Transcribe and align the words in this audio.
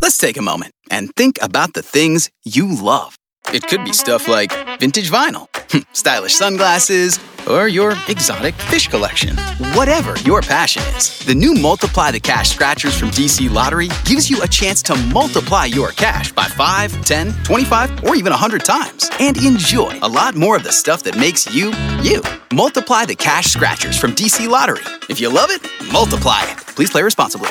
Let's 0.00 0.18
take 0.18 0.36
a 0.36 0.42
moment 0.42 0.72
and 0.90 1.14
think 1.16 1.38
about 1.42 1.74
the 1.74 1.82
things 1.82 2.30
you 2.44 2.80
love. 2.80 3.16
It 3.52 3.66
could 3.66 3.84
be 3.84 3.92
stuff 3.92 4.28
like 4.28 4.52
vintage 4.78 5.10
vinyl, 5.10 5.48
stylish 5.92 6.34
sunglasses, 6.34 7.18
or 7.48 7.68
your 7.68 7.94
exotic 8.08 8.54
fish 8.54 8.88
collection. 8.88 9.36
Whatever 9.74 10.16
your 10.20 10.40
passion 10.40 10.82
is, 10.96 11.18
the 11.26 11.34
new 11.34 11.54
Multiply 11.54 12.10
the 12.10 12.20
Cash 12.20 12.50
scratchers 12.50 12.96
from 12.96 13.10
DC 13.10 13.50
Lottery 13.50 13.88
gives 14.04 14.30
you 14.30 14.42
a 14.42 14.48
chance 14.48 14.82
to 14.84 14.96
multiply 15.12 15.66
your 15.66 15.90
cash 15.90 16.32
by 16.32 16.44
5, 16.44 17.04
10, 17.04 17.32
25, 17.44 18.04
or 18.04 18.14
even 18.14 18.30
100 18.30 18.64
times 18.64 19.10
and 19.20 19.36
enjoy 19.38 19.98
a 20.02 20.08
lot 20.08 20.36
more 20.36 20.56
of 20.56 20.62
the 20.62 20.72
stuff 20.72 21.02
that 21.02 21.16
makes 21.18 21.52
you, 21.52 21.72
you. 22.02 22.22
Multiply 22.52 23.04
the 23.04 23.16
Cash 23.16 23.46
scratchers 23.46 23.98
from 23.98 24.12
DC 24.12 24.48
Lottery. 24.48 24.84
If 25.10 25.20
you 25.20 25.28
love 25.28 25.50
it, 25.50 25.62
multiply 25.92 26.42
it. 26.44 26.58
Please 26.58 26.90
play 26.90 27.02
responsibly. 27.02 27.50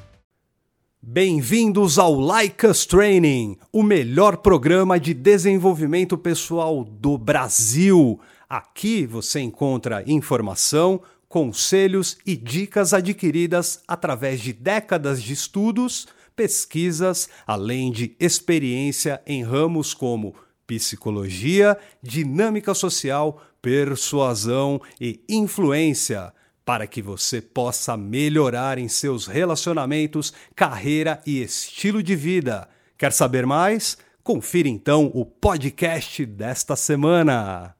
Bem-vindos 1.03 1.97
ao 1.97 2.13
Like 2.19 2.67
Training, 2.87 3.57
o 3.73 3.81
melhor 3.81 4.37
programa 4.37 4.99
de 4.99 5.15
desenvolvimento 5.15 6.15
pessoal 6.15 6.83
do 6.83 7.17
Brasil. 7.17 8.19
Aqui 8.47 9.07
você 9.07 9.39
encontra 9.39 10.03
informação, 10.05 11.01
conselhos 11.27 12.19
e 12.23 12.35
dicas 12.35 12.93
adquiridas 12.93 13.81
através 13.87 14.41
de 14.41 14.53
décadas 14.53 15.23
de 15.23 15.33
estudos, 15.33 16.07
pesquisas, 16.35 17.27
além 17.47 17.91
de 17.91 18.15
experiência 18.19 19.23
em 19.25 19.43
ramos 19.43 19.95
como 19.95 20.35
psicologia, 20.67 21.79
dinâmica 22.03 22.75
social, 22.75 23.41
persuasão 23.59 24.79
e 24.99 25.19
influência 25.27 26.31
para 26.65 26.87
que 26.87 27.01
você 27.01 27.41
possa 27.41 27.97
melhorar 27.97 28.77
em 28.77 28.87
seus 28.87 29.27
relacionamentos, 29.27 30.33
carreira 30.55 31.21
e 31.25 31.41
estilo 31.41 32.01
de 32.01 32.15
vida. 32.15 32.69
Quer 32.97 33.11
saber 33.11 33.45
mais? 33.45 33.97
Confira 34.23 34.69
então 34.69 35.11
o 35.13 35.25
podcast 35.25 36.25
desta 36.25 36.75
semana. 36.75 37.75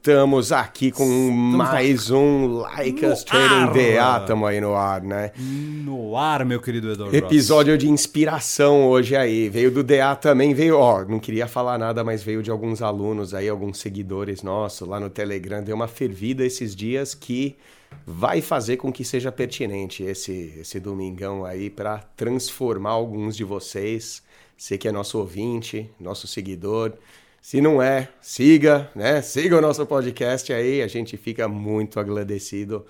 Estamos 0.00 0.50
aqui 0.50 0.90
com 0.90 1.04
Estamos 1.04 1.56
mais 1.58 2.10
um 2.10 2.60
Like 2.60 3.04
Us 3.04 3.22
Training 3.22 3.70
DA, 3.70 4.18
tamo 4.20 4.46
aí 4.46 4.58
no 4.58 4.74
ar, 4.74 5.02
né? 5.02 5.30
No 5.36 6.16
ar, 6.16 6.42
meu 6.46 6.58
querido 6.58 6.90
Eduardo. 6.90 7.14
Episódio 7.14 7.74
Ross. 7.74 7.84
de 7.84 7.90
inspiração 7.90 8.88
hoje 8.88 9.14
aí. 9.14 9.50
Veio 9.50 9.70
do 9.70 9.84
DA 9.84 10.16
também, 10.16 10.54
veio, 10.54 10.78
ó, 10.78 11.04
não 11.04 11.18
queria 11.18 11.46
falar 11.46 11.76
nada, 11.76 12.02
mas 12.02 12.22
veio 12.22 12.42
de 12.42 12.50
alguns 12.50 12.80
alunos 12.80 13.34
aí, 13.34 13.46
alguns 13.46 13.76
seguidores 13.76 14.42
nossos 14.42 14.88
lá 14.88 14.98
no 14.98 15.10
Telegram. 15.10 15.62
Deu 15.62 15.76
uma 15.76 15.86
fervida 15.86 16.46
esses 16.46 16.74
dias 16.74 17.14
que 17.14 17.58
vai 18.06 18.40
fazer 18.40 18.78
com 18.78 18.90
que 18.90 19.04
seja 19.04 19.30
pertinente 19.30 20.02
esse, 20.02 20.54
esse 20.58 20.80
domingão 20.80 21.44
aí 21.44 21.68
para 21.68 21.98
transformar 22.16 22.92
alguns 22.92 23.36
de 23.36 23.44
vocês. 23.44 24.22
Você 24.56 24.78
que 24.78 24.88
é 24.88 24.92
nosso 24.92 25.18
ouvinte, 25.18 25.90
nosso 26.00 26.26
seguidor 26.26 26.94
se 27.40 27.60
não 27.60 27.80
é, 27.80 28.08
siga, 28.20 28.90
né? 28.94 29.22
Siga 29.22 29.56
o 29.56 29.60
nosso 29.60 29.84
podcast 29.86 30.52
aí, 30.52 30.82
a 30.82 30.86
gente 30.86 31.16
fica 31.16 31.48
muito 31.48 31.98
agradecido. 31.98 32.84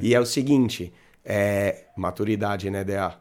E 0.00 0.14
é 0.14 0.20
o 0.20 0.26
seguinte, 0.26 0.92
é 1.24 1.86
maturidade, 1.96 2.70
né, 2.70 2.84
DA? 2.84 3.14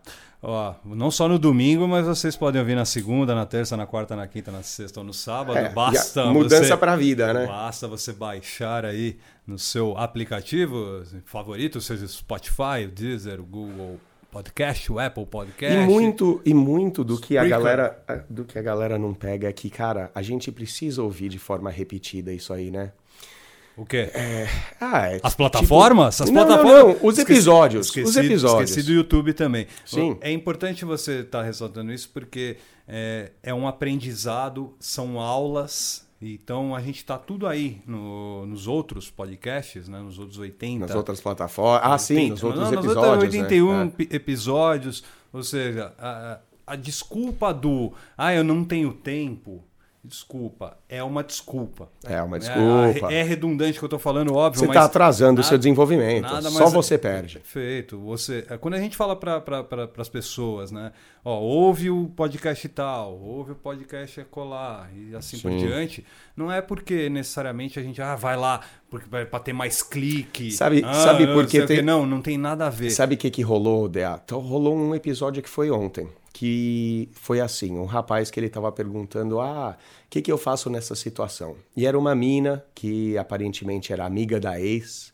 Ó, 0.47 0.75
não 0.85 1.09
só 1.09 1.27
no 1.27 1.39
domingo, 1.39 1.87
mas 1.87 2.05
vocês 2.05 2.37
podem 2.37 2.61
ouvir 2.61 2.75
na 2.75 2.85
segunda, 2.85 3.33
na 3.33 3.47
terça, 3.47 3.75
na 3.75 3.87
quarta, 3.87 4.15
na 4.15 4.27
quinta, 4.27 4.51
na 4.51 4.61
sexta 4.61 4.99
ou 4.99 5.05
no 5.05 5.11
sábado. 5.11 5.57
É, 5.57 5.69
basta 5.69 6.25
mudança 6.25 6.77
para 6.77 6.93
a 6.93 6.95
vida, 6.95 7.33
né? 7.33 7.47
Basta 7.47 7.87
você 7.87 8.13
baixar 8.13 8.85
aí 8.85 9.17
no 9.47 9.57
seu 9.57 9.97
aplicativo 9.97 11.03
favorito, 11.25 11.81
seja 11.81 12.07
Spotify, 12.07 12.85
o 12.85 12.91
Deezer, 12.91 13.39
o 13.39 13.43
Google 13.43 13.99
podcast, 14.35 14.91
o 14.91 14.99
Apple 14.99 15.25
Podcast. 15.25 15.77
E 15.77 15.85
muito, 15.85 16.41
e 16.43 16.53
muito 16.53 17.05
do 17.05 17.17
que 17.17 17.37
a 17.37 17.45
galera 17.45 18.03
do 18.29 18.43
que 18.43 18.59
a 18.59 18.61
galera 18.61 18.99
não 18.99 19.13
pega 19.13 19.47
é 19.47 19.53
que, 19.53 19.69
cara, 19.69 20.11
a 20.13 20.21
gente 20.21 20.51
precisa 20.51 21.01
ouvir 21.01 21.29
de 21.29 21.39
forma 21.39 21.69
repetida 21.69 22.33
isso 22.33 22.51
aí, 22.51 22.69
né? 22.69 22.91
O 23.77 23.85
quê? 23.85 24.09
É... 24.13 24.45
Ah, 24.81 25.07
é, 25.07 25.21
As 25.23 25.35
plataformas? 25.35 26.17
Tipo... 26.17 26.23
As 26.25 26.29
não, 26.31 26.45
plataformas? 26.45 26.83
Não, 26.83 27.01
não. 27.01 27.09
Os 27.09 27.17
episódios. 27.17 27.87
Esqueci, 27.87 28.09
os 28.09 28.17
episódios. 28.17 28.69
Esqueci 28.71 28.87
do 28.87 28.93
YouTube 28.93 29.31
também. 29.31 29.67
Sim. 29.85 30.17
É 30.19 30.29
importante 30.31 30.83
você 30.83 31.19
estar 31.19 31.39
tá 31.39 31.43
ressaltando 31.45 31.93
isso 31.93 32.09
porque 32.09 32.57
é, 32.85 33.31
é 33.41 33.53
um 33.53 33.65
aprendizado, 33.65 34.73
são 34.81 35.17
aulas 35.17 36.04
então 36.21 36.73
a 36.73 36.81
gente 36.81 36.97
está 36.97 37.17
tudo 37.17 37.45
aí 37.45 37.81
no, 37.85 38.45
nos 38.45 38.67
outros 38.67 39.09
podcasts, 39.09 39.87
né? 39.87 39.99
nos 39.99 40.17
outros 40.17 40.37
80. 40.37 40.87
Nas 40.87 40.95
outras 40.95 41.19
plataformas. 41.19 41.81
Ah, 41.83 41.91
80, 41.93 41.99
sim, 41.99 42.29
nos 42.29 42.43
outros 42.43 42.63
não, 42.63 42.73
episódios. 42.73 42.95
Nos 42.95 43.05
outros 43.05 43.33
81 43.33 43.85
né? 43.85 43.91
episódios. 44.11 45.03
Ou 45.33 45.43
seja, 45.43 45.93
a, 45.99 46.39
a 46.65 46.75
desculpa 46.75 47.53
do 47.53 47.91
ah, 48.17 48.33
eu 48.33 48.43
não 48.43 48.63
tenho 48.63 48.93
tempo 48.93 49.63
Desculpa, 50.07 50.77
é 50.87 51.03
uma 51.03 51.23
desculpa. 51.23 51.89
É 52.03 52.21
uma 52.21 52.37
desculpa. 52.37 53.11
É, 53.11 53.21
é 53.21 53.23
redundante 53.23 53.79
que 53.79 53.83
eu 53.83 53.87
estou 53.87 53.97
falando, 53.97 54.35
óbvio. 54.35 54.59
Você 54.59 54.67
está 54.67 54.83
atrasando 54.83 55.41
o 55.41 55.43
seu 55.43 55.57
desenvolvimento. 55.57 56.29
Só 56.51 56.69
você 56.69 56.95
perde. 56.95 57.39
Perfeito. 57.39 57.97
Você, 58.01 58.45
é, 58.47 58.55
quando 58.55 58.75
a 58.75 58.79
gente 58.79 58.95
fala 58.95 59.15
para 59.15 59.41
pra, 59.41 59.89
as 59.97 60.09
pessoas, 60.09 60.71
né? 60.71 60.91
Ó, 61.23 61.39
ouve 61.39 61.89
o 61.89 62.07
podcast 62.15 62.69
tal, 62.69 63.19
ouve 63.19 63.53
o 63.53 63.55
podcast 63.55 64.23
colar 64.25 64.91
e 64.95 65.15
assim 65.15 65.37
Sim. 65.37 65.49
por 65.49 65.57
diante, 65.57 66.05
não 66.37 66.51
é 66.51 66.61
porque 66.61 67.09
necessariamente 67.09 67.79
a 67.79 67.81
gente 67.81 67.99
ah, 67.99 68.15
vai 68.15 68.37
lá 68.37 68.61
porque 68.91 69.07
para 69.09 69.39
ter 69.39 69.53
mais 69.53 69.81
clique. 69.81 70.51
Sabe, 70.51 70.83
ah, 70.85 70.93
sabe 70.93 71.25
por 71.25 71.47
que 71.47 71.65
tem... 71.65 71.81
Não, 71.81 72.05
não 72.05 72.21
tem 72.21 72.37
nada 72.37 72.67
a 72.67 72.69
ver. 72.69 72.91
Sabe 72.91 73.15
o 73.15 73.17
que, 73.17 73.31
que 73.31 73.41
rolou, 73.41 73.89
Dea? 73.89 74.21
Então, 74.23 74.39
rolou 74.39 74.77
um 74.77 74.93
episódio 74.93 75.41
que 75.41 75.49
foi 75.49 75.71
ontem 75.71 76.07
que 76.35 77.07
foi 77.13 77.39
assim, 77.39 77.77
um 77.77 77.85
rapaz 77.85 78.29
que 78.29 78.37
ele 78.37 78.47
estava 78.47 78.69
perguntando, 78.69 79.39
ah, 79.39 79.77
o 80.05 80.09
que, 80.09 80.21
que 80.21 80.29
eu 80.29 80.37
faço 80.37 80.69
nessa 80.69 80.93
situação? 80.93 81.55
E 81.77 81.85
era 81.85 81.97
uma 81.97 82.13
mina 82.13 82.61
que 82.75 83.17
aparentemente 83.17 83.93
era 83.93 84.05
amiga 84.05 84.37
da 84.37 84.59
ex, 84.59 85.13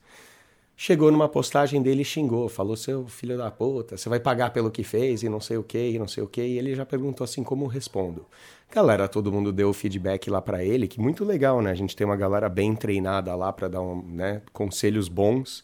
chegou 0.75 1.11
numa 1.11 1.29
postagem 1.29 1.79
dele 1.79 2.01
e 2.01 2.05
xingou, 2.05 2.49
falou, 2.49 2.75
seu 2.75 3.05
filho 3.05 3.37
da 3.37 3.51
puta, 3.51 3.97
você 3.97 4.09
vai 4.09 4.19
pagar 4.19 4.49
pelo 4.49 4.71
que 4.71 4.83
fez 4.83 5.21
e 5.21 5.29
não 5.29 5.39
sei 5.39 5.57
o 5.57 5.63
que, 5.63 5.91
e 5.91 5.99
não 5.99 6.07
sei 6.07 6.23
o 6.23 6.27
que, 6.27 6.41
e 6.41 6.57
ele 6.57 6.73
já 6.73 6.87
perguntou 6.87 7.23
assim, 7.23 7.43
como 7.43 7.67
respondo? 7.67 8.25
Galera, 8.71 9.07
todo 9.07 9.31
mundo 9.31 9.53
deu 9.53 9.71
feedback 9.73 10.27
lá 10.27 10.41
para 10.41 10.63
ele, 10.63 10.87
que 10.87 10.99
muito 10.99 11.23
legal, 11.23 11.61
né? 11.61 11.69
A 11.69 11.75
gente 11.75 11.95
tem 11.95 12.03
uma 12.03 12.17
galera 12.17 12.49
bem 12.49 12.73
treinada 12.75 13.35
lá 13.35 13.53
para 13.53 13.67
dar 13.67 13.81
um, 13.83 14.01
né, 14.01 14.41
conselhos 14.51 15.07
bons, 15.07 15.63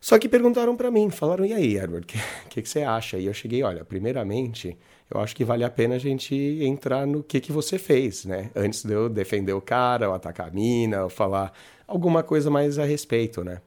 só 0.00 0.18
que 0.18 0.28
perguntaram 0.28 0.76
para 0.76 0.90
mim, 0.90 1.10
falaram, 1.10 1.44
e 1.44 1.52
aí, 1.52 1.76
Edward, 1.76 2.04
o 2.04 2.06
que, 2.06 2.18
que, 2.48 2.62
que, 2.62 2.68
você 2.68 2.82
acha? 2.82 3.18
E 3.18 3.26
eu 3.26 3.34
cheguei, 3.34 3.62
olha, 3.62 3.84
primeiramente, 3.84 4.76
eu 5.10 5.20
acho 5.20 5.34
que 5.34 5.44
vale 5.44 5.64
a 5.64 5.70
pena 5.70 5.96
a 5.96 5.98
gente 5.98 6.34
entrar 6.62 7.06
no 7.06 7.22
que, 7.22 7.40
que 7.40 7.50
você 7.50 7.78
fez, 7.78 8.24
né? 8.24 8.50
Antes 8.54 8.84
de 8.84 8.92
eu 8.92 9.08
defender 9.08 9.52
o 9.52 9.60
cara, 9.60 10.08
ou 10.08 10.14
atacar 10.14 10.48
a 10.48 10.50
mina, 10.50 11.04
ou 11.04 11.10
falar 11.10 11.52
alguma 11.86 12.22
coisa 12.22 12.50
mais 12.50 12.78
a 12.78 12.84
respeito, 12.84 13.42
né? 13.42 13.60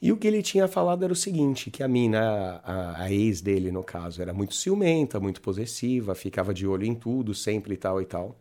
E 0.00 0.12
o 0.12 0.16
que 0.16 0.26
ele 0.28 0.42
tinha 0.42 0.68
falado 0.68 1.02
era 1.02 1.12
o 1.12 1.16
seguinte, 1.16 1.70
que 1.70 1.82
a 1.82 1.88
mina, 1.88 2.60
a, 2.62 3.04
a 3.04 3.10
ex 3.10 3.40
dele, 3.40 3.72
no 3.72 3.82
caso, 3.82 4.20
era 4.20 4.34
muito 4.34 4.54
ciumenta, 4.54 5.18
muito 5.18 5.40
possessiva, 5.40 6.14
ficava 6.14 6.52
de 6.52 6.66
olho 6.66 6.84
em 6.84 6.94
tudo, 6.94 7.34
sempre 7.34 7.74
e 7.74 7.76
tal 7.76 8.02
e 8.02 8.04
tal. 8.04 8.36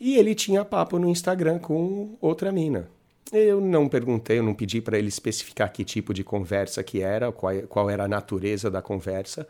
E 0.00 0.16
ele 0.16 0.34
tinha 0.34 0.64
papo 0.64 0.98
no 0.98 1.08
Instagram 1.08 1.58
com 1.58 2.16
outra 2.20 2.50
mina. 2.50 2.88
Eu 3.32 3.60
não 3.60 3.88
perguntei, 3.88 4.38
eu 4.38 4.42
não 4.42 4.54
pedi 4.54 4.80
para 4.80 4.98
ele 4.98 5.08
especificar 5.08 5.70
que 5.72 5.84
tipo 5.84 6.14
de 6.14 6.24
conversa 6.24 6.82
que 6.82 7.02
era, 7.02 7.30
qual, 7.30 7.54
qual 7.68 7.90
era 7.90 8.04
a 8.04 8.08
natureza 8.08 8.70
da 8.70 8.80
conversa. 8.80 9.46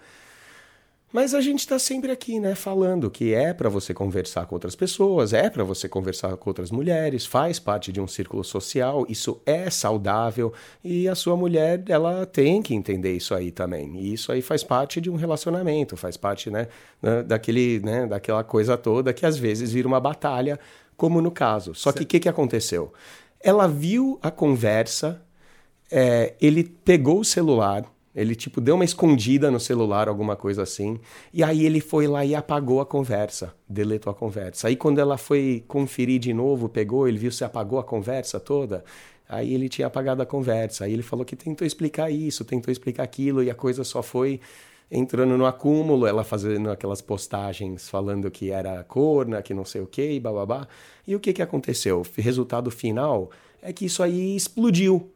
Mas 1.10 1.32
a 1.32 1.40
gente 1.40 1.60
está 1.60 1.78
sempre 1.78 2.12
aqui, 2.12 2.38
né, 2.38 2.54
falando 2.54 3.10
que 3.10 3.32
é 3.32 3.54
para 3.54 3.70
você 3.70 3.94
conversar 3.94 4.44
com 4.44 4.54
outras 4.54 4.76
pessoas, 4.76 5.32
é 5.32 5.48
para 5.48 5.64
você 5.64 5.88
conversar 5.88 6.36
com 6.36 6.50
outras 6.50 6.70
mulheres, 6.70 7.24
faz 7.24 7.58
parte 7.58 7.90
de 7.90 7.98
um 7.98 8.06
círculo 8.06 8.44
social, 8.44 9.06
isso 9.08 9.40
é 9.46 9.70
saudável 9.70 10.52
e 10.84 11.08
a 11.08 11.14
sua 11.14 11.34
mulher, 11.34 11.82
ela 11.88 12.26
tem 12.26 12.60
que 12.60 12.74
entender 12.74 13.16
isso 13.16 13.34
aí 13.34 13.50
também. 13.50 13.96
E 13.96 14.12
isso 14.12 14.30
aí 14.30 14.42
faz 14.42 14.62
parte 14.62 15.00
de 15.00 15.08
um 15.08 15.16
relacionamento, 15.16 15.96
faz 15.96 16.18
parte, 16.18 16.50
né, 16.50 16.68
daquele, 17.26 17.80
né, 17.80 18.06
daquela 18.06 18.44
coisa 18.44 18.76
toda 18.76 19.14
que 19.14 19.24
às 19.24 19.38
vezes 19.38 19.72
vira 19.72 19.88
uma 19.88 20.00
batalha, 20.00 20.60
como 20.94 21.22
no 21.22 21.30
caso. 21.30 21.74
Só 21.74 21.90
que 21.90 22.02
o 22.02 22.06
que, 22.06 22.20
que 22.20 22.28
aconteceu? 22.28 22.92
Ela 23.40 23.66
viu 23.66 24.18
a 24.22 24.30
conversa, 24.30 25.22
é, 25.90 26.34
ele 26.40 26.64
pegou 26.64 27.20
o 27.20 27.24
celular, 27.24 27.84
ele 28.14 28.34
tipo 28.34 28.60
deu 28.60 28.74
uma 28.74 28.84
escondida 28.84 29.50
no 29.50 29.60
celular, 29.60 30.08
alguma 30.08 30.34
coisa 30.34 30.62
assim, 30.62 30.98
e 31.32 31.44
aí 31.44 31.64
ele 31.64 31.80
foi 31.80 32.08
lá 32.08 32.24
e 32.24 32.34
apagou 32.34 32.80
a 32.80 32.86
conversa, 32.86 33.54
deletou 33.68 34.10
a 34.10 34.14
conversa. 34.14 34.68
Aí 34.68 34.76
quando 34.76 34.98
ela 34.98 35.16
foi 35.16 35.64
conferir 35.68 36.18
de 36.18 36.34
novo, 36.34 36.68
pegou, 36.68 37.06
ele 37.06 37.18
viu 37.18 37.30
se 37.30 37.44
apagou 37.44 37.78
a 37.78 37.84
conversa 37.84 38.40
toda. 38.40 38.84
Aí 39.28 39.52
ele 39.52 39.68
tinha 39.68 39.86
apagado 39.86 40.22
a 40.22 40.26
conversa. 40.26 40.86
Aí 40.86 40.92
ele 40.92 41.02
falou 41.02 41.24
que 41.24 41.36
tentou 41.36 41.66
explicar 41.66 42.10
isso, 42.10 42.44
tentou 42.44 42.72
explicar 42.72 43.02
aquilo 43.02 43.42
e 43.42 43.50
a 43.50 43.54
coisa 43.54 43.84
só 43.84 44.02
foi 44.02 44.40
entrando 44.90 45.36
no 45.36 45.46
acúmulo, 45.46 46.06
ela 46.06 46.24
fazendo 46.24 46.70
aquelas 46.70 47.00
postagens 47.00 47.88
falando 47.88 48.30
que 48.30 48.50
era 48.50 48.82
corna, 48.84 49.42
que 49.42 49.52
não 49.52 49.64
sei 49.64 49.80
o 49.80 49.86
que, 49.86 50.12
e 50.12 50.20
bababá. 50.20 50.66
E 51.06 51.14
o 51.14 51.20
que, 51.20 51.32
que 51.32 51.42
aconteceu? 51.42 52.00
O 52.02 52.20
resultado 52.20 52.70
final 52.70 53.30
é 53.62 53.72
que 53.72 53.84
isso 53.84 54.02
aí 54.02 54.34
explodiu. 54.34 55.12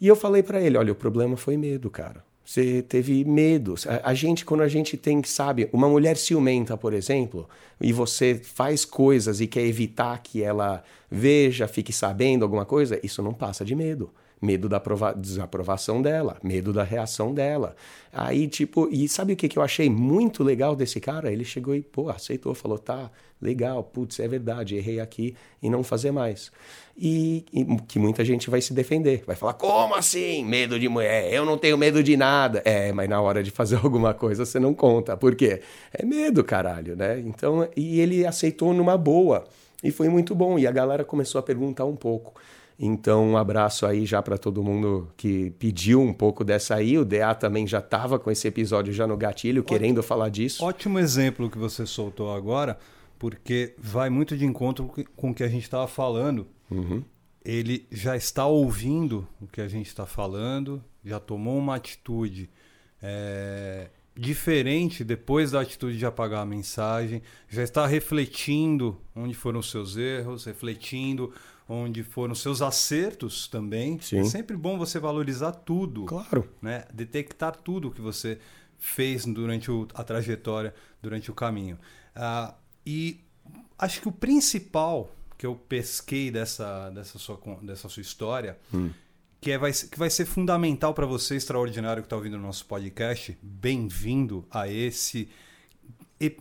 E 0.00 0.06
eu 0.06 0.16
falei 0.16 0.42
para 0.42 0.60
ele: 0.60 0.76
olha, 0.76 0.92
o 0.92 0.96
problema 0.96 1.36
foi 1.36 1.56
medo, 1.56 1.90
cara. 1.90 2.24
Você 2.44 2.82
teve 2.82 3.24
medo. 3.24 3.74
A, 3.86 4.10
a, 4.10 4.14
gente, 4.14 4.44
quando 4.44 4.62
a 4.62 4.68
gente 4.68 4.96
tem, 4.96 5.22
sabe, 5.22 5.70
uma 5.72 5.88
mulher 5.88 6.16
ciumenta, 6.16 6.76
por 6.76 6.92
exemplo, 6.92 7.48
e 7.80 7.92
você 7.92 8.34
faz 8.34 8.84
coisas 8.84 9.40
e 9.40 9.46
quer 9.46 9.62
evitar 9.62 10.20
que 10.22 10.42
ela 10.42 10.82
veja, 11.10 11.68
fique 11.68 11.92
sabendo 11.92 12.42
alguma 12.42 12.66
coisa, 12.66 12.98
isso 13.02 13.22
não 13.22 13.32
passa 13.32 13.64
de 13.64 13.74
medo 13.74 14.10
medo 14.42 14.68
da 14.68 14.82
desaprovação 15.16 16.02
dela, 16.02 16.36
medo 16.42 16.72
da 16.72 16.82
reação 16.82 17.32
dela. 17.32 17.76
Aí, 18.12 18.48
tipo, 18.48 18.88
e 18.90 19.08
sabe 19.08 19.34
o 19.34 19.36
que, 19.36 19.48
que 19.48 19.56
eu 19.56 19.62
achei 19.62 19.88
muito 19.88 20.42
legal 20.42 20.74
desse 20.74 21.00
cara? 21.00 21.32
Ele 21.32 21.44
chegou 21.44 21.76
e, 21.76 21.80
pô, 21.80 22.10
aceitou, 22.10 22.52
falou, 22.52 22.76
tá, 22.76 23.08
legal, 23.40 23.84
putz, 23.84 24.18
é 24.18 24.26
verdade, 24.26 24.74
errei 24.76 24.98
aqui 24.98 25.36
e 25.62 25.70
não 25.70 25.84
fazer 25.84 26.10
mais. 26.10 26.50
E, 26.98 27.44
e, 27.52 27.64
que 27.86 28.00
muita 28.00 28.24
gente 28.24 28.50
vai 28.50 28.60
se 28.60 28.74
defender, 28.74 29.22
vai 29.24 29.36
falar, 29.36 29.54
como 29.54 29.94
assim? 29.94 30.44
Medo 30.44 30.78
de 30.78 30.88
mulher, 30.88 31.32
eu 31.32 31.46
não 31.46 31.56
tenho 31.56 31.78
medo 31.78 32.02
de 32.02 32.16
nada. 32.16 32.60
É, 32.64 32.92
mas 32.92 33.08
na 33.08 33.20
hora 33.20 33.44
de 33.44 33.50
fazer 33.52 33.76
alguma 33.82 34.12
coisa 34.12 34.44
você 34.44 34.58
não 34.58 34.74
conta. 34.74 35.16
Por 35.16 35.36
quê? 35.36 35.62
É 35.92 36.04
medo, 36.04 36.42
caralho, 36.42 36.96
né? 36.96 37.20
Então, 37.20 37.68
e 37.76 38.00
ele 38.00 38.26
aceitou 38.26 38.74
numa 38.74 38.98
boa. 38.98 39.44
E 39.82 39.90
foi 39.90 40.08
muito 40.08 40.34
bom. 40.34 40.58
E 40.58 40.66
a 40.66 40.72
galera 40.72 41.04
começou 41.04 41.38
a 41.38 41.42
perguntar 41.42 41.84
um 41.84 41.96
pouco. 41.96 42.34
Então, 42.84 43.24
um 43.30 43.36
abraço 43.36 43.86
aí 43.86 44.04
já 44.04 44.20
para 44.20 44.36
todo 44.36 44.60
mundo 44.60 45.08
que 45.16 45.50
pediu 45.52 46.02
um 46.02 46.12
pouco 46.12 46.42
dessa 46.42 46.74
aí. 46.74 46.98
O 46.98 47.04
DA 47.04 47.32
também 47.32 47.64
já 47.64 47.78
estava 47.78 48.18
com 48.18 48.28
esse 48.28 48.48
episódio 48.48 48.92
já 48.92 49.06
no 49.06 49.16
gatilho, 49.16 49.62
Ótimo. 49.62 49.78
querendo 49.78 50.02
falar 50.02 50.28
disso. 50.30 50.64
Ótimo 50.64 50.98
exemplo 50.98 51.48
que 51.48 51.56
você 51.56 51.86
soltou 51.86 52.34
agora, 52.34 52.76
porque 53.20 53.72
vai 53.78 54.10
muito 54.10 54.36
de 54.36 54.44
encontro 54.44 54.92
com 55.14 55.30
o 55.30 55.34
que 55.34 55.44
a 55.44 55.48
gente 55.48 55.62
estava 55.62 55.86
falando. 55.86 56.44
Uhum. 56.68 57.04
Ele 57.44 57.86
já 57.88 58.16
está 58.16 58.46
ouvindo 58.46 59.28
o 59.40 59.46
que 59.46 59.60
a 59.60 59.68
gente 59.68 59.86
está 59.86 60.04
falando, 60.04 60.82
já 61.04 61.20
tomou 61.20 61.56
uma 61.56 61.76
atitude 61.76 62.50
é, 63.00 63.90
diferente 64.16 65.04
depois 65.04 65.52
da 65.52 65.60
atitude 65.60 65.98
de 65.98 66.04
apagar 66.04 66.42
a 66.42 66.46
mensagem, 66.46 67.22
já 67.48 67.62
está 67.62 67.86
refletindo 67.86 69.00
onde 69.14 69.34
foram 69.34 69.60
os 69.60 69.70
seus 69.70 69.96
erros, 69.96 70.46
refletindo 70.46 71.32
onde 71.68 72.02
foram 72.02 72.34
seus 72.34 72.62
acertos 72.62 73.48
também. 73.48 74.00
Sim. 74.00 74.20
É 74.20 74.24
sempre 74.24 74.56
bom 74.56 74.78
você 74.78 74.98
valorizar 74.98 75.52
tudo. 75.52 76.04
Claro. 76.04 76.48
Né? 76.60 76.84
Detectar 76.92 77.56
tudo 77.56 77.90
que 77.90 78.00
você 78.00 78.38
fez 78.78 79.24
durante 79.24 79.70
o, 79.70 79.86
a 79.94 80.02
trajetória, 80.02 80.74
durante 81.00 81.30
o 81.30 81.34
caminho. 81.34 81.78
Uh, 82.16 82.52
e 82.84 83.20
acho 83.78 84.00
que 84.00 84.08
o 84.08 84.12
principal 84.12 85.10
que 85.38 85.46
eu 85.46 85.54
pesquei 85.54 86.30
dessa, 86.30 86.90
dessa, 86.90 87.18
sua, 87.18 87.40
dessa 87.62 87.88
sua 87.88 88.00
história, 88.00 88.58
hum. 88.72 88.90
que, 89.40 89.50
é, 89.50 89.58
vai, 89.58 89.72
que 89.72 89.98
vai 89.98 90.08
ser 90.08 90.24
fundamental 90.24 90.94
para 90.94 91.06
você, 91.06 91.36
extraordinário, 91.36 92.02
que 92.02 92.06
está 92.06 92.16
ouvindo 92.16 92.36
o 92.36 92.40
nosso 92.40 92.64
podcast, 92.66 93.36
bem-vindo 93.42 94.46
a 94.50 94.68
esse 94.68 95.28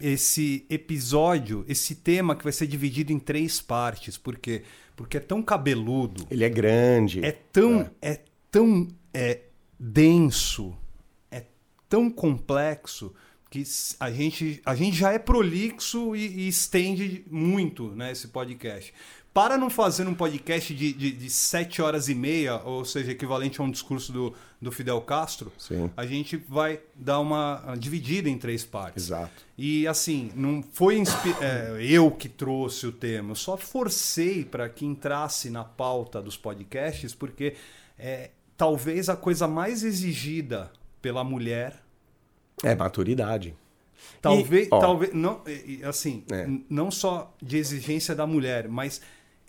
esse 0.01 0.66
episódio, 0.69 1.66
esse 1.68 1.95
tema 1.95 2.36
que 2.36 2.44
vai 2.44 2.54
ser 2.54 2.68
dividido 2.68 3.12
em 3.12 3.19
três 3.19 3.62
partes, 3.62 4.18
porque 4.18 4.63
porque 4.95 5.18
é 5.18 5.19
tão 5.19 5.42
cabeludo. 5.42 6.28
Ele 6.30 6.44
é 6.44 6.50
grande. 6.50 7.25
É 7.25 7.31
tão 7.31 7.89
é, 8.01 8.12
é 8.12 8.22
tão 8.51 8.88
é 9.13 9.39
denso, 9.80 10.78
é 11.31 11.44
tão 11.89 12.10
complexo 12.10 13.13
que 13.50 13.63
a 14.00 14.10
gente, 14.10 14.62
a 14.66 14.74
gente 14.74 14.95
já 14.95 15.12
é 15.12 15.19
prolixo 15.19 16.16
e, 16.16 16.25
e 16.25 16.48
estende 16.48 17.25
muito 17.30 17.89
né, 17.89 18.12
esse 18.12 18.30
podcast. 18.30 18.94
Para 19.33 19.57
não 19.57 19.69
fazer 19.69 20.06
um 20.07 20.13
podcast 20.13 20.75
de, 20.75 20.92
de, 20.92 21.12
de, 21.12 21.30
sete 21.30 21.81
horas 21.81 22.10
e 22.10 22.16
meia, 22.16 22.57
ou 22.66 22.83
seja, 22.83 23.12
equivalente 23.12 23.62
a 23.62 23.63
um 23.63 23.72
discurso 23.72 24.12
do, 24.12 24.33
do 24.62 24.74
Fidel 24.74 25.00
Castro, 25.00 25.54
Sim. 25.57 25.89
a 25.95 26.06
gente 26.06 26.36
vai 26.36 26.81
dar 26.94 27.22
uma 27.22 27.75
dividida 27.80 28.28
em 28.28 28.38
três 28.38 28.66
partes. 28.66 29.06
Exato. 29.06 29.31
E 29.57 29.88
assim, 29.88 30.33
não 30.36 30.62
foi 30.74 31.01
é, 31.39 31.78
eu 31.80 32.12
que 32.12 32.28
trouxe 32.28 32.86
o 32.86 32.92
tema, 32.92 33.31
eu 33.31 33.36
só 33.36 33.56
forcei 33.56 34.44
para 34.44 34.68
que 34.68 34.86
entrasse 34.86 35.50
na 35.50 35.63
pauta 35.63 36.22
dos 36.22 36.36
podcasts, 36.36 37.16
porque 37.16 37.56
é, 37.98 38.31
talvez 38.57 39.07
a 39.07 39.16
coisa 39.16 39.48
mais 39.48 39.81
exigida 39.81 40.69
pela 41.01 41.24
mulher 41.24 41.81
é 42.63 42.75
maturidade. 42.75 43.56
Talvez, 44.22 44.68
e, 44.68 44.69
talvez 44.69 45.13
não, 45.13 45.42
assim, 45.84 46.24
é. 46.31 46.48
não 46.69 46.92
só 46.92 47.34
de 47.42 47.57
exigência 47.57 48.13
da 48.13 48.27
mulher, 48.27 48.68
mas 48.68 49.01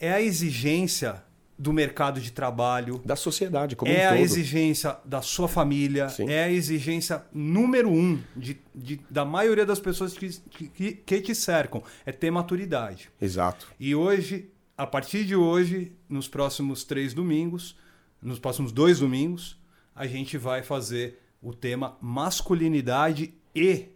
é 0.03 0.13
a 0.13 0.21
exigência 0.21 1.23
do 1.57 1.73
mercado 1.73 2.21
de 2.21 2.33
trabalho. 2.33 3.01
Da 3.05 3.15
sociedade 3.15 3.77
como 3.77 3.89
é 3.89 3.95
um 3.95 3.97
todo. 3.97 4.05
É 4.05 4.09
a 4.09 4.21
exigência 4.21 4.97
da 5.05 5.23
sua 5.23 5.47
família. 5.47 6.09
Sim. 6.09 6.29
É 6.29 6.43
a 6.43 6.51
exigência 6.51 7.25
número 7.33 7.89
um 7.89 8.21
de, 8.37 8.61
de 8.75 9.01
da 9.09 9.25
maioria 9.25 9.65
das 9.65 9.79
pessoas 9.79 10.13
que, 10.19 10.29
que, 10.71 10.93
que 10.93 11.21
te 11.21 11.35
cercam. 11.37 11.85
É 12.05 12.11
ter 12.11 12.33
maturidade. 12.33 13.11
Exato. 13.21 13.69
E 13.79 13.95
hoje, 13.95 14.51
a 14.77 14.89
partir 14.89 15.25
de 15.25 15.37
hoje, 15.37 15.93
nos 16.09 16.27
próximos 16.27 16.83
três 16.83 17.15
domingos, 17.15 17.79
nos 18.21 18.41
próximos 18.41 18.73
dois 18.73 18.99
domingos, 18.99 19.57
a 19.95 20.05
gente 20.05 20.37
vai 20.37 20.65
fazer 20.65 21.21
o 21.41 21.55
tema 21.55 21.97
masculinidade 22.01 23.35
e 23.55 23.87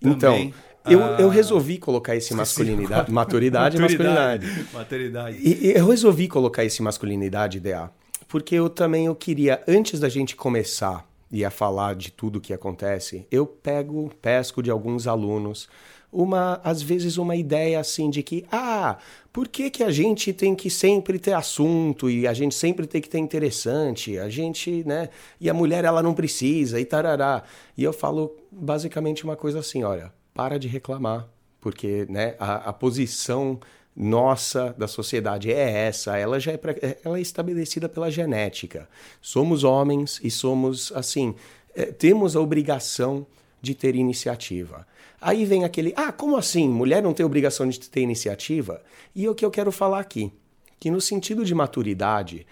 então, 0.00 0.18
também 0.18 0.54
eu, 0.88 1.04
ah. 1.04 1.16
eu 1.18 1.28
resolvi 1.28 1.78
colocar 1.78 2.14
esse 2.16 2.34
masculinidade, 2.34 3.10
maturidade, 3.10 3.78
maturidade 3.78 4.46
masculinidade. 4.46 4.68
Maturidade. 4.72 5.38
E, 5.38 5.72
eu 5.76 5.86
resolvi 5.86 6.28
colocar 6.28 6.64
esse 6.64 6.82
masculinidade 6.82 7.60
DA, 7.60 7.90
porque 8.28 8.54
eu 8.54 8.68
também 8.68 9.06
eu 9.06 9.14
queria 9.14 9.62
antes 9.66 10.00
da 10.00 10.08
gente 10.08 10.36
começar 10.36 11.06
e 11.30 11.44
a 11.44 11.50
falar 11.50 11.94
de 11.94 12.10
tudo 12.10 12.40
que 12.40 12.52
acontece, 12.52 13.26
eu 13.30 13.46
pego, 13.46 14.10
pesco 14.20 14.62
de 14.62 14.70
alguns 14.70 15.06
alunos 15.06 15.68
uma 16.12 16.60
às 16.64 16.80
vezes 16.80 17.18
uma 17.18 17.36
ideia 17.36 17.80
assim 17.80 18.08
de 18.08 18.22
que 18.22 18.44
ah, 18.50 18.96
por 19.32 19.48
que, 19.48 19.68
que 19.68 19.82
a 19.82 19.90
gente 19.90 20.32
tem 20.32 20.54
que 20.54 20.70
sempre 20.70 21.18
ter 21.18 21.34
assunto 21.34 22.08
e 22.08 22.26
a 22.26 22.32
gente 22.32 22.54
sempre 22.54 22.86
tem 22.86 23.02
que 23.02 23.08
ter 23.08 23.18
interessante, 23.18 24.18
a 24.18 24.30
gente, 24.30 24.82
né, 24.86 25.10
e 25.38 25.50
a 25.50 25.52
mulher 25.52 25.84
ela 25.84 26.02
não 26.02 26.14
precisa 26.14 26.80
e 26.80 26.86
tarará. 26.86 27.42
E 27.76 27.84
eu 27.84 27.92
falo 27.92 28.34
basicamente 28.50 29.24
uma 29.24 29.36
coisa 29.36 29.58
assim, 29.58 29.84
olha, 29.84 30.10
para 30.36 30.58
de 30.58 30.68
reclamar, 30.68 31.28
porque 31.60 32.06
né, 32.08 32.36
a, 32.38 32.68
a 32.68 32.72
posição 32.72 33.58
nossa 33.96 34.74
da 34.76 34.86
sociedade 34.86 35.50
é 35.50 35.86
essa, 35.86 36.18
ela 36.18 36.38
já 36.38 36.52
é, 36.52 36.56
pra, 36.58 36.72
é, 36.72 36.98
ela 37.02 37.16
é 37.16 37.20
estabelecida 37.20 37.88
pela 37.88 38.10
genética. 38.10 38.86
Somos 39.22 39.64
homens 39.64 40.20
e 40.22 40.30
somos 40.30 40.92
assim, 40.94 41.34
é, 41.74 41.86
temos 41.86 42.36
a 42.36 42.40
obrigação 42.40 43.26
de 43.62 43.74
ter 43.74 43.96
iniciativa. 43.96 44.86
Aí 45.18 45.46
vem 45.46 45.64
aquele, 45.64 45.94
ah, 45.96 46.12
como 46.12 46.36
assim? 46.36 46.68
Mulher 46.68 47.02
não 47.02 47.14
tem 47.14 47.24
obrigação 47.24 47.66
de 47.66 47.80
ter 47.80 48.02
iniciativa? 48.02 48.82
E 49.14 49.26
o 49.26 49.34
que 49.34 49.44
eu 49.44 49.50
quero 49.50 49.72
falar 49.72 50.00
aqui, 50.00 50.30
que 50.78 50.90
no 50.90 51.00
sentido 51.00 51.42
de 51.42 51.54
maturidade, 51.54 52.46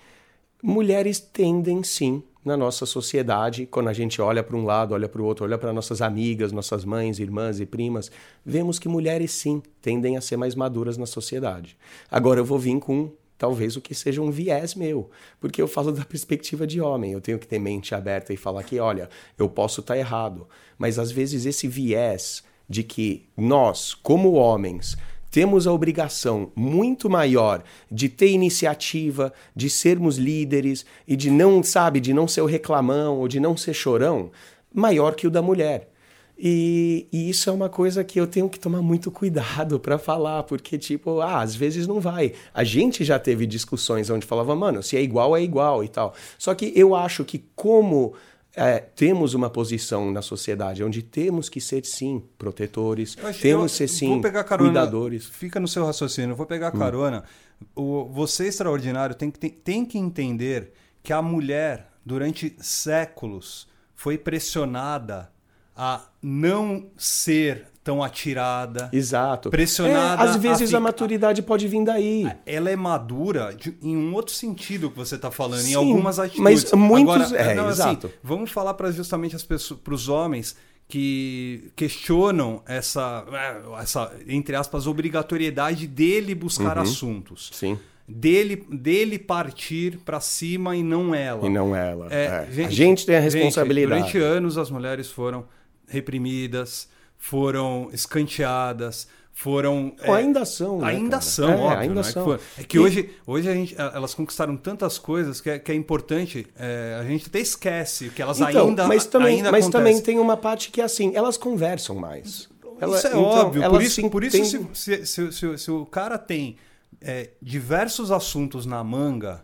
mulheres 0.62 1.21
tendem 1.21 1.83
sim 1.83 2.23
na 2.45 2.57
nossa 2.57 2.85
sociedade, 2.85 3.67
quando 3.67 3.89
a 3.89 3.93
gente 3.93 4.21
olha 4.21 4.43
para 4.43 4.57
um 4.57 4.65
lado, 4.65 4.93
olha 4.93 5.09
para 5.09 5.23
o 5.23 5.25
outro, 5.25 5.45
olha 5.45 5.57
para 5.57 5.73
nossas 5.73 6.03
amigas, 6.03 6.53
nossas 6.53 6.85
mães, 6.85 7.19
irmãs 7.19 7.59
e 7.59 7.65
primas, 7.65 8.11
vemos 8.45 8.79
que 8.79 8.89
mulheres 8.89 9.31
sim 9.33 9.63
tendem 9.81 10.17
a 10.17 10.21
ser 10.21 10.37
mais 10.37 10.55
maduras 10.55 10.99
na 10.99 11.07
sociedade. 11.07 11.77
Agora 12.11 12.41
eu 12.41 12.45
vou 12.45 12.59
vir 12.59 12.79
com 12.79 13.11
talvez 13.39 13.77
o 13.77 13.81
que 13.81 13.95
seja 13.95 14.21
um 14.21 14.31
viés 14.31 14.75
meu, 14.75 15.11
porque 15.41 15.61
eu 15.61 15.67
falo 15.67 15.91
da 15.93 16.05
perspectiva 16.05 16.67
de 16.67 16.81
homem, 16.81 17.13
eu 17.13 17.21
tenho 17.21 17.39
que 17.39 17.47
ter 17.47 17.59
mente 17.59 17.95
aberta 17.95 18.33
e 18.33 18.37
falar 18.37 18.63
que, 18.63 18.79
olha, 18.79 19.09
eu 19.39 19.49
posso 19.49 19.81
estar 19.81 19.95
tá 19.95 19.99
errado, 19.99 20.47
mas 20.77 20.99
às 20.99 21.11
vezes 21.11 21.47
esse 21.47 21.67
viés 21.67 22.45
de 22.69 22.83
que 22.83 23.27
nós, 23.37 23.95
como 23.95 24.33
homens, 24.33 24.97
temos 25.35 25.67
a 25.67 25.73
obrigação 25.73 26.53
muito 26.55 27.11
maior 27.11 27.64
de 27.91 28.09
ter 28.09 28.29
iniciativa, 28.29 29.33
de 29.53 29.69
sermos 29.69 30.17
líderes 30.17 30.87
e 31.09 31.17
de 31.17 31.29
não, 31.29 31.61
sabe, 31.61 31.99
de 31.99 32.14
não 32.14 32.29
ser 32.29 32.43
o 32.43 32.47
reclamão 32.47 33.19
ou 33.19 33.26
de 33.26 33.41
não 33.41 33.57
ser 33.57 33.75
chorão, 33.75 34.31
maior 34.73 35.17
que 35.17 35.26
o 35.26 35.31
da 35.33 35.43
mulher. 35.43 35.91
E, 36.38 37.09
e, 37.12 37.29
isso 37.29 37.50
é 37.50 37.53
uma 37.53 37.69
coisa 37.69 38.05
que 38.05 38.21
eu 38.21 38.29
tenho 38.29 38.49
que 38.49 38.61
tomar 38.61 38.81
muito 38.81 39.11
cuidado 39.11 39.81
para 39.81 39.99
falar, 39.99 40.45
porque, 40.45 40.79
tipo, 40.79 41.21
ah, 41.21 41.41
às 41.41 41.57
vezes 41.57 41.85
não 41.85 41.99
vai. 41.99 42.35
A 42.55 42.62
gente 42.62 43.03
já 43.03 43.19
teve 43.19 43.45
discussões 43.45 44.11
onde 44.11 44.25
falava, 44.25 44.55
mano, 44.55 44.85
se 44.85 44.97
é 44.97 45.03
igual, 45.03 45.37
é 45.37 45.43
igual 45.43 45.83
e 45.83 45.88
tal. 45.88 46.14
Só 46.38 46.55
que 46.55 46.73
eu 46.76 46.95
acho 46.95 47.25
que, 47.25 47.43
como 47.57 48.14
é, 48.57 48.79
temos 48.79 49.35
uma 49.35 49.51
posição 49.51 50.11
na 50.11 50.23
sociedade 50.23 50.85
onde 50.85 51.03
temos 51.03 51.49
que 51.49 51.61
ser, 51.61 51.85
sim, 51.85 52.23
protetores, 52.39 53.17
temos 53.41 53.73
que 53.73 53.79
ser, 53.79 53.89
sim, 53.89 54.21
carona, 54.21 54.57
cuidadores. 54.57 55.27
Fica 55.27 55.59
no 55.59 55.67
seu 55.67 55.85
raciocínio, 55.85 56.37
vou 56.37 56.47
pegar 56.47 56.75
hum. 56.75 56.79
carona. 56.79 57.25
Hum. 57.61 57.67
O, 57.75 58.05
você, 58.05 58.47
extraordinário, 58.47 59.15
tem 59.15 59.31
que, 59.31 59.39
tem, 59.39 59.51
tem 59.51 59.85
que 59.85 59.99
entender 59.99 60.73
que 61.03 61.13
a 61.13 61.21
mulher, 61.21 61.91
durante 62.05 62.55
séculos, 62.61 63.69
foi 63.95 64.17
pressionada 64.19 65.31
a 65.77 66.07
não 66.23 66.87
ser 66.97 67.67
tão 67.85 68.03
atirada. 68.03 68.88
Exato. 68.93 69.50
Pressionada. 69.50 70.25
É, 70.25 70.26
às 70.26 70.37
vezes 70.37 70.73
a, 70.73 70.79
a, 70.79 70.81
maturidade 70.81 71.43
pode 71.43 71.69
vir 71.69 71.85
daí. 71.85 72.26
Ela 72.47 72.71
é 72.71 72.76
madura 72.76 73.55
de, 73.55 73.76
em 73.83 73.95
um 73.95 74.14
outro 74.14 74.35
sentido 74.35 74.91
que 74.91 74.97
você 74.97 75.17
está 75.17 75.31
falando, 75.31 75.61
Sim, 75.61 75.73
em 75.73 75.75
algumas 75.75 76.19
atitudes. 76.19 76.43
Mas 76.43 76.73
muitos. 76.73 77.33
Agora, 77.33 77.43
é, 77.43 77.55
não, 77.55 77.69
assim, 77.69 77.83
exato. 77.83 78.07
Assim, 78.07 78.17
vamos 78.23 78.50
falar 78.50 78.73
para 78.73 78.91
justamente 78.91 79.37
as 79.37 79.45
pessoas, 79.45 79.79
para 79.79 79.93
os 79.93 80.09
homens 80.09 80.57
que 80.88 81.71
questionam 81.76 82.62
essa, 82.67 83.25
é, 83.31 83.83
essa, 83.83 84.12
entre 84.26 84.57
aspas, 84.57 84.87
obrigatoriedade 84.87 85.87
dele 85.87 86.35
buscar 86.35 86.79
uhum. 86.79 86.83
assuntos. 86.83 87.50
Sim 87.53 87.79
dele, 88.07 88.57
dele 88.71 89.19
partir 89.19 89.99
para 90.05 90.21
cima 90.21 90.76
e 90.76 90.83
não 90.83 91.14
ela. 91.14 91.47
E 91.47 91.50
não 91.50 91.75
ela. 91.75 92.09
É, 92.11 92.47
é. 92.47 92.53
Gente, 92.53 92.67
a 92.67 92.71
gente 92.71 93.07
tem 93.07 93.17
a 93.17 93.21
responsabilidade. 93.21 94.03
Gente, 94.03 94.12
durante 94.12 94.37
anos 94.37 94.59
as 94.59 94.71
mulheres 94.71 95.11
foram 95.11 95.47
reprimidas, 95.88 96.88
foram 97.25 97.88
escanteadas, 97.90 99.09
foram. 99.33 99.97
É, 100.02 100.12
ainda 100.12 100.45
são. 100.45 100.81
Né, 100.81 100.88
ainda 100.88 101.11
cara? 101.12 101.23
são, 101.23 101.49
é, 101.49 101.57
óbvio, 101.57 101.78
ainda 101.78 101.95
né, 101.95 102.02
são. 102.02 102.35
É 102.35 102.62
que, 102.64 102.76
e... 102.76 102.81
hoje, 102.81 103.11
hoje 103.26 103.49
a 103.49 103.54
gente, 103.54 103.75
elas 103.78 104.12
conquistaram 104.12 104.59
tantas 104.59 104.99
coisas 104.99 105.40
que 105.40 105.49
é, 105.49 105.59
que 105.59 105.73
é 105.73 105.75
importante. 105.75 106.47
É, 106.54 106.99
a 107.00 107.04
gente 107.04 107.28
até 107.28 107.40
esquece 107.40 108.11
que 108.11 108.21
elas 108.21 108.38
então, 108.38 108.69
ainda. 108.69 108.87
Mas 108.87 109.07
também, 109.07 109.37
ainda 109.37 109.50
mas 109.50 109.71
também 109.71 109.99
tem 110.02 110.19
uma 110.19 110.37
parte 110.37 110.71
que 110.71 110.83
é 110.83 110.85
assim, 110.85 111.12
elas 111.14 111.38
conversam 111.38 111.97
mais. 111.97 112.47
Ela, 112.78 112.99
isso 112.99 113.07
é 113.07 113.11
então, 113.11 113.23
óbvio. 113.23 113.71
Por 113.71 113.83
isso, 113.83 114.11
por 114.11 114.25
isso 114.25 114.37
tem... 114.37 114.45
se, 114.45 115.07
se, 115.07 115.33
se, 115.33 115.59
se, 115.59 115.71
o 115.71 115.87
cara 115.87 116.19
tem 116.19 116.57
é, 117.00 117.31
diversos 117.40 118.12
assuntos 118.12 118.66
na 118.66 118.85
manga. 118.85 119.43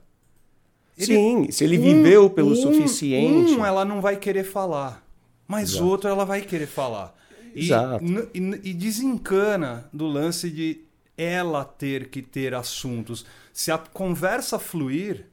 Ele, 0.98 1.06
Sim, 1.06 1.50
se 1.50 1.64
ele 1.64 1.78
viveu 1.78 2.26
um, 2.26 2.28
pelo 2.28 2.52
um, 2.52 2.56
suficiente. 2.56 3.52
Um 3.52 3.64
ela 3.64 3.86
não 3.86 4.02
vai 4.02 4.18
querer 4.18 4.44
falar, 4.44 5.02
mas 5.48 5.70
Exato. 5.70 5.86
outro 5.86 6.10
ela 6.10 6.26
vai 6.26 6.42
querer 6.42 6.66
falar. 6.66 7.18
E, 7.54 7.66
Exato. 7.66 8.04
E, 8.34 8.70
e 8.70 8.74
desencana 8.74 9.88
do 9.92 10.06
lance 10.06 10.50
de 10.50 10.80
ela 11.16 11.64
ter 11.64 12.08
que 12.08 12.22
ter 12.22 12.54
assuntos. 12.54 13.26
Se 13.52 13.70
a 13.70 13.78
conversa 13.78 14.58
fluir, 14.58 15.26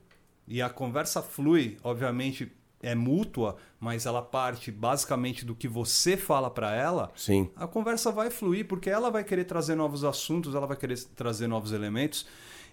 e 0.48 0.62
a 0.62 0.70
conversa 0.70 1.22
flui, 1.22 1.78
obviamente, 1.84 2.52
é 2.82 2.96
mútua, 2.96 3.58
mas 3.80 4.06
ela 4.06 4.22
parte 4.22 4.72
basicamente 4.72 5.44
do 5.44 5.56
que 5.56 5.68
você 5.68 6.16
fala 6.16 6.50
para 6.50 6.74
ela, 6.74 7.12
Sim. 7.16 7.50
a 7.56 7.68
conversa 7.68 8.12
vai 8.12 8.30
fluir, 8.30 8.68
porque 8.68 8.90
ela 8.90 9.10
vai 9.10 9.24
querer 9.24 9.46
trazer 9.46 9.76
novos 9.76 10.04
assuntos, 10.04 10.56
ela 10.56 10.68
vai 10.68 10.78
querer 10.78 10.98
trazer 11.16 11.48
novos 11.48 11.72
elementos. 11.72 12.26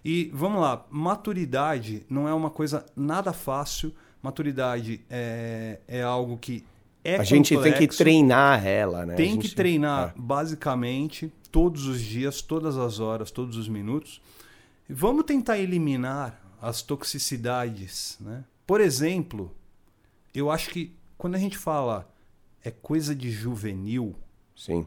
E 0.04 0.30
vamos 0.34 0.60
lá, 0.60 0.84
maturidade 0.90 2.04
não 2.08 2.28
é 2.28 2.34
uma 2.34 2.50
coisa 2.50 2.84
nada 2.94 3.32
fácil. 3.32 3.92
Maturidade 4.22 5.04
é, 5.08 5.80
é 5.88 6.02
algo 6.02 6.36
que 6.36 6.64
é 7.04 7.16
A 7.16 7.18
complexo, 7.18 7.34
gente 7.34 7.58
tem 7.60 7.72
que 7.74 7.86
treinar 7.88 8.66
ela, 8.66 9.04
né? 9.04 9.14
Tem 9.14 9.32
gente... 9.32 9.50
que 9.50 9.54
treinar 9.54 10.08
é. 10.08 10.20
basicamente 10.20 11.30
todos 11.52 11.86
os 11.86 12.00
dias, 12.00 12.40
todas 12.40 12.78
as 12.78 12.98
horas, 12.98 13.30
todos 13.30 13.58
os 13.58 13.68
minutos. 13.68 14.22
Vamos 14.88 15.24
tentar 15.24 15.58
eliminar 15.58 16.42
as 16.60 16.80
toxicidades, 16.80 18.16
né? 18.20 18.42
Por 18.66 18.80
exemplo, 18.80 19.54
eu 20.34 20.50
acho 20.50 20.70
que 20.70 20.96
quando 21.18 21.34
a 21.34 21.38
gente 21.38 21.58
fala 21.58 22.10
é 22.62 22.70
coisa 22.70 23.14
de 23.14 23.30
juvenil, 23.30 24.16
sim, 24.56 24.86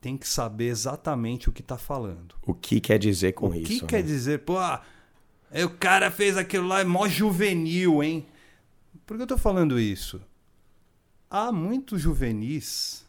tem 0.00 0.16
que 0.16 0.26
saber 0.26 0.68
exatamente 0.68 1.50
o 1.50 1.52
que 1.52 1.60
está 1.60 1.76
falando. 1.76 2.34
O 2.46 2.54
que 2.54 2.80
quer 2.80 2.98
dizer 2.98 3.32
com 3.32 3.50
o 3.50 3.54
isso? 3.54 3.64
O 3.64 3.66
que 3.66 3.82
né? 3.82 3.88
quer 3.88 4.02
dizer? 4.02 4.40
Pô, 4.40 4.56
ah, 4.58 4.82
o 5.64 5.70
cara 5.70 6.10
fez 6.10 6.38
aquilo 6.38 6.66
lá, 6.66 6.80
é 6.80 6.84
mó 6.84 7.06
juvenil, 7.06 8.02
hein? 8.02 8.26
Por 9.06 9.16
que 9.16 9.22
eu 9.22 9.24
estou 9.24 9.38
falando 9.38 9.78
isso? 9.78 10.20
Há 11.36 11.50
muitos 11.50 12.00
juvenis, 12.00 13.04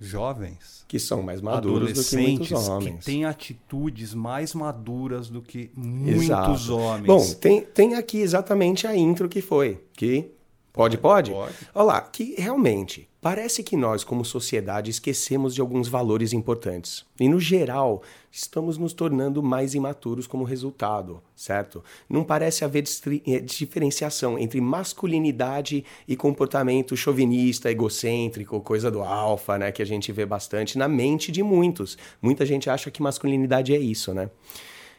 jovens, 0.00 0.84
que 0.88 0.98
são 0.98 1.22
mais 1.22 1.40
maduros 1.40 1.92
do 1.92 2.02
que 2.02 2.16
muitos 2.16 2.68
homens. 2.68 2.98
Que 2.98 3.04
têm 3.04 3.24
atitudes 3.24 4.12
mais 4.12 4.52
maduras 4.54 5.28
do 5.28 5.40
que 5.40 5.70
muitos 5.76 6.24
Exato. 6.24 6.76
homens. 6.76 7.06
Bom, 7.06 7.34
tem, 7.34 7.60
tem 7.60 7.94
aqui 7.94 8.18
exatamente 8.18 8.88
a 8.88 8.96
intro 8.96 9.28
que 9.28 9.40
foi, 9.40 9.80
que 9.92 10.32
Pode, 10.72 10.98
pode? 10.98 11.30
Pode. 11.30 11.54
Olha 11.72 11.84
lá, 11.84 12.00
que 12.00 12.34
realmente 12.36 13.08
parece 13.24 13.62
que 13.62 13.74
nós, 13.74 14.04
como 14.04 14.22
sociedade, 14.22 14.90
esquecemos 14.90 15.54
de 15.54 15.62
alguns 15.62 15.88
valores 15.88 16.34
importantes. 16.34 17.06
E, 17.18 17.26
no 17.26 17.40
geral, 17.40 18.02
estamos 18.30 18.76
nos 18.76 18.92
tornando 18.92 19.42
mais 19.42 19.74
imaturos 19.74 20.26
como 20.26 20.44
resultado, 20.44 21.22
certo? 21.34 21.82
Não 22.06 22.22
parece 22.22 22.66
haver 22.66 22.84
eh, 23.26 23.40
diferenciação 23.40 24.38
entre 24.38 24.60
masculinidade 24.60 25.86
e 26.06 26.14
comportamento 26.16 26.94
chauvinista, 26.98 27.70
egocêntrico, 27.70 28.60
coisa 28.60 28.90
do 28.90 29.00
alfa, 29.00 29.56
né? 29.56 29.72
Que 29.72 29.80
a 29.80 29.86
gente 29.86 30.12
vê 30.12 30.26
bastante 30.26 30.76
na 30.76 30.86
mente 30.86 31.32
de 31.32 31.42
muitos. 31.42 31.96
Muita 32.20 32.44
gente 32.44 32.68
acha 32.68 32.90
que 32.90 33.00
masculinidade 33.00 33.74
é 33.74 33.78
isso, 33.78 34.12
né? 34.12 34.28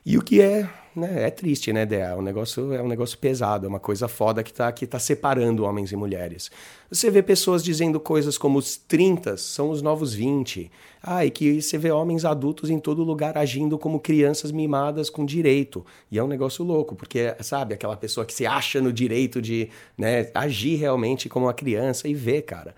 E 0.06 0.20
o 0.20 0.22
que 0.22 0.40
é, 0.40 0.70
né, 0.96 1.24
é 1.24 1.32
triste, 1.32 1.74
né, 1.74 1.84
Dea? 1.84 2.10
É 2.10 2.16
um 2.16 2.22
negócio, 2.22 2.72
é 2.72 2.80
um 2.80 2.88
negócio 2.88 3.18
pesado, 3.18 3.66
é 3.66 3.70
uma 3.70 3.80
coisa 3.80 4.08
foda 4.08 4.44
que 4.44 4.52
está 4.52 4.72
que 4.72 4.86
tá 4.86 5.00
separando 5.00 5.64
homens 5.64 5.92
e 5.92 5.96
mulheres. 5.96 6.52
Você 6.92 7.10
vê 7.10 7.24
pessoas 7.24 7.64
dizendo 7.64 8.00
coisas 8.00 8.38
como 8.38 8.60
os 8.60 8.78
30 8.78 9.36
são 9.38 9.72
os 9.72 9.82
novos 9.82 10.14
20. 10.14 10.70
Ah, 11.02 11.26
e 11.26 11.32
que 11.32 11.60
você 11.60 11.76
vê 11.80 11.90
homens 11.90 12.24
adultos 12.24 12.70
em 12.70 12.78
todo 12.78 13.04
lugar 13.04 13.36
agindo 13.36 13.80
como 13.80 14.00
crianças 14.00 14.52
mimadas 14.52 15.10
com 15.10 15.26
direito. 15.26 15.84
E 16.12 16.20
é 16.20 16.24
um 16.24 16.28
negócio 16.28 16.64
louco, 16.64 16.96
porque, 16.96 17.36
sabe, 17.40 17.74
aquela 17.74 17.98
pessoa 17.98 18.28
que 18.28 18.34
se 18.34 18.46
acha 18.46 18.80
no 18.80 18.94
direito 18.94 19.42
de 19.42 19.70
né, 19.98 20.30
agir 20.36 20.76
realmente 20.76 21.28
como 21.28 21.48
uma 21.48 21.54
criança 21.54 22.08
e 22.08 22.14
vê, 22.14 22.44
cara. 22.44 22.76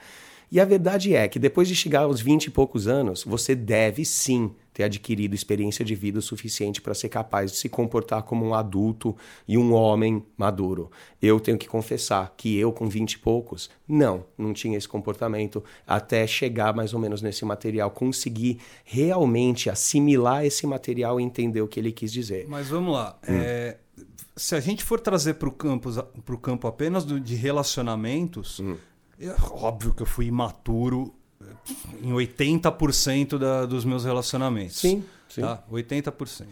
E 0.49 0.61
a 0.61 0.65
verdade 0.65 1.13
é 1.13 1.27
que 1.27 1.39
depois 1.39 1.67
de 1.67 1.75
chegar 1.75 2.03
aos 2.03 2.21
20 2.21 2.45
e 2.45 2.51
poucos 2.51 2.87
anos, 2.87 3.21
você 3.25 3.53
deve 3.53 4.05
sim 4.05 4.49
ter 4.77 4.83
adquirido 4.83 5.33
experiência 5.33 5.83
de 5.83 5.95
vida 5.95 6.19
o 6.19 6.21
suficiente 6.21 6.83
para 6.83 6.93
ser 6.93 7.09
capaz 7.09 7.51
de 7.51 7.57
se 7.57 7.67
comportar 7.67 8.21
como 8.21 8.45
um 8.45 8.53
adulto 8.53 9.17
e 9.47 9.57
um 9.57 9.73
homem 9.73 10.23
maduro. 10.37 10.91
Eu 11.19 11.39
tenho 11.39 11.57
que 11.57 11.67
confessar 11.67 12.31
que 12.37 12.55
eu, 12.55 12.71
com 12.71 12.87
20 12.87 13.13
e 13.13 13.17
poucos, 13.17 13.71
não, 13.87 14.23
não 14.37 14.53
tinha 14.53 14.77
esse 14.77 14.87
comportamento 14.87 15.63
até 15.87 16.27
chegar 16.27 16.75
mais 16.75 16.93
ou 16.93 16.99
menos 16.99 17.23
nesse 17.23 17.43
material, 17.43 17.89
conseguir 17.89 18.59
realmente 18.85 19.67
assimilar 19.67 20.45
esse 20.45 20.67
material 20.67 21.19
e 21.19 21.23
entender 21.23 21.61
o 21.61 21.67
que 21.67 21.79
ele 21.79 21.91
quis 21.91 22.13
dizer. 22.13 22.45
Mas 22.47 22.67
vamos 22.67 22.93
lá. 22.93 23.17
Hum. 23.27 23.33
É, 23.33 23.77
se 24.35 24.53
a 24.53 24.59
gente 24.59 24.83
for 24.83 24.99
trazer 24.99 25.33
para 25.33 25.49
o 25.49 25.51
campo, 25.51 25.89
campo 26.39 26.67
apenas 26.67 27.03
do, 27.03 27.19
de 27.19 27.33
relacionamentos. 27.33 28.59
Hum 28.59 28.77
é 29.19 29.35
óbvio 29.49 29.95
que 29.95 30.03
eu 30.03 30.05
fui 30.05 30.27
imaturo 30.27 31.11
em 32.01 32.11
80% 32.11 33.37
da, 33.37 33.65
dos 33.65 33.85
meus 33.85 34.05
relacionamentos. 34.05 34.77
Sim, 34.77 35.03
sim. 35.27 35.41
Tá? 35.41 35.63
80%. 35.71 36.45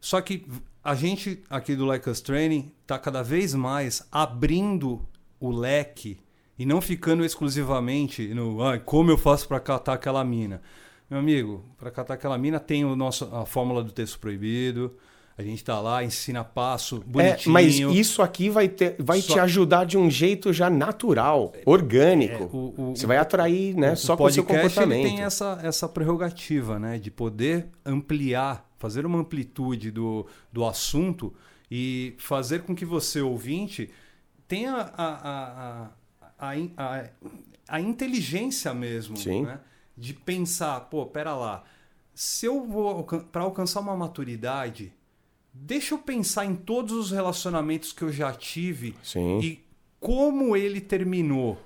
Só 0.00 0.20
que 0.20 0.44
a 0.82 0.94
gente 0.94 1.42
aqui 1.48 1.76
do 1.76 1.84
Like 1.84 2.08
Us 2.08 2.20
Training 2.20 2.72
está 2.82 2.98
cada 2.98 3.22
vez 3.22 3.54
mais 3.54 4.06
abrindo 4.10 5.00
o 5.38 5.50
leque 5.50 6.18
e 6.58 6.66
não 6.66 6.80
ficando 6.80 7.24
exclusivamente 7.24 8.34
no 8.34 8.62
ah, 8.62 8.78
como 8.78 9.10
eu 9.10 9.18
faço 9.18 9.46
para 9.48 9.60
catar 9.60 9.94
aquela 9.94 10.24
mina. 10.24 10.60
Meu 11.08 11.18
amigo, 11.18 11.64
para 11.78 11.90
catar 11.90 12.14
aquela 12.14 12.38
mina 12.38 12.58
tem 12.58 12.84
o 12.84 12.96
nosso, 12.96 13.24
a 13.34 13.44
fórmula 13.44 13.82
do 13.82 13.92
texto 13.92 14.18
proibido, 14.18 14.96
a 15.36 15.42
gente 15.42 15.58
está 15.58 15.80
lá, 15.80 16.04
ensina 16.04 16.44
passo, 16.44 17.02
bonitinho. 17.06 17.50
É, 17.50 17.52
mas 17.52 17.74
isso 17.76 18.20
aqui 18.20 18.50
vai, 18.50 18.68
ter, 18.68 18.96
vai 18.98 19.20
só... 19.20 19.34
te 19.34 19.40
ajudar 19.40 19.84
de 19.84 19.96
um 19.96 20.10
jeito 20.10 20.52
já 20.52 20.68
natural, 20.68 21.52
orgânico. 21.64 22.44
É, 22.44 22.56
o, 22.56 22.74
o, 22.76 22.96
Você 22.96 23.06
vai 23.06 23.16
atrair 23.16 23.74
né, 23.74 23.94
só 23.96 24.16
com 24.16 24.24
o 24.24 24.30
seu 24.30 24.44
comportamento. 24.44 25.08
tem 25.08 25.22
essa, 25.22 25.58
essa 25.62 25.88
prerrogativa 25.88 26.78
né, 26.78 26.98
de 26.98 27.10
poder 27.10 27.66
ampliar, 27.84 28.68
fazer 28.78 29.06
uma 29.06 29.20
amplitude 29.20 29.90
do, 29.90 30.26
do 30.52 30.64
assunto 30.66 31.32
e 31.70 32.14
fazer 32.18 32.62
com 32.62 32.74
que 32.74 32.84
você, 32.84 33.22
ouvinte, 33.22 33.90
tenha 34.46 34.74
a, 34.74 35.06
a, 35.06 35.88
a, 36.38 36.54
a, 36.76 37.04
a 37.68 37.80
inteligência 37.80 38.74
mesmo 38.74 39.16
né, 39.42 39.58
de 39.96 40.12
pensar, 40.12 40.78
pô, 40.80 41.06
pera 41.06 41.34
lá, 41.34 41.64
se 42.14 42.44
eu 42.44 42.66
vou 42.66 43.04
para 43.04 43.42
alcançar 43.42 43.80
uma 43.80 43.96
maturidade 43.96 44.92
deixa 45.52 45.94
eu 45.94 45.98
pensar 45.98 46.44
em 46.46 46.54
todos 46.54 46.92
os 46.92 47.10
relacionamentos 47.10 47.92
que 47.92 48.02
eu 48.02 48.12
já 48.12 48.32
tive 48.32 48.94
Sim. 49.02 49.38
e 49.40 49.60
como 50.00 50.56
ele 50.56 50.80
terminou. 50.80 51.58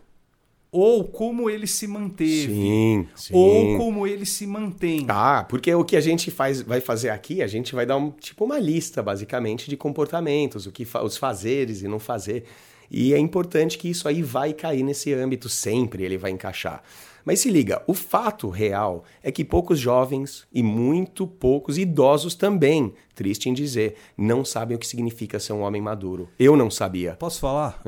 ou 0.73 1.05
como 1.05 1.49
ele 1.49 1.67
se 1.67 1.87
manteve, 1.87 2.53
Sim, 2.53 3.09
sim. 3.15 3.33
ou 3.35 3.79
como 3.79 4.07
ele 4.07 4.27
se 4.27 4.47
mantém. 4.47 5.07
Ah, 5.09 5.47
porque 5.49 5.73
o 5.75 5.83
que 5.85 5.97
a 5.97 6.01
gente 6.03 6.31
faz, 6.31 6.61
vai 6.61 6.83
fazer 6.83 7.09
aqui, 7.09 7.41
a 7.41 7.47
gente 7.47 7.75
vai 7.75 7.87
dar 7.87 7.97
um, 7.97 8.11
tipo 8.11 8.45
uma 8.45 8.59
lista, 8.59 9.03
basicamente, 9.03 9.71
de 9.71 9.77
comportamentos, 9.77 10.67
o 10.67 10.73
que 10.73 10.85
fa- 10.85 11.03
os 11.03 11.17
fazeres 11.17 11.81
e 11.83 11.89
não 11.89 11.99
fazer. 11.99 12.45
E 12.91 13.15
é 13.15 13.19
importante 13.19 13.79
que 13.79 13.89
isso 13.89 14.09
aí 14.09 14.23
vai 14.23 14.53
cair 14.53 14.83
nesse 14.83 15.13
âmbito 15.13 15.49
sempre, 15.49 16.05
ele 16.05 16.19
vai 16.19 16.31
encaixar. 16.31 16.83
Mas 17.27 17.41
se 17.41 17.51
liga, 17.51 17.83
o 17.89 17.93
fato 17.93 18.49
real 18.49 19.03
é 19.21 19.33
que 19.33 19.45
poucos 19.45 19.81
jovens 19.81 20.47
e 20.53 20.63
muito 20.63 21.27
poucos 21.27 21.77
idosos 21.77 22.37
também, 22.37 22.95
triste 23.17 23.49
em 23.49 23.53
dizer, 23.53 23.97
não 24.17 24.45
sabem 24.45 24.77
o 24.77 24.79
que 24.79 24.87
significa 24.87 25.41
ser 25.41 25.53
um 25.53 25.63
homem 25.63 25.83
maduro. 25.83 26.29
Eu 26.39 26.57
não 26.57 26.71
sabia. 26.71 27.17
Posso 27.17 27.41
falar? 27.41 27.83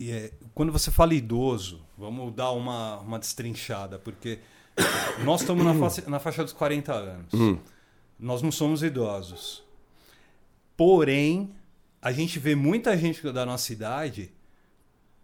E, 0.00 0.10
é, 0.10 0.32
quando 0.54 0.72
você 0.72 0.90
fala 0.90 1.12
idoso, 1.12 1.82
vamos 1.98 2.32
dar 2.34 2.50
uma, 2.52 3.00
uma 3.00 3.18
destrinchada, 3.18 3.98
porque 3.98 4.38
nós 5.22 5.42
estamos 5.42 5.62
na 5.62 5.74
faixa, 5.74 6.04
na 6.08 6.18
faixa 6.18 6.42
dos 6.42 6.54
40 6.54 6.92
anos. 6.94 7.60
Nós 8.18 8.40
não 8.40 8.50
somos 8.50 8.82
idosos. 8.82 9.62
Porém, 10.74 11.50
a 12.00 12.10
gente 12.10 12.38
vê 12.38 12.54
muita 12.54 12.96
gente 12.96 13.30
da 13.30 13.44
nossa 13.44 13.70
idade 13.70 14.32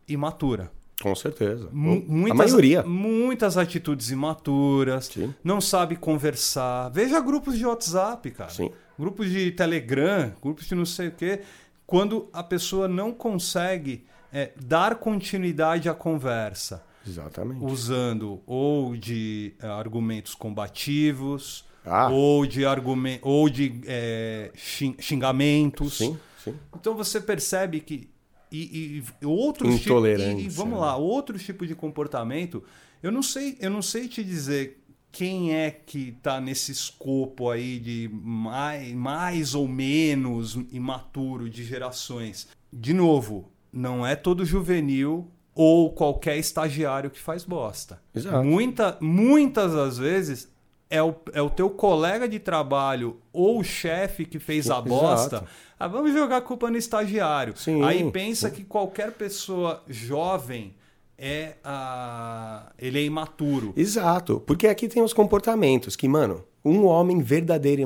imatura. 0.09 0.71
Com 1.03 1.15
certeza. 1.15 1.69
A 1.69 1.75
muitas, 1.75 2.53
maioria. 2.53 2.83
Muitas 2.85 3.57
atitudes 3.59 4.11
imaturas, 4.11 5.07
Sim. 5.07 5.35
não 5.43 5.61
sabe 5.61 5.97
conversar. 5.97 6.89
Veja 6.91 7.21
grupos 7.21 7.59
de 7.59 7.67
WhatsApp, 7.67 8.31
cara. 8.31 8.51
Sim. 8.51 8.71
Grupos 8.99 9.29
de 9.29 9.51
Telegram, 9.51 10.33
grupos 10.41 10.67
de 10.67 10.75
não 10.75 10.87
sei 10.87 11.09
o 11.09 11.13
quê. 11.13 11.41
Quando 11.87 12.29
a 12.33 12.43
pessoa 12.43 12.87
não 12.89 13.13
consegue 13.13 14.07
é, 14.33 14.53
dar 14.57 14.95
continuidade 14.97 15.89
à 15.89 15.95
conversa, 15.95 16.83
Exatamente. 17.07 17.63
usando 17.63 18.41
ou 18.47 18.97
de 18.97 19.53
é, 19.61 19.67
argumentos 19.67 20.35
combativos, 20.35 21.65
Ah. 21.85 22.09
ou 22.09 22.47
de, 22.47 22.65
argumen 22.65 23.19
ou 23.21 23.49
de 23.51 23.81
é, 23.87 24.51
xin- 24.55 24.97
xingamentos. 24.99 25.99
Sim, 25.99 26.19
sim. 26.43 26.55
Então 26.75 26.95
você 26.97 27.21
percebe 27.21 27.81
que 27.81 28.09
e, 28.51 29.03
e 29.21 29.27
outros 29.27 29.75
Intolerância, 29.75 30.41
e, 30.41 30.47
e 30.47 30.49
vamos 30.49 30.75
né? 30.75 30.81
lá, 30.81 30.97
outro 30.97 31.39
tipo 31.39 31.67
de 31.67 31.75
comportamento, 31.75 32.63
eu 33.03 33.11
não 33.11 33.23
sei, 33.23 33.57
eu 33.61 33.71
não 33.71 33.83
sei 33.83 34.09
te 34.09 34.23
dizer 34.23 34.85
quem 35.15 35.55
é 35.55 35.71
que 35.71 36.09
está 36.09 36.41
nesse 36.41 36.73
escopo 36.73 37.49
aí 37.49 37.79
de 37.79 38.11
mais, 38.13 38.93
mais 38.93 39.55
ou 39.55 39.69
menos 39.69 40.59
imaturo 40.73 41.49
de 41.49 41.63
gerações. 41.65 42.49
De 42.73 42.93
novo, 42.93 43.49
não 43.73 44.05
é 44.05 44.17
todo 44.17 44.45
juvenil 44.45 45.31
ou 45.55 45.93
qualquer 45.93 46.37
estagiário 46.37 47.11
que 47.11 47.21
faz 47.21 47.45
bosta. 47.45 48.03
Exato. 48.13 48.45
Muita, 48.45 48.99
muitas 49.01 49.73
das 49.73 49.99
vezes 49.99 50.53
é 50.91 51.03
o, 51.03 51.15
é 51.33 51.43
o 51.43 51.51
teu 51.51 51.69
colega 51.71 52.29
de 52.29 52.39
trabalho 52.39 53.17
ou 53.33 53.59
o 53.61 53.65
chefe 53.65 54.25
que 54.25 54.39
fez 54.39 54.67
a 54.71 54.75
Exato. 54.75 54.89
bosta. 54.89 55.45
Ah, 55.79 55.89
vamos 55.89 56.13
jogar 56.13 56.37
a 56.39 56.41
culpa 56.41 56.71
no 56.71 56.77
estagiário. 56.77 57.57
Sim, 57.57 57.83
Aí 57.83 58.09
pensa 58.11 58.51
que 58.51 58.63
qualquer 58.65 59.13
pessoa 59.13 59.83
jovem 59.89 60.75
é 61.19 61.55
ah, 61.65 62.71
ele 62.79 62.99
é 62.99 63.03
imaturo. 63.05 63.73
Exato, 63.77 64.41
porque 64.47 64.67
aqui 64.69 64.89
tem 64.89 65.03
os 65.03 65.13
comportamentos 65.13 65.97
que, 65.97 66.07
mano, 66.09 66.45
um 66.65 66.87
homem 66.87 67.21
verdadeira- 67.21 67.85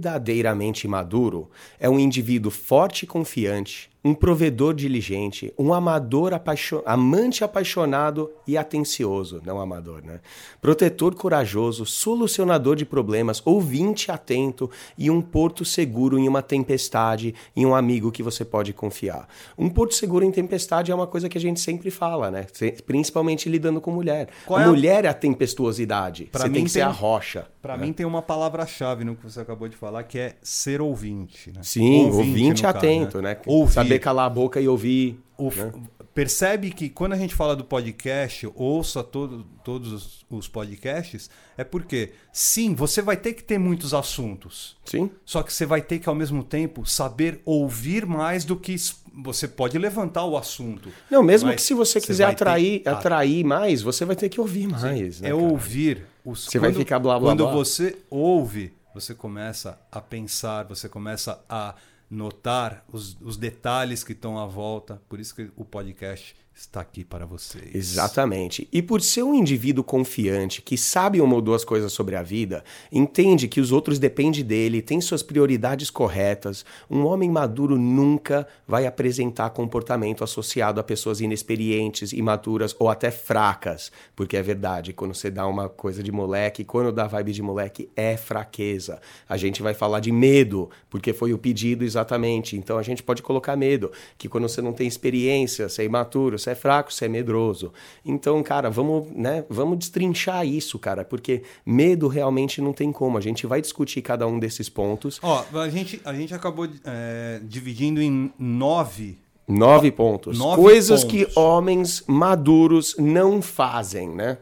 verdadeiramente 0.00 0.86
maduro 0.86 1.50
é 1.78 1.88
um 1.88 1.98
indivíduo 1.98 2.50
forte 2.50 3.02
e 3.04 3.06
confiante, 3.06 3.90
um 4.06 4.14
provedor 4.14 4.72
diligente, 4.72 5.52
um 5.58 5.74
amador 5.74 6.32
apaixo- 6.32 6.80
amante 6.86 7.42
apaixonado 7.42 8.30
e 8.46 8.56
atencioso, 8.56 9.42
não 9.44 9.60
amador, 9.60 10.00
né? 10.04 10.20
Protetor 10.60 11.14
corajoso, 11.16 11.84
solucionador 11.84 12.76
de 12.76 12.84
problemas, 12.84 13.42
ouvinte 13.44 14.10
atento 14.12 14.70
e 14.96 15.10
um 15.10 15.20
porto 15.20 15.64
seguro 15.64 16.18
em 16.20 16.28
uma 16.28 16.40
tempestade 16.40 17.34
e 17.56 17.66
um 17.66 17.74
amigo 17.74 18.12
que 18.12 18.22
você 18.22 18.44
pode 18.44 18.72
confiar. 18.72 19.26
Um 19.58 19.68
porto 19.68 19.92
seguro 19.94 20.24
em 20.24 20.30
tempestade 20.30 20.92
é 20.92 20.94
uma 20.94 21.08
coisa 21.08 21.28
que 21.28 21.36
a 21.36 21.40
gente 21.40 21.58
sempre 21.58 21.90
fala, 21.90 22.30
né? 22.30 22.46
Principalmente 22.86 23.48
lidando 23.48 23.80
com 23.80 23.90
mulher. 23.90 24.28
Qual 24.46 24.58
a 24.58 24.62
é 24.62 24.66
a- 24.66 24.68
mulher 24.68 25.04
é 25.04 25.08
a 25.08 25.14
tempestuosidade. 25.14 26.26
Pra 26.30 26.42
você 26.42 26.50
tem 26.50 26.62
que 26.64 26.70
ser 26.70 26.78
tem- 26.80 26.88
a 26.88 26.92
rocha. 26.92 27.46
Pra 27.60 27.76
né? 27.76 27.84
mim 27.86 27.92
tem 27.92 28.06
uma 28.06 28.22
palavra-chave 28.22 29.02
no 29.04 29.16
que 29.16 29.24
você 29.24 29.40
acabou 29.40 29.66
de 29.66 29.74
falar, 29.74 30.04
que 30.04 30.16
é 30.18 30.36
ser 30.40 30.80
ouvinte. 30.80 31.50
Né? 31.50 31.60
Sim, 31.62 32.06
ouvinte, 32.06 32.62
no 32.62 32.72
caso, 32.72 32.76
atento, 32.78 33.20
né? 33.20 33.38
Ouvir. 33.44 33.72
Saber 33.72 33.95
calar 33.98 34.26
a 34.26 34.30
boca 34.30 34.60
e 34.60 34.68
ouvir. 34.68 35.20
O- 35.38 35.50
né? 35.50 35.72
Percebe 36.14 36.70
que 36.70 36.88
quando 36.88 37.12
a 37.12 37.16
gente 37.16 37.34
fala 37.34 37.54
do 37.54 37.62
podcast, 37.62 38.48
ouça 38.54 39.04
todo, 39.04 39.44
todos 39.62 39.92
os- 39.92 40.24
os 40.30 40.48
podcasts, 40.48 41.28
é 41.58 41.62
porque, 41.62 42.12
sim, 42.32 42.74
você 42.74 43.02
vai 43.02 43.18
ter 43.18 43.34
que 43.34 43.44
ter 43.44 43.58
muitos 43.58 43.92
assuntos. 43.92 44.78
Sim, 44.86 45.10
Só 45.26 45.42
que 45.42 45.52
você 45.52 45.66
vai 45.66 45.82
ter 45.82 45.98
que, 45.98 46.08
ao 46.08 46.14
mesmo 46.14 46.42
tempo, 46.42 46.86
saber 46.86 47.42
ouvir 47.44 48.06
mais 48.06 48.46
do 48.46 48.56
que. 48.56 48.76
Você 49.22 49.46
pode 49.46 49.76
levantar 49.78 50.24
o 50.24 50.38
assunto. 50.38 50.90
Não, 51.10 51.22
mesmo 51.22 51.54
que 51.54 51.60
se 51.60 51.74
você 51.74 52.00
quiser 52.00 52.24
vai 52.26 52.34
ter- 52.34 52.42
atrair, 52.44 52.82
Ah, 52.86 52.92
atrair 52.92 53.44
mais, 53.44 53.82
você 53.82 54.04
vai 54.06 54.16
ter 54.16 54.30
que 54.30 54.40
ouvir 54.40 54.68
mais. 54.68 55.20
né, 55.20 55.28
é 55.28 55.32
cara? 55.32 55.36
ouvir. 55.36 56.06
Os, 56.24 56.46
Você 56.46 56.58
vai 56.58 56.72
ficar 56.72 56.98
blá, 56.98 57.18
blá, 57.18 57.30
Quando 57.30 57.44
blá. 57.44 57.52
você 57.52 57.96
ouve, 58.10 58.72
você 58.94 59.14
começa 59.14 59.78
a 59.92 60.00
pensar, 60.00 60.64
você 60.64 60.88
começa 60.88 61.38
a 61.48 61.74
notar 62.10 62.84
os, 62.92 63.16
os 63.20 63.36
detalhes 63.36 64.04
que 64.04 64.12
estão 64.12 64.38
à 64.38 64.46
volta. 64.46 65.02
Por 65.08 65.20
isso 65.20 65.34
que 65.34 65.50
o 65.56 65.64
podcast 65.64 66.36
está 66.56 66.80
aqui 66.80 67.04
para 67.04 67.26
vocês. 67.26 67.74
Exatamente. 67.74 68.66
E 68.72 68.80
por 68.80 69.02
ser 69.02 69.22
um 69.22 69.34
indivíduo 69.34 69.84
confiante, 69.84 70.62
que 70.62 70.78
sabe 70.78 71.20
uma 71.20 71.34
ou 71.34 71.42
duas 71.42 71.66
coisas 71.66 71.92
sobre 71.92 72.16
a 72.16 72.22
vida, 72.22 72.64
entende 72.90 73.46
que 73.46 73.60
os 73.60 73.72
outros 73.72 73.98
dependem 73.98 74.42
dele, 74.42 74.80
tem 74.80 74.98
suas 75.00 75.22
prioridades 75.22 75.90
corretas, 75.90 76.64
um 76.90 77.04
homem 77.04 77.30
maduro 77.30 77.76
nunca 77.76 78.48
vai 78.66 78.86
apresentar 78.86 79.50
comportamento 79.50 80.24
associado 80.24 80.80
a 80.80 80.82
pessoas 80.82 81.20
inexperientes, 81.20 82.14
imaturas 82.14 82.74
ou 82.78 82.88
até 82.88 83.10
fracas. 83.10 83.92
Porque 84.14 84.36
é 84.36 84.42
verdade, 84.42 84.94
quando 84.94 85.14
você 85.14 85.30
dá 85.30 85.46
uma 85.46 85.68
coisa 85.68 86.02
de 86.02 86.10
moleque, 86.10 86.64
quando 86.64 86.90
dá 86.90 87.06
vibe 87.06 87.32
de 87.32 87.42
moleque, 87.42 87.90
é 87.94 88.16
fraqueza. 88.16 88.98
A 89.28 89.36
gente 89.36 89.62
vai 89.62 89.74
falar 89.74 90.00
de 90.00 90.10
medo, 90.10 90.70
porque 90.88 91.12
foi 91.12 91.34
o 91.34 91.38
pedido 91.38 91.84
exatamente. 91.84 92.56
Então 92.56 92.78
a 92.78 92.82
gente 92.82 93.02
pode 93.02 93.22
colocar 93.22 93.56
medo, 93.56 93.92
que 94.16 94.26
quando 94.26 94.48
você 94.48 94.62
não 94.62 94.72
tem 94.72 94.88
experiência, 94.88 95.68
você 95.68 95.82
é 95.82 95.84
imaturo, 95.84 96.45
você 96.46 96.50
é 96.50 96.54
fraco, 96.54 96.92
você 96.92 97.06
é 97.06 97.08
medroso. 97.08 97.72
Então, 98.04 98.42
cara, 98.42 98.70
vamos, 98.70 99.10
né, 99.12 99.44
vamos 99.48 99.78
destrinchar 99.78 100.46
isso, 100.46 100.78
cara, 100.78 101.04
porque 101.04 101.42
medo 101.64 102.06
realmente 102.08 102.60
não 102.60 102.72
tem 102.72 102.92
como. 102.92 103.18
A 103.18 103.20
gente 103.20 103.46
vai 103.46 103.60
discutir 103.60 104.02
cada 104.02 104.26
um 104.26 104.38
desses 104.38 104.68
pontos. 104.68 105.18
Ó, 105.22 105.44
a 105.54 105.68
gente, 105.68 106.00
a 106.04 106.14
gente 106.14 106.32
acabou 106.34 106.68
é, 106.84 107.40
dividindo 107.42 108.00
em 108.00 108.32
nove. 108.38 109.18
Nove 109.48 109.90
pontos. 109.90 110.38
Nove 110.38 110.60
Coisas 110.60 111.04
pontos. 111.04 111.26
que 111.26 111.38
homens 111.38 112.04
maduros 112.06 112.96
não 112.98 113.40
fazem, 113.42 114.08
né? 114.08 114.38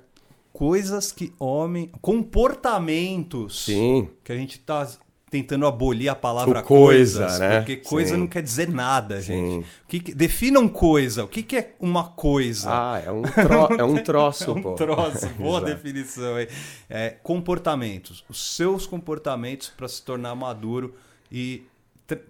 Coisas 0.52 1.10
que 1.10 1.32
homem. 1.38 1.90
Comportamentos. 2.00 3.64
Sim. 3.64 4.08
Que 4.22 4.32
a 4.32 4.36
gente 4.36 4.58
tá 4.60 4.88
tentando 5.34 5.66
abolir 5.66 6.08
a 6.08 6.14
palavra 6.14 6.60
O 6.60 6.62
coisa, 6.62 7.20
coisas, 7.24 7.40
né? 7.40 7.58
Porque 7.58 7.76
coisa 7.78 8.14
Sim. 8.14 8.20
não 8.20 8.26
quer 8.28 8.40
dizer 8.40 8.68
nada, 8.68 9.20
Sim. 9.20 9.26
gente. 9.26 9.64
O 9.64 9.88
que 9.88 9.98
que- 9.98 10.14
definam 10.14 10.68
coisa. 10.68 11.24
O 11.24 11.28
que, 11.28 11.42
que 11.42 11.56
é 11.56 11.74
uma 11.80 12.04
coisa? 12.04 12.68
Ah, 12.70 13.02
é 13.04 13.10
um, 13.10 13.22
tro- 13.22 13.76
é 13.80 13.82
um 13.84 13.96
troço, 14.02 14.44
É 14.50 14.54
um 14.54 14.62
pô. 14.62 14.74
troço, 14.74 15.28
boa 15.30 15.60
definição 15.64 16.36
aí. 16.36 16.48
É, 16.88 17.10
comportamentos, 17.22 18.24
os 18.28 18.54
seus 18.54 18.86
comportamentos 18.86 19.72
para 19.76 19.88
se 19.88 20.02
tornar 20.04 20.36
maduro 20.36 20.94
e 21.32 21.64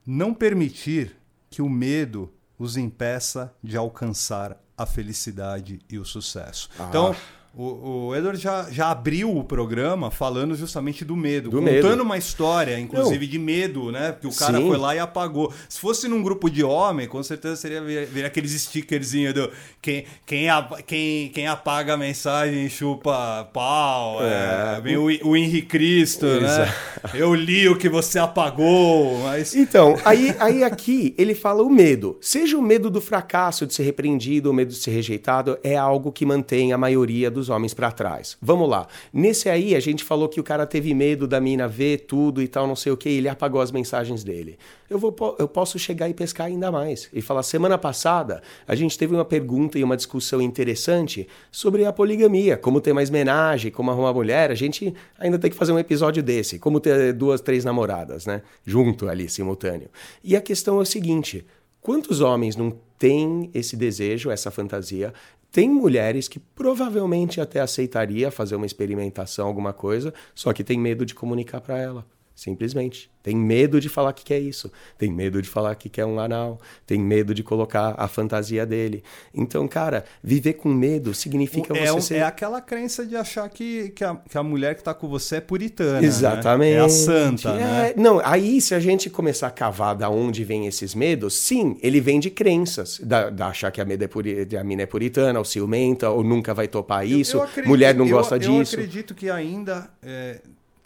não 0.05 0.33
permitir 0.33 1.15
que 1.49 1.61
o 1.61 1.69
medo 1.69 2.31
os 2.57 2.77
impeça 2.77 3.53
de 3.63 3.75
alcançar 3.75 4.61
a 4.77 4.85
felicidade 4.85 5.79
e 5.89 5.97
o 5.97 6.05
sucesso. 6.05 6.69
Ah. 6.77 6.85
Então, 6.89 7.15
o, 7.53 8.07
o 8.07 8.15
Edward 8.15 8.41
já, 8.41 8.69
já 8.71 8.91
abriu 8.91 9.35
o 9.37 9.43
programa 9.43 10.09
falando 10.09 10.55
justamente 10.55 11.03
do 11.03 11.17
medo, 11.17 11.49
do 11.49 11.57
contando 11.57 11.83
medo. 11.83 12.03
uma 12.03 12.17
história, 12.17 12.79
inclusive, 12.79 13.25
Não. 13.25 13.31
de 13.31 13.39
medo, 13.39 13.91
né? 13.91 14.15
Que 14.19 14.25
o 14.25 14.33
cara 14.33 14.57
Sim. 14.57 14.67
foi 14.67 14.77
lá 14.77 14.95
e 14.95 14.99
apagou. 14.99 15.51
Se 15.67 15.77
fosse 15.77 16.07
num 16.07 16.23
grupo 16.23 16.49
de 16.49 16.63
homem, 16.63 17.09
com 17.09 17.21
certeza 17.21 17.57
seria 17.57 17.81
ver, 17.81 18.07
ver 18.07 18.23
aqueles 18.23 18.53
stickerzinhos 18.53 19.33
do 19.33 19.51
quem, 19.81 20.05
quem, 20.25 20.47
quem, 20.87 21.29
quem 21.29 21.47
apaga 21.47 21.95
a 21.95 21.97
mensagem 21.97 22.69
chupa 22.69 23.49
pau, 23.51 24.19
é, 24.23 24.81
é, 24.85 24.97
o, 24.97 25.31
o 25.31 25.35
Henrique 25.35 25.67
Cristo, 25.67 26.25
né? 26.25 26.73
Eu 27.13 27.35
li 27.35 27.67
o 27.67 27.75
que 27.75 27.89
você 27.89 28.17
apagou, 28.17 29.19
mas... 29.23 29.53
Então, 29.53 29.97
aí, 30.05 30.33
aí 30.39 30.63
aqui 30.63 31.13
ele 31.17 31.35
fala 31.35 31.63
o 31.63 31.69
medo. 31.69 32.17
Seja 32.21 32.57
o 32.57 32.61
medo 32.61 32.89
do 32.89 33.01
fracasso, 33.01 33.67
de 33.67 33.73
ser 33.73 33.83
repreendido, 33.83 34.49
o 34.49 34.53
medo 34.53 34.69
de 34.69 34.77
ser 34.77 34.91
rejeitado, 34.91 35.57
é 35.61 35.75
algo 35.75 36.13
que 36.13 36.25
mantém 36.25 36.71
a 36.71 36.77
maioria 36.77 37.29
dos 37.29 37.40
dos 37.41 37.49
homens 37.49 37.73
para 37.73 37.91
trás. 37.91 38.37
Vamos 38.41 38.69
lá. 38.69 38.87
Nesse 39.11 39.49
aí, 39.49 39.75
a 39.75 39.79
gente 39.79 40.03
falou 40.03 40.29
que 40.29 40.39
o 40.39 40.43
cara 40.43 40.65
teve 40.67 40.93
medo 40.93 41.27
da 41.27 41.41
mina 41.41 41.67
ver 41.67 42.01
tudo 42.01 42.41
e 42.41 42.47
tal, 42.47 42.67
não 42.67 42.75
sei 42.75 42.91
o 42.91 42.97
que, 42.97 43.09
e 43.09 43.17
ele 43.17 43.27
apagou 43.27 43.59
as 43.59 43.71
mensagens 43.71 44.23
dele. 44.23 44.57
Eu, 44.89 44.99
vou, 44.99 45.15
eu 45.39 45.47
posso 45.47 45.79
chegar 45.79 46.07
e 46.09 46.13
pescar 46.13 46.47
ainda 46.47 46.71
mais. 46.71 47.09
E 47.11 47.21
falar, 47.21 47.43
semana 47.43 47.77
passada, 47.77 48.41
a 48.67 48.75
gente 48.75 48.97
teve 48.97 49.15
uma 49.15 49.25
pergunta 49.25 49.79
e 49.79 49.83
uma 49.83 49.97
discussão 49.97 50.41
interessante 50.41 51.27
sobre 51.51 51.85
a 51.85 51.91
poligamia, 51.91 52.57
como 52.57 52.79
ter 52.79 52.93
mais 52.93 53.09
menagem, 53.09 53.71
como 53.71 53.89
arrumar 53.89 54.13
mulher. 54.13 54.51
A 54.51 54.55
gente 54.55 54.93
ainda 55.17 55.39
tem 55.39 55.49
que 55.49 55.57
fazer 55.57 55.71
um 55.71 55.79
episódio 55.79 56.21
desse, 56.21 56.59
como 56.59 56.79
ter 56.79 57.13
duas, 57.13 57.41
três 57.41 57.65
namoradas, 57.65 58.25
né? 58.25 58.43
Junto 58.65 59.09
ali, 59.09 59.27
simultâneo. 59.27 59.89
E 60.23 60.35
a 60.35 60.41
questão 60.41 60.77
é 60.77 60.81
o 60.81 60.85
seguinte: 60.85 61.45
quantos 61.81 62.21
homens 62.21 62.55
não 62.55 62.71
têm 63.01 63.49
esse 63.51 63.75
desejo, 63.75 64.29
essa 64.29 64.51
fantasia, 64.51 65.11
tem 65.51 65.69
mulheres 65.69 66.27
que 66.27 66.39
provavelmente 66.39 67.41
até 67.41 67.59
aceitaria 67.59 68.31
fazer 68.31 68.55
uma 68.55 68.65
experimentação, 68.65 69.47
alguma 69.47 69.73
coisa, 69.73 70.13
só 70.33 70.53
que 70.53 70.63
tem 70.63 70.79
medo 70.79 71.05
de 71.05 71.13
comunicar 71.13 71.59
para 71.59 71.77
ela. 71.77 72.05
Simplesmente. 72.35 73.11
Tem 73.21 73.35
medo 73.35 73.79
de 73.79 73.87
falar 73.87 74.13
que 74.13 74.23
quer 74.23 74.39
isso. 74.39 74.71
Tem 74.97 75.11
medo 75.11 75.41
de 75.41 75.47
falar 75.47 75.75
que 75.75 75.87
quer 75.89 76.05
um 76.05 76.19
anal. 76.19 76.59
Tem 76.87 76.99
medo 76.99 77.35
de 77.35 77.43
colocar 77.43 77.93
a 77.95 78.07
fantasia 78.07 78.65
dele. 78.65 79.03
Então, 79.31 79.67
cara, 79.67 80.05
viver 80.23 80.53
com 80.53 80.69
medo 80.69 81.13
significa 81.13 81.77
é 81.77 81.85
você 81.85 81.91
um, 81.91 82.01
ser... 82.01 82.15
É 82.15 82.23
aquela 82.23 82.59
crença 82.59 83.05
de 83.05 83.15
achar 83.15 83.47
que, 83.47 83.89
que, 83.89 84.03
a, 84.03 84.15
que 84.15 84.35
a 84.35 84.41
mulher 84.41 84.73
que 84.73 84.81
está 84.81 84.91
com 84.91 85.07
você 85.07 85.35
é 85.35 85.41
puritana. 85.41 86.03
Exatamente. 86.03 86.73
Né? 86.73 86.79
É 86.79 86.83
a 86.83 86.89
santa, 86.89 87.49
é... 87.49 87.53
né? 87.53 87.93
Não, 87.95 88.19
aí 88.23 88.59
se 88.59 88.73
a 88.73 88.79
gente 88.79 89.07
começar 89.07 89.47
a 89.47 89.51
cavar 89.51 89.95
da 89.95 90.09
onde 90.09 90.43
vem 90.43 90.65
esses 90.65 90.95
medos, 90.95 91.35
sim, 91.35 91.77
ele 91.83 92.01
vem 92.01 92.19
de 92.19 92.31
crenças. 92.31 92.99
Da, 93.03 93.29
da 93.29 93.47
achar 93.49 93.69
que 93.69 93.79
a, 93.79 93.85
é 93.87 94.07
puri, 94.07 94.47
a 94.59 94.63
mina 94.63 94.81
é 94.81 94.87
puritana, 94.87 95.37
ou 95.37 95.45
ciumenta, 95.45 96.09
ou 96.09 96.23
nunca 96.23 96.55
vai 96.55 96.67
topar 96.67 97.05
isso. 97.05 97.37
Eu, 97.37 97.41
eu 97.41 97.45
acredito, 97.45 97.69
mulher 97.69 97.93
não 97.93 98.09
gosta 98.09 98.35
eu, 98.35 98.39
disso. 98.39 98.75
Eu 98.75 98.79
acredito 98.79 99.13
que 99.13 99.29
ainda... 99.29 99.87
É 100.01 100.41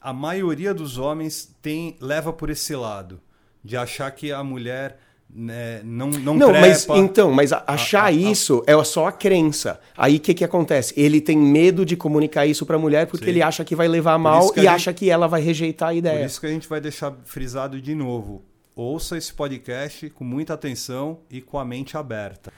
a 0.05 0.13
maioria 0.13 0.71
dos 0.71 0.99
homens 0.99 1.49
tem 1.63 1.97
leva 1.99 2.31
por 2.31 2.51
esse 2.51 2.75
lado 2.75 3.19
de 3.63 3.75
achar 3.75 4.11
que 4.11 4.31
a 4.31 4.43
mulher 4.43 4.99
né, 5.27 5.81
não 5.83 6.11
não, 6.11 6.35
não 6.35 6.51
mas 6.51 6.87
então 6.89 7.31
mas 7.31 7.51
achar 7.51 8.03
a, 8.03 8.05
a, 8.05 8.11
isso 8.11 8.63
é 8.67 8.83
só 8.83 9.07
a 9.07 9.11
crença. 9.11 9.79
Aí 9.97 10.17
o 10.17 10.19
que 10.19 10.35
que 10.35 10.43
acontece? 10.43 10.93
Ele 10.95 11.19
tem 11.19 11.35
medo 11.35 11.83
de 11.83 11.97
comunicar 11.97 12.45
isso 12.45 12.67
para 12.67 12.75
a 12.75 12.79
mulher 12.79 13.07
porque 13.07 13.25
sim. 13.25 13.31
ele 13.31 13.41
acha 13.41 13.65
que 13.65 13.75
vai 13.75 13.87
levar 13.87 14.19
mal 14.19 14.51
e 14.55 14.59
gente, 14.59 14.67
acha 14.67 14.93
que 14.93 15.09
ela 15.09 15.27
vai 15.27 15.41
rejeitar 15.41 15.89
a 15.89 15.93
ideia. 15.95 16.19
por 16.19 16.25
isso 16.27 16.39
que 16.39 16.45
a 16.45 16.51
gente 16.51 16.69
vai 16.69 16.79
deixar 16.79 17.11
frisado 17.25 17.81
de 17.81 17.95
novo. 17.95 18.43
Ouça 18.75 19.17
esse 19.17 19.33
podcast 19.33 20.07
com 20.11 20.23
muita 20.23 20.53
atenção 20.53 21.21
e 21.31 21.41
com 21.41 21.57
a 21.57 21.65
mente 21.65 21.97
aberta. 21.97 22.53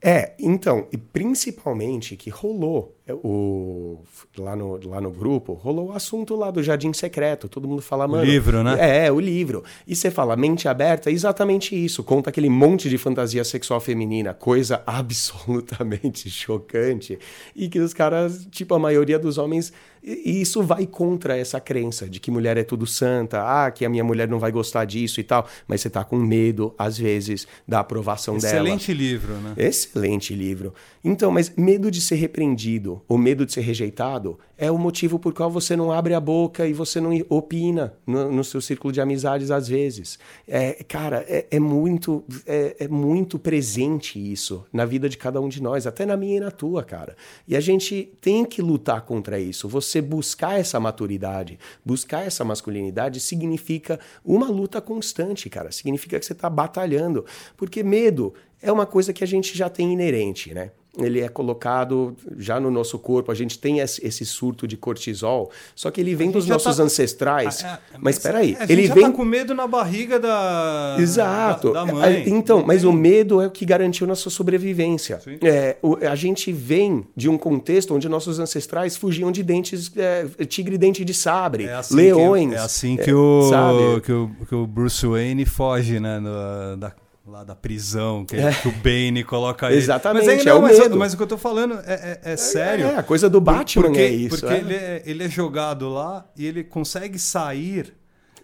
É, 0.00 0.34
então, 0.38 0.86
e 0.92 0.98
principalmente 0.98 2.14
que 2.14 2.28
rolou 2.28 2.94
o, 3.12 3.98
lá, 4.38 4.56
no, 4.56 4.80
lá 4.88 4.98
no 4.98 5.10
grupo, 5.10 5.52
rolou 5.52 5.88
o 5.88 5.92
assunto 5.92 6.34
lá 6.34 6.50
do 6.50 6.62
Jardim 6.62 6.92
Secreto. 6.94 7.48
Todo 7.48 7.68
mundo 7.68 7.82
fala, 7.82 8.08
mano. 8.08 8.22
O 8.22 8.26
livro, 8.26 8.62
né? 8.62 9.04
É, 9.04 9.12
o 9.12 9.20
livro. 9.20 9.62
E 9.86 9.94
você 9.94 10.10
fala, 10.10 10.34
mente 10.36 10.68
aberta, 10.68 11.10
é 11.10 11.12
exatamente 11.12 11.76
isso. 11.76 12.02
Conta 12.02 12.30
aquele 12.30 12.48
monte 12.48 12.88
de 12.88 12.96
fantasia 12.96 13.44
sexual 13.44 13.78
feminina, 13.78 14.32
coisa 14.32 14.82
absolutamente 14.86 16.30
chocante. 16.30 17.18
E 17.54 17.68
que 17.68 17.78
os 17.78 17.92
caras, 17.92 18.46
tipo, 18.50 18.74
a 18.74 18.78
maioria 18.78 19.18
dos 19.18 19.36
homens 19.36 19.70
e 20.06 20.42
isso 20.42 20.62
vai 20.62 20.86
contra 20.86 21.34
essa 21.34 21.58
crença 21.58 22.06
de 22.06 22.20
que 22.20 22.30
mulher 22.30 22.58
é 22.58 22.62
tudo 22.62 22.86
santa, 22.86 23.40
ah, 23.42 23.70
que 23.70 23.86
a 23.86 23.88
minha 23.88 24.04
mulher 24.04 24.28
não 24.28 24.38
vai 24.38 24.52
gostar 24.52 24.84
disso 24.84 25.18
e 25.18 25.24
tal. 25.24 25.48
Mas 25.66 25.80
você 25.80 25.88
tá 25.88 26.04
com 26.04 26.16
medo, 26.16 26.74
às 26.76 26.98
vezes, 26.98 27.48
da 27.66 27.80
aprovação 27.80 28.36
Excelente 28.36 28.54
dela. 28.54 28.76
Excelente 28.76 28.92
livro, 28.92 29.34
né? 29.36 29.54
Excelente 29.56 30.34
livro. 30.34 30.74
Então, 31.02 31.30
mas 31.30 31.50
medo 31.56 31.90
de 31.90 32.02
ser 32.02 32.16
repreendido 32.16 32.93
ou 33.08 33.16
medo 33.18 33.46
de 33.46 33.52
ser 33.52 33.60
rejeitado 33.60 34.38
é 34.56 34.70
o 34.70 34.78
motivo 34.78 35.18
por 35.18 35.34
qual 35.34 35.50
você 35.50 35.74
não 35.74 35.90
abre 35.90 36.14
a 36.14 36.20
boca 36.20 36.66
e 36.66 36.72
você 36.72 37.00
não 37.00 37.10
opina 37.28 37.94
no, 38.06 38.30
no 38.30 38.44
seu 38.44 38.60
círculo 38.60 38.92
de 38.92 39.00
amizades 39.00 39.50
às 39.50 39.66
vezes. 39.66 40.18
É, 40.46 40.84
cara, 40.84 41.24
é, 41.28 41.46
é 41.50 41.60
muito 41.60 42.24
é, 42.46 42.76
é, 42.80 42.88
muito 42.88 43.38
presente 43.38 44.18
isso 44.18 44.64
na 44.72 44.84
vida 44.84 45.08
de 45.08 45.18
cada 45.18 45.40
um 45.40 45.48
de 45.48 45.62
nós, 45.62 45.86
até 45.86 46.06
na 46.06 46.16
minha 46.16 46.36
e 46.36 46.40
na 46.40 46.50
tua, 46.50 46.84
cara. 46.84 47.16
E 47.46 47.56
a 47.56 47.60
gente 47.60 48.12
tem 48.20 48.44
que 48.44 48.62
lutar 48.62 49.02
contra 49.02 49.40
isso. 49.40 49.68
Você 49.68 50.00
buscar 50.00 50.58
essa 50.58 50.78
maturidade, 50.78 51.58
buscar 51.84 52.26
essa 52.26 52.44
masculinidade 52.44 53.20
significa 53.20 53.98
uma 54.24 54.48
luta 54.48 54.80
constante, 54.80 55.50
cara. 55.50 55.72
Significa 55.72 56.18
que 56.18 56.26
você 56.26 56.32
está 56.32 56.48
batalhando, 56.48 57.24
porque 57.56 57.82
medo 57.82 58.34
é 58.62 58.72
uma 58.72 58.86
coisa 58.86 59.12
que 59.12 59.22
a 59.22 59.26
gente 59.26 59.56
já 59.56 59.68
tem 59.68 59.92
inerente, 59.92 60.54
né? 60.54 60.70
Ele 60.98 61.20
é 61.20 61.28
colocado 61.28 62.16
já 62.36 62.60
no 62.60 62.70
nosso 62.70 62.98
corpo. 62.98 63.32
A 63.32 63.34
gente 63.34 63.58
tem 63.58 63.80
esse 63.80 64.24
surto 64.24 64.66
de 64.66 64.76
cortisol, 64.76 65.50
só 65.74 65.90
que 65.90 66.00
ele 66.00 66.14
vem 66.14 66.30
dos 66.30 66.46
nossos 66.46 66.76
tá... 66.76 66.82
ancestrais. 66.82 67.64
Ah, 67.64 67.80
é, 67.92 67.98
mas 67.98 68.16
espera 68.16 68.38
aí, 68.38 68.56
é, 68.58 68.72
ele 68.72 68.86
já 68.86 68.94
vem 68.94 69.04
tá 69.04 69.10
com 69.10 69.24
medo 69.24 69.54
na 69.54 69.66
barriga 69.66 70.18
da 70.20 70.96
exato. 70.98 71.72
Da, 71.72 71.84
da 71.84 71.92
mãe. 71.92 72.24
Então, 72.26 72.64
mas 72.64 72.84
o 72.84 72.92
medo 72.92 73.40
é 73.40 73.46
o 73.46 73.50
que 73.50 73.64
garantiu 73.64 74.06
nossa 74.06 74.30
sobrevivência. 74.30 75.20
É, 75.42 75.76
o, 75.82 75.96
a 75.96 76.14
gente 76.14 76.52
vem 76.52 77.06
de 77.16 77.28
um 77.28 77.36
contexto 77.36 77.94
onde 77.94 78.08
nossos 78.08 78.38
ancestrais 78.38 78.96
fugiam 78.96 79.32
de 79.32 79.42
dentes, 79.42 79.90
é, 79.96 80.44
tigre 80.44 80.78
dente 80.78 81.04
de 81.04 81.14
sabre, 81.14 81.64
é 81.64 81.74
assim 81.74 81.96
leões. 81.96 82.50
Que, 82.50 82.56
é 82.56 82.58
assim 82.58 82.96
que, 82.96 83.12
o, 83.12 84.00
que, 84.04 84.12
o, 84.12 84.30
que 84.48 84.54
o 84.54 84.66
Bruce 84.66 85.06
Wayne 85.06 85.44
foge, 85.44 85.98
né, 85.98 86.20
no, 86.20 86.76
da 86.76 86.92
lá 87.26 87.42
da 87.42 87.54
prisão, 87.54 88.24
que, 88.24 88.36
é. 88.36 88.52
que 88.52 88.68
o 88.68 88.72
Bane 88.72 89.24
coloca 89.24 89.68
ele. 89.68 89.78
Exatamente, 89.78 90.26
mas, 90.26 90.46
é 90.46 90.50
não, 90.50 90.58
o 90.58 90.62
mas, 90.62 90.78
medo. 90.78 90.96
mas 90.96 91.14
o 91.14 91.16
que 91.16 91.22
eu 91.22 91.26
tô 91.26 91.38
falando 91.38 91.74
é, 91.86 92.20
é, 92.24 92.32
é 92.32 92.36
sério. 92.36 92.86
É, 92.86 92.96
a 92.96 93.02
coisa 93.02 93.30
do 93.30 93.40
Batman 93.40 93.86
porque, 93.86 94.00
é 94.00 94.08
isso. 94.08 94.40
Porque 94.40 94.54
ele, 94.54 94.74
é, 94.74 95.02
ele 95.06 95.24
é 95.24 95.28
jogado 95.28 95.88
lá 95.88 96.26
e 96.36 96.46
ele 96.46 96.62
consegue 96.62 97.18
sair... 97.18 97.94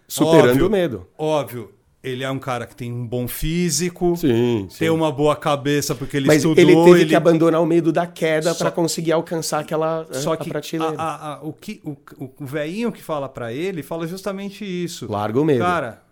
Superando 0.09 0.51
óbvio, 0.51 0.67
o 0.67 0.71
medo. 0.71 1.07
Óbvio, 1.17 1.73
ele 2.03 2.25
é 2.25 2.31
um 2.31 2.39
cara 2.39 2.67
que 2.67 2.75
tem 2.75 2.91
um 2.91 3.07
bom 3.07 3.29
físico, 3.29 4.17
sim, 4.17 4.67
sim. 4.71 4.79
tem 4.79 4.91
uma 4.91 5.13
boa 5.13 5.37
cabeça 5.37 5.95
porque 5.95 6.17
ele 6.17 6.27
Mas 6.27 6.39
estudou. 6.39 6.61
ele 6.61 6.75
teve 6.75 7.01
ele... 7.03 7.11
que 7.11 7.15
abandonar 7.15 7.61
o 7.61 7.67
medo 7.67 7.93
da 7.93 8.07
queda 8.07 8.55
para 8.55 8.71
conseguir 8.71 9.13
alcançar 9.13 9.61
aquela 9.61 10.07
Só 10.11 10.33
a, 10.33 10.37
que 10.37 10.49
a 10.49 10.53
prateleira. 10.53 10.95
A, 10.97 11.35
a, 11.35 11.43
o, 11.43 11.53
que, 11.53 11.81
o, 11.85 11.97
o 12.41 12.47
velhinho 12.47 12.91
que 12.91 13.03
fala 13.03 13.29
para 13.29 13.53
ele 13.53 13.83
fala 13.83 14.07
justamente 14.07 14.65
isso. 14.65 15.11
Larga 15.11 15.41
o 15.41 15.45
medo. 15.45 15.61
Cara, 15.61 16.03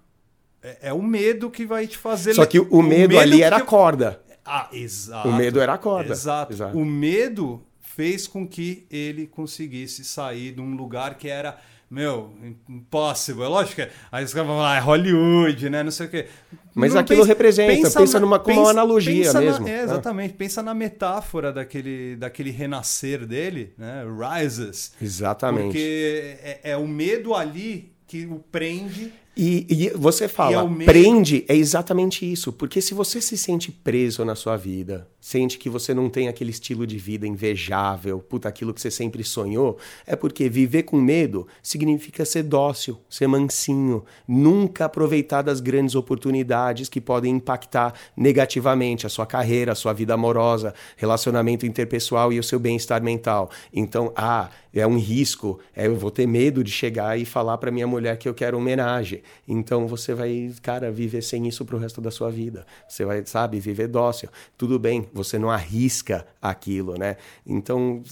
é, 0.63 0.89
é, 0.89 0.93
o 0.93 1.03
medo 1.03 1.51
que 1.51 1.65
vai 1.65 1.87
te 1.87 1.97
fazer. 1.97 2.35
Só 2.35 2.47
que 2.47 2.59
o, 2.59 2.69
o 2.71 2.83
medo, 2.83 3.15
medo, 3.15 3.19
ali 3.19 3.43
era 3.43 3.57
a 3.57 3.63
corda. 3.63 4.21
Ah, 4.45 4.69
exato. 4.73 5.29
O 5.29 5.33
medo 5.33 5.61
era 5.61 5.75
a 5.75 5.79
corda. 5.79 6.13
Exato. 6.13 6.53
exato. 6.53 6.79
O 6.79 6.85
medo 6.85 7.63
fez 7.81 8.27
com 8.27 8.47
que 8.47 8.87
ele 8.91 9.27
conseguisse 9.27 10.05
sair 10.05 10.53
de 10.53 10.61
um 10.61 10.75
lugar 10.75 11.17
que 11.17 11.29
era 11.29 11.59
meu, 11.91 12.35
impossível. 12.69 13.45
É 13.45 13.49
lógico 13.49 13.77
que 13.77 13.89
aí 14.13 14.25
os 14.25 14.35
caras 14.35 14.47
vão 14.47 14.59
lá, 14.59 14.77
é 14.77 14.79
Hollywood, 14.79 15.71
né? 15.71 15.83
Não 15.83 15.91
sei 15.91 16.07
o 16.07 16.11
quê. 16.11 16.27
Mas 16.75 16.93
não, 16.93 17.01
aquilo 17.01 17.21
pensa, 17.21 17.29
representa, 17.29 17.73
pensa, 17.73 18.01
pensa 18.01 18.21
numa 18.21 18.39
como 18.39 18.61
uma 18.61 18.71
analogia 18.71 19.25
pensa 19.25 19.41
mesmo. 19.41 19.65
Na, 19.65 19.71
é, 19.71 19.83
exatamente. 19.83 20.35
Pensa 20.35 20.63
na 20.63 20.75
metáfora 20.75 21.51
daquele, 21.53 22.17
daquele 22.17 22.51
renascer 22.51 23.25
dele, 23.25 23.73
né? 23.79 24.05
Rises. 24.05 24.93
Exatamente. 25.01 25.65
Porque 25.65 26.39
é, 26.43 26.61
é 26.73 26.77
o 26.77 26.87
medo 26.87 27.35
ali 27.35 27.93
que 28.07 28.27
o 28.27 28.39
prende 28.51 29.13
E, 29.41 29.67
e 29.71 29.91
você 29.91 30.27
fala, 30.27 30.63
E 30.63 30.65
o 30.65 30.69
medo- 30.69 30.85
prende, 30.91 31.45
é 31.47 31.55
exatamente 31.55 32.31
isso. 32.31 32.53
Porque 32.53 32.81
se 32.81 32.93
você 32.93 33.21
se 33.21 33.39
sente 33.39 33.71
preso 33.71 34.25
na 34.25 34.35
sua 34.35 34.57
vida, 34.57 35.09
sente 35.21 35.59
que 35.59 35.71
você 35.71 35.95
não 35.95 36.11
tem 36.11 36.27
aquele 36.27 36.51
estilo 36.51 36.85
de 36.85 36.99
vida 36.99 37.25
invejável, 37.25 38.19
puta, 38.19 38.49
aquilo 38.49 38.75
que 38.75 38.81
você 38.81 38.91
sempre 38.91 39.23
sonhou, 39.23 39.79
é 40.05 40.17
porque 40.17 40.49
viver 40.49 40.83
com 40.83 40.97
medo 41.01 41.47
significa 41.63 42.25
ser 42.25 42.43
dócil, 42.43 42.99
ser 43.09 43.29
mansinho, 43.29 44.05
nunca 44.27 44.87
aproveitar 44.87 45.43
das 45.43 45.61
grandes 45.61 45.95
oportunidades 45.95 46.89
que 46.89 47.01
podem 47.01 47.37
impactar 47.37 47.95
negativamente 48.17 49.07
a 49.07 49.09
sua 49.09 49.25
carreira, 49.25 49.71
a 49.71 49.77
sua 49.77 49.93
vida 49.93 50.15
amorosa, 50.15 50.75
relacionamento 50.97 51.65
interpessoal 51.65 52.33
e 52.33 52.41
o 52.41 52.43
seu 52.43 52.59
bem-estar 52.59 53.01
mental. 53.03 53.51
Então, 53.73 54.13
ah, 54.17 54.51
é 54.75 54.87
um 54.87 54.99
risco, 54.99 55.59
é, 55.75 55.87
eu 55.87 55.97
vou 55.97 56.11
ter 56.11 56.27
medo 56.27 56.63
de 56.65 56.71
chegar 56.71 57.19
e 57.19 57.25
falar 57.25 57.59
para 57.59 57.71
minha 57.71 57.87
mulher 57.87 58.17
que 58.17 58.29
eu 58.29 58.35
quero 58.35 58.59
homenagem. 58.59 59.23
Então 59.47 59.87
você 59.87 60.15
vai, 60.15 60.53
cara, 60.63 60.91
viver 60.91 61.23
sem 61.23 61.47
isso 61.49 61.65
pro 61.65 61.79
resto 61.79 62.01
da 62.01 62.11
sua 62.11 62.31
vida. 62.31 62.67
Você 62.89 63.05
vai, 63.05 63.25
sabe, 63.27 63.59
viver 63.61 63.89
dócil. 63.89 64.29
Tudo 64.57 64.79
bem, 64.79 65.09
você 65.13 65.39
não 65.39 65.51
arrisca 65.51 66.27
aquilo, 66.41 66.97
né? 66.97 67.17
Então, 67.47 68.03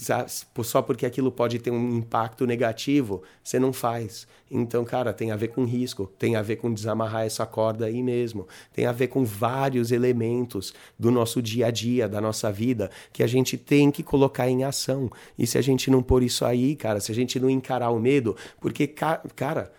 só 0.63 0.81
porque 0.81 1.05
aquilo 1.05 1.31
pode 1.31 1.59
ter 1.59 1.71
um 1.71 1.97
impacto 1.97 2.45
negativo, 2.45 3.21
você 3.43 3.59
não 3.59 3.71
faz. 3.71 4.27
Então, 4.49 4.85
cara, 4.85 5.11
tem 5.13 5.31
a 5.31 5.35
ver 5.35 5.49
com 5.49 5.65
risco, 5.65 6.09
tem 6.17 6.35
a 6.35 6.41
ver 6.41 6.55
com 6.57 6.73
desamarrar 6.73 7.25
essa 7.25 7.45
corda 7.45 7.85
aí 7.85 8.01
mesmo, 8.01 8.47
tem 8.73 8.85
a 8.85 8.91
ver 8.93 9.07
com 9.07 9.25
vários 9.25 9.91
elementos 9.91 10.73
do 10.97 11.11
nosso 11.11 11.41
dia 11.41 11.67
a 11.67 11.71
dia, 11.71 12.07
da 12.07 12.21
nossa 12.21 12.51
vida, 12.51 12.89
que 13.11 13.21
a 13.21 13.27
gente 13.27 13.57
tem 13.57 13.91
que 13.91 14.03
colocar 14.03 14.49
em 14.49 14.63
ação. 14.63 15.09
E 15.37 15.45
se 15.45 15.57
a 15.57 15.61
gente 15.61 15.91
não 15.91 16.01
pôr 16.01 16.23
isso 16.23 16.45
aí, 16.45 16.75
cara, 16.75 16.99
se 16.99 17.11
a 17.11 17.15
gente 17.15 17.39
não 17.39 17.49
encarar 17.49 17.89
o 17.89 17.99
medo, 17.99 18.35
porque, 18.61 18.87
ca- 18.87 19.21
cara, 19.35 19.71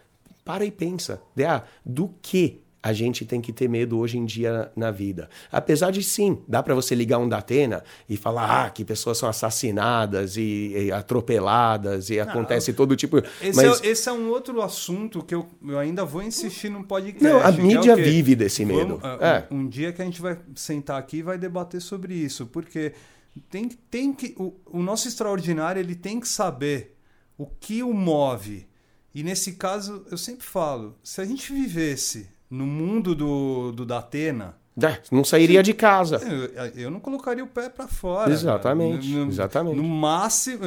para 0.48 0.64
e 0.64 0.70
pensa, 0.70 1.20
ah, 1.46 1.62
do 1.84 2.08
que 2.22 2.62
a 2.82 2.90
gente 2.94 3.26
tem 3.26 3.38
que 3.38 3.52
ter 3.52 3.68
medo 3.68 3.98
hoje 3.98 4.16
em 4.16 4.24
dia 4.24 4.72
na 4.74 4.90
vida. 4.90 5.28
Apesar 5.52 5.90
de 5.90 6.02
sim, 6.02 6.38
dá 6.48 6.62
para 6.62 6.74
você 6.74 6.94
ligar 6.94 7.18
um 7.18 7.28
Datena 7.28 7.84
e 8.08 8.16
falar 8.16 8.64
ah, 8.64 8.70
que 8.70 8.82
pessoas 8.82 9.18
são 9.18 9.28
assassinadas 9.28 10.38
e, 10.38 10.72
e 10.86 10.90
atropeladas 10.92 12.08
e 12.08 12.18
acontece 12.18 12.72
todo 12.72 12.96
tipo. 12.96 13.18
Esse, 13.42 13.54
mas 13.54 13.82
é, 13.82 13.88
esse 13.88 14.08
é 14.08 14.12
um 14.12 14.30
outro 14.30 14.62
assunto 14.62 15.22
que 15.22 15.34
eu, 15.34 15.46
eu 15.66 15.78
ainda 15.78 16.02
vou 16.02 16.22
insistir 16.22 16.70
no 16.70 16.82
podcast. 16.82 17.22
Não, 17.22 17.44
a 17.44 17.50
é 17.50 17.52
mídia 17.52 17.94
quê? 17.94 18.02
vive 18.02 18.34
desse 18.34 18.64
medo. 18.64 18.96
Vamos- 18.96 19.20
É. 19.22 19.46
um, 19.50 19.58
um 19.58 19.68
dia 19.68 19.92
que 19.92 20.00
a 20.00 20.04
gente 20.06 20.22
vai 20.22 20.38
sentar 20.54 20.98
aqui 20.98 21.18
e 21.18 21.22
vai 21.22 21.36
debater 21.36 21.82
sobre 21.82 22.14
isso, 22.14 22.46
porque 22.46 22.94
tem, 23.50 23.68
tem 23.68 24.14
que 24.14 24.34
o, 24.38 24.54
o 24.64 24.82
nosso 24.82 25.08
extraordinário 25.08 25.78
ele 25.78 25.94
tem 25.94 26.18
que 26.18 26.28
saber 26.28 26.96
o 27.36 27.44
que 27.44 27.82
o 27.82 27.92
move. 27.92 28.66
E 29.14 29.22
nesse 29.22 29.52
caso, 29.52 30.04
eu 30.10 30.18
sempre 30.18 30.44
falo, 30.46 30.96
se 31.02 31.20
a 31.20 31.24
gente 31.24 31.52
vivesse 31.52 32.28
no 32.50 32.66
mundo 32.66 33.14
do, 33.14 33.72
do 33.72 33.84
Datena, 33.84 34.54
É, 34.80 34.98
não 35.10 35.24
sairia 35.24 35.62
de 35.62 35.72
casa. 35.74 36.16
eu, 36.18 36.82
eu 36.84 36.90
não 36.90 37.00
colocaria 37.00 37.42
o 37.42 37.48
pé 37.48 37.68
para 37.68 37.88
fora. 37.88 38.30
Exatamente, 38.32 39.10
cara. 39.10 39.24
No- 39.24 39.30
exatamente. 39.30 39.76
No 39.76 39.82
máximo, 39.82 40.62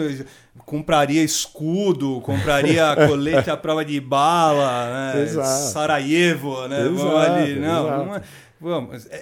compraria 0.65 1.23
escudo, 1.23 2.19
compraria 2.21 2.83
colete 3.07 3.49
à 3.49 3.55
prova 3.55 3.85
de 3.85 3.99
bala, 4.01 5.13
né? 5.15 5.25
Sarajevo, 5.71 6.67
né? 6.67 6.83
Vamos 6.83 7.01
Exato, 7.01 7.31
ali. 7.31 7.55
Não, 7.59 7.85
exato. 7.87 8.05
não 8.05 8.15
é- 8.15 8.23
Vamos, 8.63 9.07
é, 9.07 9.17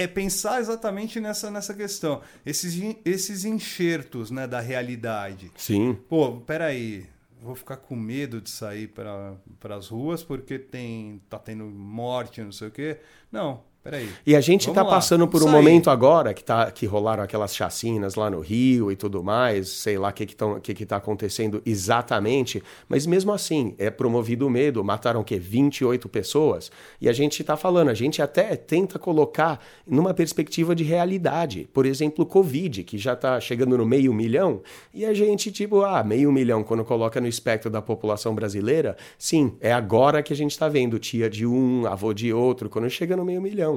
é- 0.00 0.02
é 0.02 0.06
pensar 0.06 0.60
exatamente 0.60 1.18
nessa, 1.18 1.50
nessa 1.50 1.72
questão. 1.72 2.20
Esses, 2.44 2.78
esses 3.06 3.44
enxertos 3.46 4.30
né, 4.30 4.46
da 4.46 4.60
realidade. 4.60 5.50
Sim. 5.56 5.96
Pô, 6.10 6.32
peraí, 6.46 7.06
vou 7.42 7.54
ficar 7.56 7.76
com 7.76 7.96
medo 7.96 8.40
de 8.40 8.48
sair 8.48 8.88
para 8.88 9.76
as 9.76 9.88
ruas 9.88 10.22
porque 10.22 10.58
tem 10.58 11.20
tá 11.28 11.38
tendo 11.38 11.64
morte, 11.64 12.40
não 12.40 12.52
sei 12.52 12.68
o 12.68 12.70
quê. 12.70 13.00
Não, 13.30 13.64
peraí. 13.82 14.08
E 14.26 14.36
a 14.36 14.40
gente 14.40 14.70
tá 14.72 14.82
lá, 14.82 14.90
passando 14.90 15.26
por 15.28 15.42
um 15.42 15.46
sair. 15.46 15.52
momento 15.52 15.90
agora 15.90 16.32
que, 16.32 16.44
tá, 16.44 16.70
que 16.70 16.86
rolaram 16.86 17.22
aquelas 17.22 17.54
chacinas 17.54 18.14
lá 18.14 18.30
no 18.30 18.40
Rio 18.40 18.90
e 18.92 18.96
tudo 18.96 19.22
mais, 19.22 19.68
sei 19.68 19.98
lá 19.98 20.08
o 20.08 20.12
que, 20.12 20.26
que, 20.26 20.36
tão- 20.36 20.60
que, 20.60 20.74
que 20.74 20.86
tá 20.86 20.96
acontecendo 20.96 21.60
exatamente, 21.66 22.62
mas 22.88 23.06
mesmo 23.06 23.32
assim, 23.32 23.74
é 23.78 23.90
promovido 23.90 24.46
o 24.46 24.50
medo, 24.50 24.82
mataram 24.84 25.20
o 25.20 25.24
quê? 25.24 25.38
28 25.38 26.08
pessoas, 26.08 26.70
e 27.00 27.08
a 27.08 27.12
gente 27.12 27.42
tá 27.44 27.56
falando, 27.56 27.88
a 27.88 27.94
gente 27.94 28.20
até 28.22 28.56
tenta 28.56 28.98
colocar 28.98 29.60
numa 29.86 30.14
perspectiva 30.14 30.74
de 30.74 30.84
realidade. 30.84 31.68
Por 31.72 31.86
exemplo, 31.86 32.24
o 32.24 32.26
Covid, 32.26 32.82
que 32.84 32.98
já 32.98 33.14
tá 33.16 33.38
chegando 33.40 33.76
no 33.76 33.86
meio 33.86 34.12
milhão, 34.12 34.62
e 34.92 35.04
a 35.04 35.14
gente, 35.14 35.50
tipo, 35.50 35.82
ah, 35.82 36.02
meio 36.02 36.30
milhão, 36.32 36.62
quando 36.62 36.84
coloca 36.84 37.20
no 37.20 37.26
espectro 37.26 37.70
da 37.70 37.80
população 37.82 38.34
brasileira, 38.34 38.96
sim, 39.18 39.54
é 39.60 39.72
agora 39.72 40.22
que 40.22 40.32
a 40.32 40.36
gente 40.36 40.58
tá 40.58 40.68
vendo 40.68 40.98
tia 40.98 41.28
de 41.28 41.46
um, 41.46 41.86
avô 41.86 42.12
de 42.12 42.32
outro, 42.32 42.68
quando 42.68 42.88
chega 42.90 43.16
no 43.16 43.24
meio 43.24 43.40
milhão. 43.40 43.71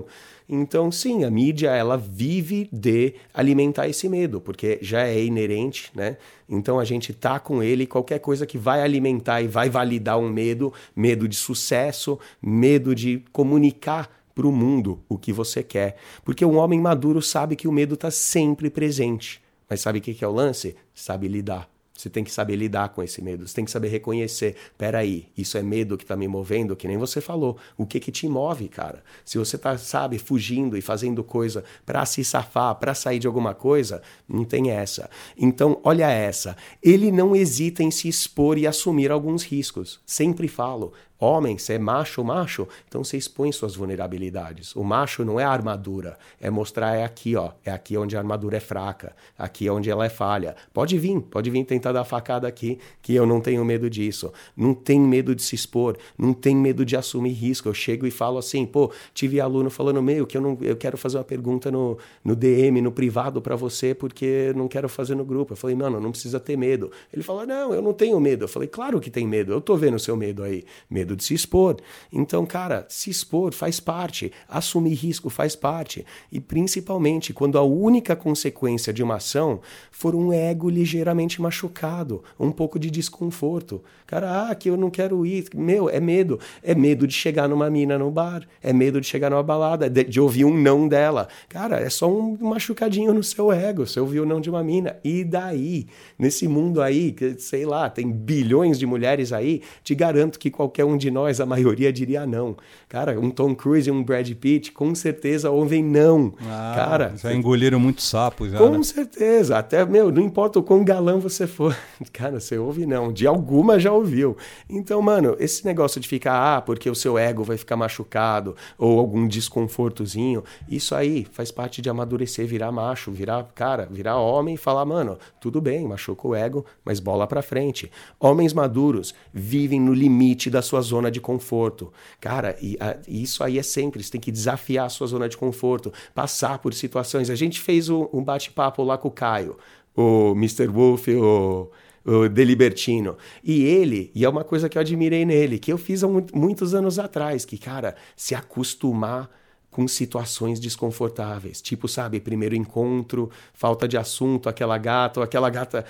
Então, 0.47 0.91
sim, 0.91 1.23
a 1.23 1.31
mídia 1.31 1.69
ela 1.69 1.97
vive 1.97 2.69
de 2.71 3.15
alimentar 3.33 3.87
esse 3.87 4.07
medo, 4.07 4.39
porque 4.39 4.77
já 4.81 5.07
é 5.07 5.23
inerente, 5.23 5.91
né? 5.95 6.17
Então 6.47 6.79
a 6.79 6.85
gente 6.85 7.13
tá 7.13 7.39
com 7.39 7.63
ele, 7.63 7.87
qualquer 7.87 8.19
coisa 8.19 8.45
que 8.45 8.57
vai 8.57 8.81
alimentar 8.81 9.41
e 9.41 9.47
vai 9.47 9.69
validar 9.69 10.19
um 10.19 10.29
medo, 10.29 10.71
medo 10.95 11.27
de 11.27 11.35
sucesso, 11.35 12.19
medo 12.41 12.93
de 12.93 13.23
comunicar 13.31 14.09
para 14.35 14.45
o 14.45 14.51
mundo 14.51 14.99
o 15.09 15.17
que 15.17 15.33
você 15.33 15.63
quer. 15.63 15.95
Porque 16.23 16.45
um 16.45 16.57
homem 16.57 16.79
maduro 16.79 17.21
sabe 17.21 17.55
que 17.55 17.67
o 17.67 17.71
medo 17.71 17.95
está 17.95 18.11
sempre 18.11 18.69
presente. 18.69 19.41
Mas 19.67 19.81
sabe 19.81 19.99
o 19.99 20.01
que 20.01 20.13
que 20.13 20.23
é 20.23 20.27
o 20.27 20.31
lance? 20.31 20.75
Sabe 20.93 21.27
lidar. 21.27 21.74
Você 22.05 22.09
tem 22.11 22.23
que 22.23 22.31
saber 22.31 22.55
lidar 22.55 22.89
com 22.89 23.01
esse 23.01 23.19
medo. 23.19 23.47
Você 23.47 23.55
tem 23.55 23.65
que 23.65 23.71
saber 23.71 23.87
reconhecer. 23.87 24.55
Peraí, 24.77 25.27
isso 25.35 25.57
é 25.57 25.63
medo 25.63 25.97
que 25.97 26.05
tá 26.05 26.15
me 26.15 26.27
movendo, 26.27 26.75
que 26.75 26.87
nem 26.87 26.99
você 26.99 27.19
falou. 27.19 27.57
O 27.75 27.83
que 27.83 27.99
que 27.99 28.11
te 28.11 28.27
move, 28.27 28.67
cara? 28.67 29.03
Se 29.25 29.39
você 29.39 29.57
tá, 29.57 29.75
sabe, 29.75 30.19
fugindo 30.19 30.77
e 30.77 30.81
fazendo 30.81 31.23
coisa 31.23 31.63
para 31.83 32.05
se 32.05 32.23
safar, 32.23 32.75
para 32.75 32.93
sair 32.93 33.17
de 33.17 33.25
alguma 33.25 33.55
coisa, 33.55 34.03
não 34.29 34.45
tem 34.45 34.69
essa. 34.69 35.09
Então, 35.35 35.81
olha 35.83 36.07
essa. 36.07 36.55
Ele 36.83 37.11
não 37.11 37.35
hesita 37.35 37.81
em 37.81 37.89
se 37.89 38.07
expor 38.07 38.59
e 38.59 38.67
assumir 38.67 39.09
alguns 39.09 39.41
riscos. 39.41 39.99
Sempre 40.05 40.47
falo. 40.47 40.93
Homem, 41.25 41.57
você 41.57 41.73
é 41.73 41.79
macho, 41.79 42.23
macho, 42.23 42.67
então 42.87 43.03
você 43.03 43.17
expõe 43.17 43.51
suas 43.51 43.75
vulnerabilidades. 43.75 44.75
O 44.75 44.83
macho 44.83 45.25
não 45.25 45.39
é 45.39 45.43
a 45.43 45.49
armadura, 45.49 46.19
é 46.39 46.51
mostrar 46.51 46.95
é 46.95 47.03
aqui, 47.03 47.35
ó, 47.35 47.49
é 47.65 47.71
aqui 47.71 47.97
onde 47.97 48.15
a 48.15 48.19
armadura 48.19 48.57
é 48.57 48.59
fraca, 48.59 49.15
aqui 49.35 49.67
é 49.67 49.71
onde 49.71 49.89
ela 49.89 50.05
é 50.05 50.09
falha. 50.09 50.55
Pode 50.71 50.99
vir, 50.99 51.19
pode 51.21 51.49
vir 51.49 51.65
tentar 51.65 51.93
dar 51.93 52.03
facada 52.03 52.47
aqui, 52.47 52.77
que 53.01 53.15
eu 53.15 53.25
não 53.25 53.41
tenho 53.41 53.65
medo 53.65 53.89
disso. 53.89 54.31
Não 54.55 54.75
tem 54.75 54.99
medo 54.99 55.33
de 55.33 55.41
se 55.41 55.55
expor, 55.55 55.97
não 56.15 56.31
tem 56.31 56.55
medo 56.55 56.85
de 56.85 56.95
assumir 56.95 57.33
risco. 57.33 57.67
Eu 57.67 57.73
chego 57.73 58.05
e 58.05 58.11
falo 58.11 58.37
assim, 58.37 58.63
pô, 58.63 58.91
tive 59.11 59.41
aluno 59.41 59.71
falando 59.71 60.03
meio 60.03 60.27
que 60.27 60.37
eu 60.37 60.41
não, 60.41 60.55
eu 60.61 60.77
quero 60.77 60.95
fazer 60.95 61.17
uma 61.17 61.23
pergunta 61.23 61.71
no, 61.71 61.97
no 62.23 62.35
DM, 62.35 62.81
no 62.81 62.91
privado 62.91 63.41
para 63.41 63.55
você, 63.55 63.95
porque 63.95 64.53
não 64.55 64.67
quero 64.67 64.87
fazer 64.87 65.15
no 65.15 65.25
grupo. 65.25 65.53
Eu 65.53 65.57
falei, 65.57 65.75
mano, 65.75 65.99
não 65.99 66.11
precisa 66.11 66.39
ter 66.39 66.55
medo. 66.55 66.91
Ele 67.11 67.23
falou, 67.23 67.47
não, 67.47 67.73
eu 67.73 67.81
não 67.81 67.93
tenho 67.93 68.19
medo. 68.19 68.43
Eu 68.43 68.47
falei, 68.47 68.67
claro 68.67 68.99
que 68.99 69.09
tem 69.09 69.27
medo. 69.27 69.51
Eu 69.51 69.59
tô 69.59 69.75
vendo 69.75 69.95
o 69.95 69.99
seu 69.99 70.15
medo 70.15 70.43
aí, 70.43 70.63
medo 70.87 71.14
de 71.15 71.23
se 71.23 71.33
expor. 71.33 71.77
Então, 72.11 72.45
cara, 72.45 72.85
se 72.89 73.09
expor 73.09 73.53
faz 73.53 73.79
parte, 73.79 74.31
assumir 74.47 74.93
risco 74.93 75.29
faz 75.29 75.55
parte. 75.55 76.05
E 76.31 76.39
principalmente 76.39 77.33
quando 77.33 77.57
a 77.57 77.63
única 77.63 78.15
consequência 78.15 78.93
de 78.93 79.03
uma 79.03 79.15
ação 79.15 79.59
for 79.91 80.15
um 80.15 80.31
ego 80.31 80.69
ligeiramente 80.69 81.41
machucado, 81.41 82.23
um 82.39 82.51
pouco 82.51 82.77
de 82.77 82.89
desconforto. 82.89 83.81
Cara, 84.05 84.49
ah, 84.49 84.55
que 84.55 84.69
eu 84.69 84.77
não 84.77 84.89
quero 84.89 85.25
ir. 85.25 85.45
Meu, 85.55 85.89
é 85.89 85.99
medo. 85.99 86.39
É 86.61 86.75
medo 86.75 87.07
de 87.07 87.13
chegar 87.13 87.47
numa 87.47 87.69
mina 87.69 87.97
no 87.97 88.11
bar, 88.11 88.47
é 88.61 88.71
medo 88.71 89.01
de 89.01 89.07
chegar 89.07 89.29
numa 89.29 89.43
balada, 89.43 89.89
de, 89.89 90.03
de 90.03 90.19
ouvir 90.19 90.45
um 90.45 90.55
não 90.55 90.87
dela. 90.87 91.27
Cara, 91.49 91.79
é 91.79 91.89
só 91.89 92.11
um 92.11 92.37
machucadinho 92.39 93.13
no 93.13 93.23
seu 93.23 93.51
ego, 93.51 93.85
você 93.85 93.99
ouviu 93.99 94.23
o 94.23 94.25
não 94.25 94.39
de 94.39 94.49
uma 94.49 94.63
mina. 94.63 94.97
E 95.03 95.23
daí? 95.23 95.87
Nesse 96.17 96.47
mundo 96.47 96.81
aí, 96.81 97.11
que, 97.11 97.39
sei 97.39 97.65
lá, 97.65 97.89
tem 97.89 98.11
bilhões 98.11 98.77
de 98.77 98.85
mulheres 98.85 99.33
aí, 99.33 99.61
te 99.83 99.95
garanto 99.95 100.37
que 100.37 100.51
qualquer 100.51 100.85
um 100.85 100.94
de 100.97 101.11
nós, 101.11 101.39
a 101.39 101.45
maioria 101.45 101.91
diria 101.91 102.25
não. 102.25 102.55
Cara, 102.87 103.19
um 103.19 103.29
Tom 103.29 103.55
Cruise 103.55 103.89
e 103.89 103.91
um 103.91 104.03
Brad 104.03 104.29
Pitt, 104.33 104.71
com 104.71 104.93
certeza 104.93 105.49
ouvem 105.49 105.83
não. 105.83 106.33
Ah, 106.41 106.73
Cara, 106.75 107.13
já 107.15 107.33
engoliram 107.33 107.79
muito 107.79 108.01
sapo 108.01 108.47
já. 108.47 108.57
com 108.57 108.69
né? 108.69 108.83
certeza. 108.83 109.57
Até, 109.57 109.85
meu, 109.85 110.11
não 110.11 110.21
importa 110.21 110.59
o 110.59 110.63
quão 110.63 110.83
galã 110.83 111.17
você 111.17 111.47
for. 111.47 111.75
Cara, 112.13 112.39
você 112.39 112.57
ouve 112.57 112.85
não. 112.85 113.11
De 113.11 113.27
alguma 113.27 113.79
já 113.79 113.91
ouviu. 113.91 114.37
Então, 114.69 115.01
mano, 115.01 115.35
esse 115.39 115.65
negócio 115.65 115.99
de 115.99 116.07
ficar, 116.07 116.57
ah, 116.57 116.61
porque 116.61 116.89
o 116.89 116.95
seu 116.95 117.17
ego 117.17 117.43
vai 117.43 117.57
ficar 117.57 117.75
machucado 117.75 118.55
ou 118.77 118.99
algum 118.99 119.27
desconfortozinho, 119.27 120.43
isso 120.69 120.95
aí 120.95 121.25
faz 121.31 121.51
parte 121.51 121.81
de 121.81 121.89
amadurecer, 121.89 122.45
virar 122.47 122.71
macho, 122.71 123.11
virar, 123.11 123.43
cara, 123.55 123.87
virar 123.89 124.17
homem 124.17 124.55
e 124.55 124.57
falar, 124.57 124.85
mano, 124.85 125.17
tudo 125.39 125.61
bem, 125.61 125.87
machuca 125.87 126.27
o 126.27 126.35
ego, 126.35 126.65
mas 126.83 126.99
bola 126.99 127.27
pra 127.27 127.41
frente. 127.41 127.91
Homens 128.19 128.53
maduros 128.53 129.13
vivem 129.33 129.79
no 129.79 129.93
limite 129.93 130.49
da 130.49 130.61
sua 130.61 130.81
zona 130.85 131.11
de 131.11 131.19
conforto. 131.19 131.91
Cara, 132.21 132.55
e, 132.61 132.77
a- 132.79 132.97
e 133.07 133.21
isso 133.21 133.43
aí 133.43 133.59
é 133.59 133.63
sempre, 133.63 134.01
você 134.01 134.11
tem 134.11 134.21
que 134.21 134.31
desafiar 134.31 134.85
a 134.85 134.89
sua 134.89 135.07
zona 135.07 135.27
de 135.27 135.35
conforto, 135.37 135.91
passar 136.13 136.59
por 136.59 136.73
situações. 136.73 137.29
A 137.29 137.35
gente 137.35 137.59
fez 137.59 137.89
um, 137.89 138.07
um 138.13 138.23
bate-papo 138.23 138.83
lá 138.83 138.97
com 138.97 139.09
o 139.09 139.11
Caio, 139.11 139.57
o 139.95 140.31
Mr. 140.31 140.67
Wolf, 140.67 141.07
o, 141.09 141.69
o 142.05 142.29
Delibertino. 142.29 143.17
E 143.43 143.63
ele, 143.63 144.11
e 144.15 144.23
é 144.23 144.29
uma 144.29 144.43
coisa 144.43 144.69
que 144.69 144.77
eu 144.77 144.81
admirei 144.81 145.25
nele, 145.25 145.59
que 145.59 145.71
eu 145.73 145.77
fiz 145.77 146.03
há 146.03 146.07
muitos 146.33 146.73
anos 146.73 146.97
atrás, 146.99 147.43
que, 147.45 147.57
cara, 147.57 147.95
se 148.15 148.33
acostumar 148.35 149.29
com 149.75 149.89
situações 149.89 150.57
desconfortáveis. 150.57 151.61
Tipo, 151.61 151.85
sabe, 151.85 152.21
primeiro 152.21 152.55
encontro, 152.55 153.29
falta 153.53 153.85
de 153.85 153.97
assunto, 153.97 154.47
aquela 154.47 154.77
gata, 154.77 155.19
ou 155.19 155.23
aquela 155.25 155.49
gata 155.49 155.83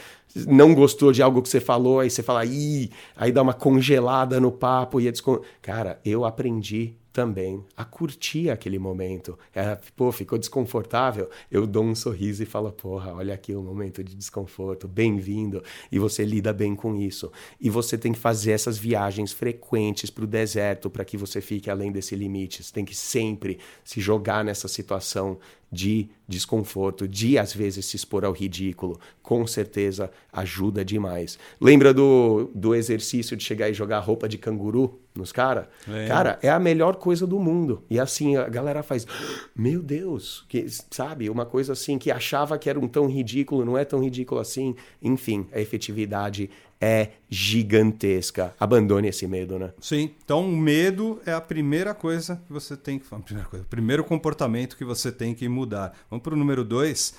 não 0.47 0.73
gostou 0.73 1.11
de 1.11 1.21
algo 1.21 1.39
que 1.39 1.47
você 1.47 1.61
falou, 1.61 1.99
aí 1.99 2.09
você 2.09 2.23
fala, 2.23 2.43
ih, 2.45 2.89
aí 3.15 3.31
dá 3.31 3.43
uma 3.43 3.53
congelada 3.53 4.39
no 4.39 4.51
papo 4.51 4.99
e 4.99 5.07
é 5.07 5.11
descon... 5.11 5.39
Cara, 5.61 5.99
eu 6.03 6.25
aprendi 6.25 6.95
também 7.15 7.63
a 7.77 7.85
curtir 7.85 8.49
aquele 8.49 8.77
momento. 8.77 9.39
É, 9.53 9.79
pô, 9.95 10.11
ficou 10.11 10.37
desconfortável, 10.37 11.29
eu 11.49 11.65
dou 11.65 11.81
um 11.81 11.95
sorriso 11.95 12.43
e 12.43 12.45
falo, 12.45 12.69
porra, 12.73 13.13
olha 13.13 13.33
aqui 13.33 13.55
o 13.55 13.61
um 13.61 13.63
momento 13.63 14.03
de 14.03 14.13
desconforto, 14.13 14.85
bem-vindo. 14.85 15.63
E 15.89 15.97
você 15.97 16.25
lida 16.25 16.51
bem 16.51 16.75
com 16.75 16.93
isso. 16.93 17.31
E 17.57 17.69
você 17.69 17.97
tem 17.97 18.11
que 18.11 18.19
fazer 18.19 18.51
essas 18.51 18.77
viagens 18.77 19.31
frequentes 19.31 20.09
para 20.09 20.25
o 20.25 20.27
deserto 20.27 20.89
para 20.89 21.05
que 21.05 21.15
você 21.15 21.39
fique 21.39 21.69
além 21.69 21.89
desse 21.89 22.17
limite. 22.17 22.61
Você 22.61 22.73
tem 22.73 22.83
que 22.83 22.93
sempre 22.93 23.59
se 23.81 24.01
jogar 24.01 24.43
nessa 24.43 24.67
situação 24.67 25.39
de 25.71 26.09
desconforto, 26.27 27.07
de 27.07 27.37
às 27.37 27.53
vezes 27.53 27.85
se 27.85 27.95
expor 27.95 28.25
ao 28.25 28.33
ridículo, 28.33 28.99
com 29.23 29.47
certeza 29.47 30.11
ajuda 30.33 30.83
demais. 30.83 31.39
Lembra 31.61 31.93
do, 31.93 32.51
do 32.53 32.75
exercício 32.75 33.37
de 33.37 33.43
chegar 33.43 33.69
e 33.69 33.73
jogar 33.73 33.99
roupa 33.99 34.27
de 34.27 34.37
canguru 34.37 34.99
nos 35.15 35.31
caras? 35.31 35.65
Cara, 36.07 36.37
é 36.41 36.49
a 36.49 36.59
melhor 36.59 36.97
coisa 36.97 37.25
do 37.25 37.39
mundo. 37.39 37.83
E 37.89 37.99
assim, 37.99 38.35
a 38.35 38.49
galera 38.49 38.83
faz, 38.83 39.07
meu 39.55 39.81
Deus, 39.81 40.45
que, 40.49 40.65
sabe? 40.91 41.29
Uma 41.29 41.45
coisa 41.45 41.73
assim 41.73 41.97
que 41.97 42.11
achava 42.11 42.57
que 42.57 42.69
era 42.69 42.79
um 42.79 42.87
tão 42.87 43.07
ridículo, 43.07 43.63
não 43.63 43.77
é 43.77 43.85
tão 43.85 44.03
ridículo 44.03 44.41
assim. 44.41 44.75
Enfim, 45.01 45.47
a 45.53 45.59
efetividade 45.59 46.49
é 46.79 47.11
gigantesca. 47.29 48.53
Abandone 48.59 49.07
esse 49.07 49.25
medo, 49.25 49.57
né? 49.57 49.73
Sim. 49.79 50.11
Então, 50.23 50.45
o 50.45 50.55
medo 50.55 51.21
é 51.25 51.31
a 51.31 51.41
primeira 51.41 51.93
coisa 51.93 52.41
que 52.45 52.51
você 52.51 52.75
tem 52.75 52.99
que. 52.99 53.05
Primeira 53.05 53.49
coisa, 53.49 53.65
o 53.65 53.69
primeiro 53.69 54.03
comportamento 54.03 54.75
que 54.75 54.85
você 54.85 55.11
tem 55.11 55.33
que 55.33 55.47
mudar. 55.47 55.97
Vamos 56.09 56.23
para 56.23 56.33
o 56.33 56.37
número 56.37 56.63
dois. 56.63 57.15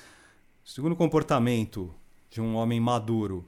O 0.65 0.69
segundo 0.69 0.95
comportamento 0.95 1.93
de 2.29 2.41
um 2.41 2.55
homem 2.55 2.79
maduro. 2.79 3.45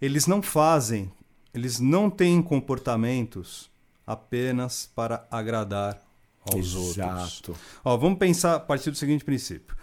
Eles 0.00 0.26
não 0.26 0.42
fazem, 0.42 1.10
eles 1.54 1.78
não 1.78 2.10
têm 2.10 2.42
comportamentos 2.42 3.71
apenas 4.06 4.90
para 4.94 5.26
agradar 5.30 6.00
aos 6.50 6.74
Exato. 6.74 7.52
outros. 7.52 7.56
Ó, 7.84 7.96
vamos 7.96 8.18
pensar 8.18 8.56
a 8.56 8.60
partir 8.60 8.90
do 8.90 8.96
seguinte 8.96 9.24
princípio. 9.24 9.76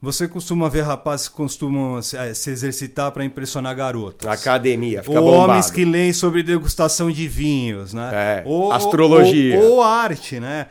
Você 0.00 0.28
costuma 0.28 0.68
ver 0.68 0.82
rapazes 0.82 1.26
que 1.26 1.34
costumam 1.34 2.02
se, 2.02 2.16
eh, 2.16 2.34
se 2.34 2.50
exercitar 2.50 3.10
para 3.12 3.24
impressionar 3.24 3.74
garotas. 3.74 4.28
Academia, 4.28 5.02
fica 5.02 5.18
ou 5.18 5.30
bombado. 5.30 5.50
homens 5.50 5.70
que 5.70 5.86
leem 5.86 6.12
sobre 6.12 6.42
degustação 6.42 7.10
de 7.10 7.26
vinhos, 7.26 7.94
né? 7.94 8.10
É, 8.12 8.42
ou, 8.46 8.72
astrologia. 8.72 9.58
Ou, 9.58 9.76
ou 9.76 9.82
arte, 9.82 10.38
né? 10.38 10.66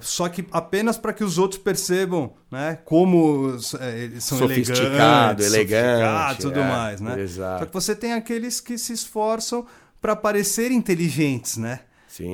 Só 0.00 0.28
que 0.28 0.46
apenas 0.50 0.96
para 0.96 1.12
que 1.12 1.24
os 1.24 1.38
outros 1.38 1.60
percebam, 1.60 2.32
né? 2.50 2.78
Como 2.84 3.56
é, 3.80 3.98
eles 4.00 4.24
são 4.24 4.38
Sofisticado, 4.38 5.42
elegantes, 5.42 5.46
elegante, 5.46 6.40
tudo 6.40 6.60
é, 6.60 6.68
mais, 6.68 7.00
né? 7.00 7.20
exato. 7.20 7.60
Só 7.60 7.66
que 7.66 7.74
você 7.74 7.94
tem 7.94 8.12
aqueles 8.12 8.60
que 8.60 8.78
se 8.78 8.92
esforçam 8.92 9.66
para 10.00 10.14
parecer 10.14 10.70
inteligentes, 10.70 11.56
né? 11.56 11.80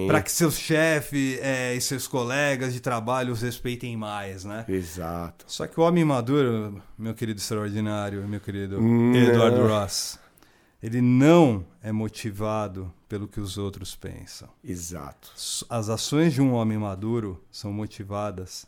Para 0.06 0.22
que 0.22 0.30
seus 0.30 0.58
chefes 0.58 1.38
é, 1.40 1.74
e 1.74 1.80
seus 1.80 2.06
colegas 2.06 2.72
de 2.72 2.80
trabalho 2.80 3.32
os 3.32 3.42
respeitem 3.42 3.96
mais, 3.96 4.44
né? 4.44 4.64
Exato. 4.68 5.44
Só 5.48 5.66
que 5.66 5.78
o 5.78 5.82
homem 5.82 6.04
maduro, 6.04 6.82
meu 6.98 7.14
querido 7.14 7.40
extraordinário, 7.40 8.26
meu 8.26 8.40
querido 8.40 8.80
Não. 8.80 9.14
Edward 9.14 9.60
Ross, 9.60 10.18
ele 10.82 11.00
não 11.00 11.64
é 11.82 11.90
motivado 11.90 12.92
pelo 13.08 13.26
que 13.26 13.40
os 13.40 13.56
outros 13.56 13.96
pensam. 13.96 14.48
Exato. 14.62 15.32
As 15.68 15.88
ações 15.88 16.32
de 16.34 16.42
um 16.42 16.52
homem 16.52 16.78
maduro 16.78 17.42
são 17.50 17.72
motivadas 17.72 18.66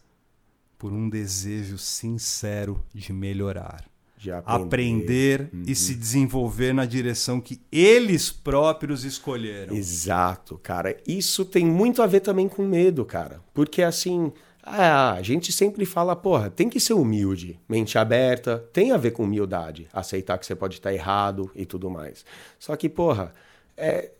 por 0.79 0.93
um 0.93 1.09
desejo 1.09 1.79
sincero 1.79 2.83
de 2.95 3.13
melhorar, 3.13 3.85
De 4.27 4.43
aprender 4.45 5.51
e 5.67 5.75
se 5.75 5.95
desenvolver 5.95 6.73
na 6.73 6.85
direção 6.85 7.41
que 7.41 7.61
eles 7.71 8.31
próprios 8.31 9.05
escolheram. 9.05 9.75
Exato, 9.75 10.59
cara. 10.59 10.97
Isso 11.07 11.45
tem 11.45 11.65
muito 11.65 12.03
a 12.03 12.07
ver 12.07 12.21
também 12.21 12.49
com 12.49 12.63
medo, 12.65 13.05
cara. 13.05 13.41
Porque 13.55 13.83
assim, 13.83 14.33
ah, 14.63 15.13
a 15.13 15.23
gente 15.23 15.53
sempre 15.53 15.87
fala, 15.87 16.17
porra, 16.17 16.51
tem 16.51 16.69
que 16.69 16.81
ser 16.81 16.95
humilde, 16.95 17.61
mente 17.69 17.97
aberta, 17.97 18.59
tem 18.73 18.91
a 18.91 18.97
ver 18.97 19.13
com 19.13 19.23
humildade, 19.23 19.87
aceitar 19.93 20.37
que 20.39 20.45
você 20.45 20.57
pode 20.57 20.75
estar 20.75 20.93
errado 20.93 21.49
e 21.55 21.65
tudo 21.65 21.89
mais. 21.89 22.25
Só 22.59 22.75
que, 22.75 22.89
porra, 22.89 23.33
é, 23.77 24.11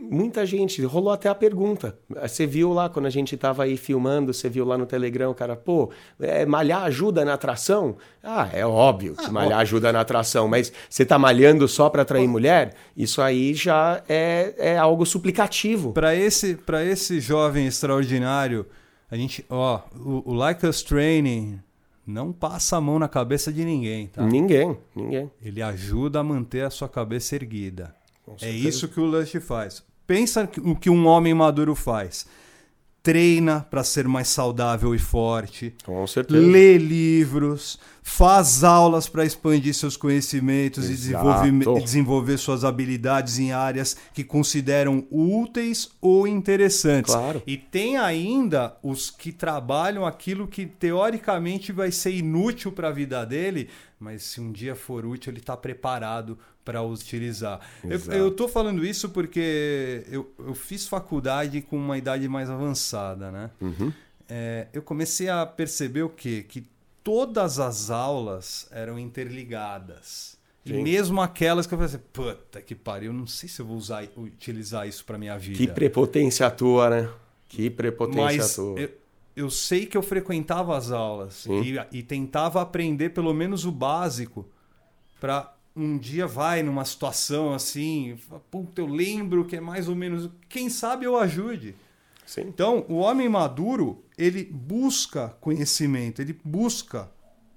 muita 0.00 0.46
gente, 0.46 0.82
rolou 0.82 1.12
até 1.12 1.28
a 1.28 1.34
pergunta. 1.34 1.98
Você 2.22 2.46
viu 2.46 2.72
lá 2.72 2.88
quando 2.88 3.06
a 3.06 3.10
gente 3.10 3.34
estava 3.34 3.64
aí 3.64 3.76
filmando, 3.76 4.32
você 4.32 4.48
viu 4.48 4.64
lá 4.64 4.78
no 4.78 4.86
Telegram, 4.86 5.30
o 5.30 5.34
cara, 5.34 5.54
pô, 5.54 5.90
é, 6.18 6.46
malhar 6.46 6.82
ajuda 6.84 7.24
na 7.24 7.34
atração? 7.34 7.96
Ah, 8.22 8.48
é 8.52 8.64
óbvio 8.66 9.14
que 9.14 9.30
malhar 9.30 9.60
ajuda 9.60 9.92
na 9.92 10.00
atração, 10.00 10.48
mas 10.48 10.72
você 10.88 11.04
tá 11.04 11.18
malhando 11.18 11.68
só 11.68 11.88
para 11.88 12.02
atrair 12.02 12.26
mulher? 12.26 12.74
Isso 12.96 13.20
aí 13.20 13.54
já 13.54 14.02
é, 14.08 14.54
é 14.58 14.78
algo 14.78 15.04
suplicativo. 15.04 15.92
Para 15.92 16.14
esse, 16.14 16.54
para 16.54 16.84
esse 16.84 17.20
jovem 17.20 17.66
extraordinário, 17.66 18.66
a 19.10 19.16
gente, 19.16 19.44
ó, 19.50 19.80
o, 19.94 20.30
o 20.30 20.34
Like 20.34 20.66
Us 20.66 20.82
Training 20.82 21.60
não 22.06 22.32
passa 22.32 22.76
a 22.76 22.80
mão 22.80 22.98
na 22.98 23.08
cabeça 23.08 23.52
de 23.52 23.64
ninguém, 23.64 24.08
tá? 24.08 24.24
Ninguém, 24.24 24.76
ninguém. 24.94 25.30
Ele 25.42 25.62
ajuda 25.62 26.20
a 26.20 26.24
manter 26.24 26.64
a 26.64 26.70
sua 26.70 26.88
cabeça 26.88 27.34
erguida. 27.34 27.94
É 28.40 28.50
isso 28.50 28.88
que 28.88 29.00
o 29.00 29.04
Lush 29.04 29.32
faz. 29.40 29.82
Pensa 30.10 30.50
o 30.64 30.74
que 30.74 30.90
um 30.90 31.06
homem 31.06 31.32
maduro 31.32 31.72
faz. 31.76 32.26
Treina 33.00 33.60
para 33.60 33.84
ser 33.84 34.08
mais 34.08 34.26
saudável 34.26 34.92
e 34.92 34.98
forte. 34.98 35.72
Com 35.84 36.04
certeza. 36.04 36.44
Lê 36.44 36.76
livros, 36.76 37.78
faz 38.02 38.64
aulas 38.64 39.08
para 39.08 39.24
expandir 39.24 39.72
seus 39.72 39.96
conhecimentos 39.96 40.90
e 40.90 40.94
desenvolver, 40.94 41.80
desenvolver 41.80 42.38
suas 42.38 42.64
habilidades 42.64 43.38
em 43.38 43.52
áreas 43.52 43.96
que 44.12 44.24
consideram 44.24 45.06
úteis 45.12 45.88
ou 46.00 46.26
interessantes. 46.26 47.14
Claro. 47.14 47.40
E 47.46 47.56
tem 47.56 47.96
ainda 47.96 48.76
os 48.82 49.12
que 49.12 49.30
trabalham 49.30 50.04
aquilo 50.04 50.48
que 50.48 50.66
teoricamente 50.66 51.70
vai 51.70 51.92
ser 51.92 52.10
inútil 52.10 52.72
para 52.72 52.88
a 52.88 52.92
vida 52.92 53.24
dele, 53.24 53.68
mas 54.00 54.24
se 54.24 54.40
um 54.40 54.50
dia 54.50 54.74
for 54.74 55.06
útil, 55.06 55.30
ele 55.30 55.38
está 55.38 55.56
preparado 55.56 56.36
para 56.70 56.82
utilizar. 56.82 57.60
Eu, 57.82 57.90
Exato. 57.90 58.16
eu 58.16 58.30
tô 58.30 58.46
falando 58.46 58.86
isso 58.86 59.08
porque 59.08 60.04
eu, 60.08 60.32
eu 60.38 60.54
fiz 60.54 60.86
faculdade 60.86 61.60
com 61.62 61.76
uma 61.76 61.98
idade 61.98 62.28
mais 62.28 62.48
avançada, 62.48 63.32
né? 63.32 63.50
Uhum. 63.60 63.92
É, 64.28 64.68
eu 64.72 64.80
comecei 64.80 65.28
a 65.28 65.44
perceber 65.44 66.04
o 66.04 66.08
quê? 66.08 66.44
Que 66.48 66.64
todas 67.02 67.58
as 67.58 67.90
aulas 67.90 68.68
eram 68.70 69.00
interligadas. 69.00 70.38
E 70.64 70.70
Sim. 70.70 70.82
mesmo 70.84 71.20
aquelas 71.20 71.66
que 71.66 71.74
eu 71.74 71.78
falei 71.78 71.92
assim, 71.92 72.04
puta 72.12 72.62
que 72.62 72.76
pariu, 72.76 73.12
não 73.12 73.26
sei 73.26 73.48
se 73.48 73.60
eu 73.60 73.66
vou 73.66 73.76
usar, 73.76 74.04
utilizar 74.16 74.86
isso 74.86 75.04
para 75.04 75.18
minha 75.18 75.36
vida. 75.36 75.58
Que 75.58 75.66
prepotência 75.66 76.48
tua, 76.52 76.88
né? 76.88 77.10
Que 77.48 77.68
prepotência 77.68 78.22
Mas 78.22 78.54
tua. 78.54 78.78
eu, 78.78 78.90
eu 79.34 79.50
sei 79.50 79.86
que 79.86 79.96
eu 79.96 80.02
frequentava 80.02 80.76
as 80.76 80.92
aulas 80.92 81.46
e, 81.46 81.98
e 81.98 82.02
tentava 82.04 82.62
aprender 82.62 83.10
pelo 83.10 83.34
menos 83.34 83.64
o 83.64 83.72
básico 83.72 84.46
para 85.18 85.52
um 85.76 85.96
dia 85.98 86.26
vai 86.26 86.62
numa 86.62 86.84
situação 86.84 87.54
assim, 87.54 88.16
puta, 88.50 88.80
eu 88.80 88.86
lembro 88.86 89.44
que 89.44 89.56
é 89.56 89.60
mais 89.60 89.88
ou 89.88 89.94
menos, 89.94 90.28
quem 90.48 90.68
sabe 90.68 91.04
eu 91.04 91.16
ajude. 91.16 91.74
Sim. 92.26 92.42
Então, 92.42 92.84
o 92.88 92.96
homem 92.96 93.28
maduro, 93.28 94.04
ele 94.16 94.44
busca 94.44 95.36
conhecimento, 95.40 96.20
ele 96.22 96.38
busca 96.44 97.10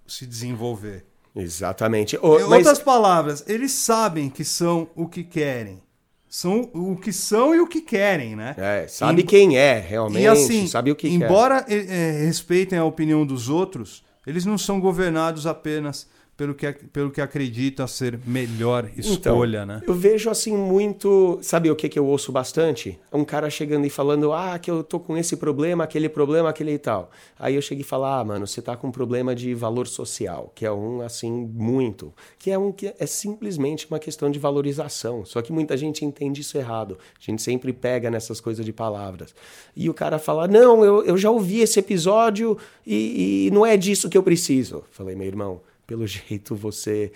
se 0.07 0.25
desenvolver. 0.25 1.05
Exatamente. 1.35 2.15
Em 2.15 2.19
mas 2.21 2.43
outras 2.59 2.79
palavras, 2.79 3.43
eles 3.47 3.71
sabem 3.71 4.29
que 4.29 4.43
são 4.43 4.89
o 4.95 5.07
que 5.07 5.23
querem. 5.23 5.81
São 6.27 6.69
o 6.73 6.95
que 6.95 7.13
são 7.13 7.53
e 7.53 7.59
o 7.59 7.67
que 7.67 7.81
querem, 7.81 8.35
né? 8.35 8.55
é, 8.57 8.87
sabe 8.87 9.21
Em- 9.21 9.25
quem 9.25 9.55
é 9.57 9.77
realmente, 9.79 10.23
e 10.23 10.27
assim, 10.27 10.65
sabe 10.65 10.89
o 10.91 10.95
que 10.95 11.07
quer. 11.07 11.13
embora 11.13 11.63
eh, 11.69 11.85
eh, 11.87 12.25
respeitem 12.25 12.79
a 12.79 12.83
opinião 12.85 13.23
dos 13.23 13.49
outros, 13.49 14.03
eles 14.25 14.43
não 14.43 14.57
são 14.57 14.79
governados 14.79 15.45
apenas 15.45 16.09
pelo 16.35 16.55
que, 16.55 16.71
pelo 16.71 17.11
que 17.11 17.21
acreditam 17.21 17.87
ser 17.87 18.19
melhor 18.25 18.89
escolha, 18.97 19.65
né? 19.65 19.81
Eu 19.85 19.93
vejo 19.93 20.29
assim 20.29 20.55
muito. 20.55 21.39
Sabe 21.41 21.69
o 21.69 21.75
que, 21.75 21.87
que 21.87 21.99
eu 21.99 22.05
ouço 22.05 22.31
bastante? 22.31 22.99
Um 23.11 23.23
cara 23.23 23.49
chegando 23.49 23.85
e 23.85 23.89
falando: 23.89 24.33
Ah, 24.33 24.57
que 24.57 24.69
eu 24.69 24.83
tô 24.83 24.99
com 24.99 25.15
esse 25.15 25.37
problema, 25.37 25.83
aquele 25.83 26.09
problema, 26.09 26.49
aquele 26.49 26.73
e 26.73 26.77
tal. 26.77 27.11
Aí 27.37 27.55
eu 27.55 27.61
chego 27.61 27.81
e 27.81 27.83
falo: 27.83 28.05
Ah, 28.05 28.23
mano, 28.23 28.47
você 28.47 28.61
tá 28.61 28.75
com 28.75 28.87
um 28.87 28.91
problema 28.91 29.35
de 29.35 29.53
valor 29.53 29.87
social, 29.87 30.51
que 30.55 30.65
é 30.65 30.71
um 30.71 31.01
assim, 31.01 31.31
muito. 31.31 32.11
Que 32.39 32.49
é 32.49 32.57
um 32.57 32.71
que 32.71 32.93
é 32.97 33.05
simplesmente 33.05 33.85
uma 33.87 33.99
questão 33.99 34.31
de 34.31 34.39
valorização. 34.39 35.23
Só 35.25 35.41
que 35.41 35.53
muita 35.53 35.77
gente 35.77 36.03
entende 36.03 36.41
isso 36.41 36.57
errado. 36.57 36.97
A 37.19 37.23
gente 37.23 37.41
sempre 37.41 37.71
pega 37.71 38.09
nessas 38.09 38.41
coisas 38.41 38.65
de 38.65 38.73
palavras. 38.73 39.35
E 39.75 39.87
o 39.89 39.93
cara 39.93 40.17
fala: 40.17 40.47
Não, 40.47 40.83
eu, 40.83 41.03
eu 41.05 41.17
já 41.17 41.29
ouvi 41.29 41.61
esse 41.61 41.79
episódio 41.79 42.57
e, 42.85 43.47
e 43.47 43.51
não 43.51 43.65
é 43.65 43.77
disso 43.77 44.09
que 44.09 44.17
eu 44.17 44.23
preciso. 44.23 44.83
Falei, 44.91 45.15
meu 45.15 45.27
irmão, 45.27 45.61
pelo 45.85 46.05
jeito 46.07 46.55
você 46.55 47.11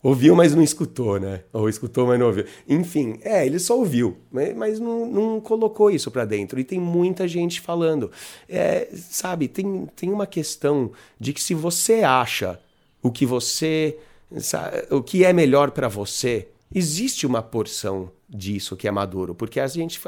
Ouviu, 0.00 0.36
mas 0.36 0.54
não 0.54 0.62
escutou, 0.62 1.18
né? 1.18 1.42
Ou 1.52 1.68
escutou, 1.68 2.06
mas 2.06 2.18
não 2.20 2.26
ouviu. 2.26 2.44
Enfim, 2.68 3.18
é, 3.22 3.44
ele 3.44 3.58
só 3.58 3.76
ouviu, 3.76 4.16
mas 4.30 4.78
não, 4.78 5.06
não 5.06 5.40
colocou 5.40 5.90
isso 5.90 6.08
para 6.10 6.24
dentro. 6.24 6.60
E 6.60 6.64
tem 6.64 6.78
muita 6.78 7.26
gente 7.26 7.60
falando. 7.60 8.10
É, 8.48 8.88
sabe, 8.94 9.48
tem, 9.48 9.86
tem 9.96 10.12
uma 10.12 10.26
questão 10.26 10.92
de 11.18 11.32
que 11.32 11.42
se 11.42 11.52
você 11.52 12.02
acha 12.04 12.60
o 13.02 13.10
que 13.10 13.26
você. 13.26 13.98
Sabe, 14.38 14.86
o 14.90 15.02
que 15.02 15.24
é 15.24 15.32
melhor 15.32 15.70
para 15.72 15.88
você, 15.88 16.48
existe 16.72 17.26
uma 17.26 17.42
porção 17.42 18.12
disso 18.28 18.76
que 18.76 18.86
é 18.86 18.90
maduro, 18.90 19.34
porque 19.34 19.58
a 19.58 19.66
gente 19.66 19.98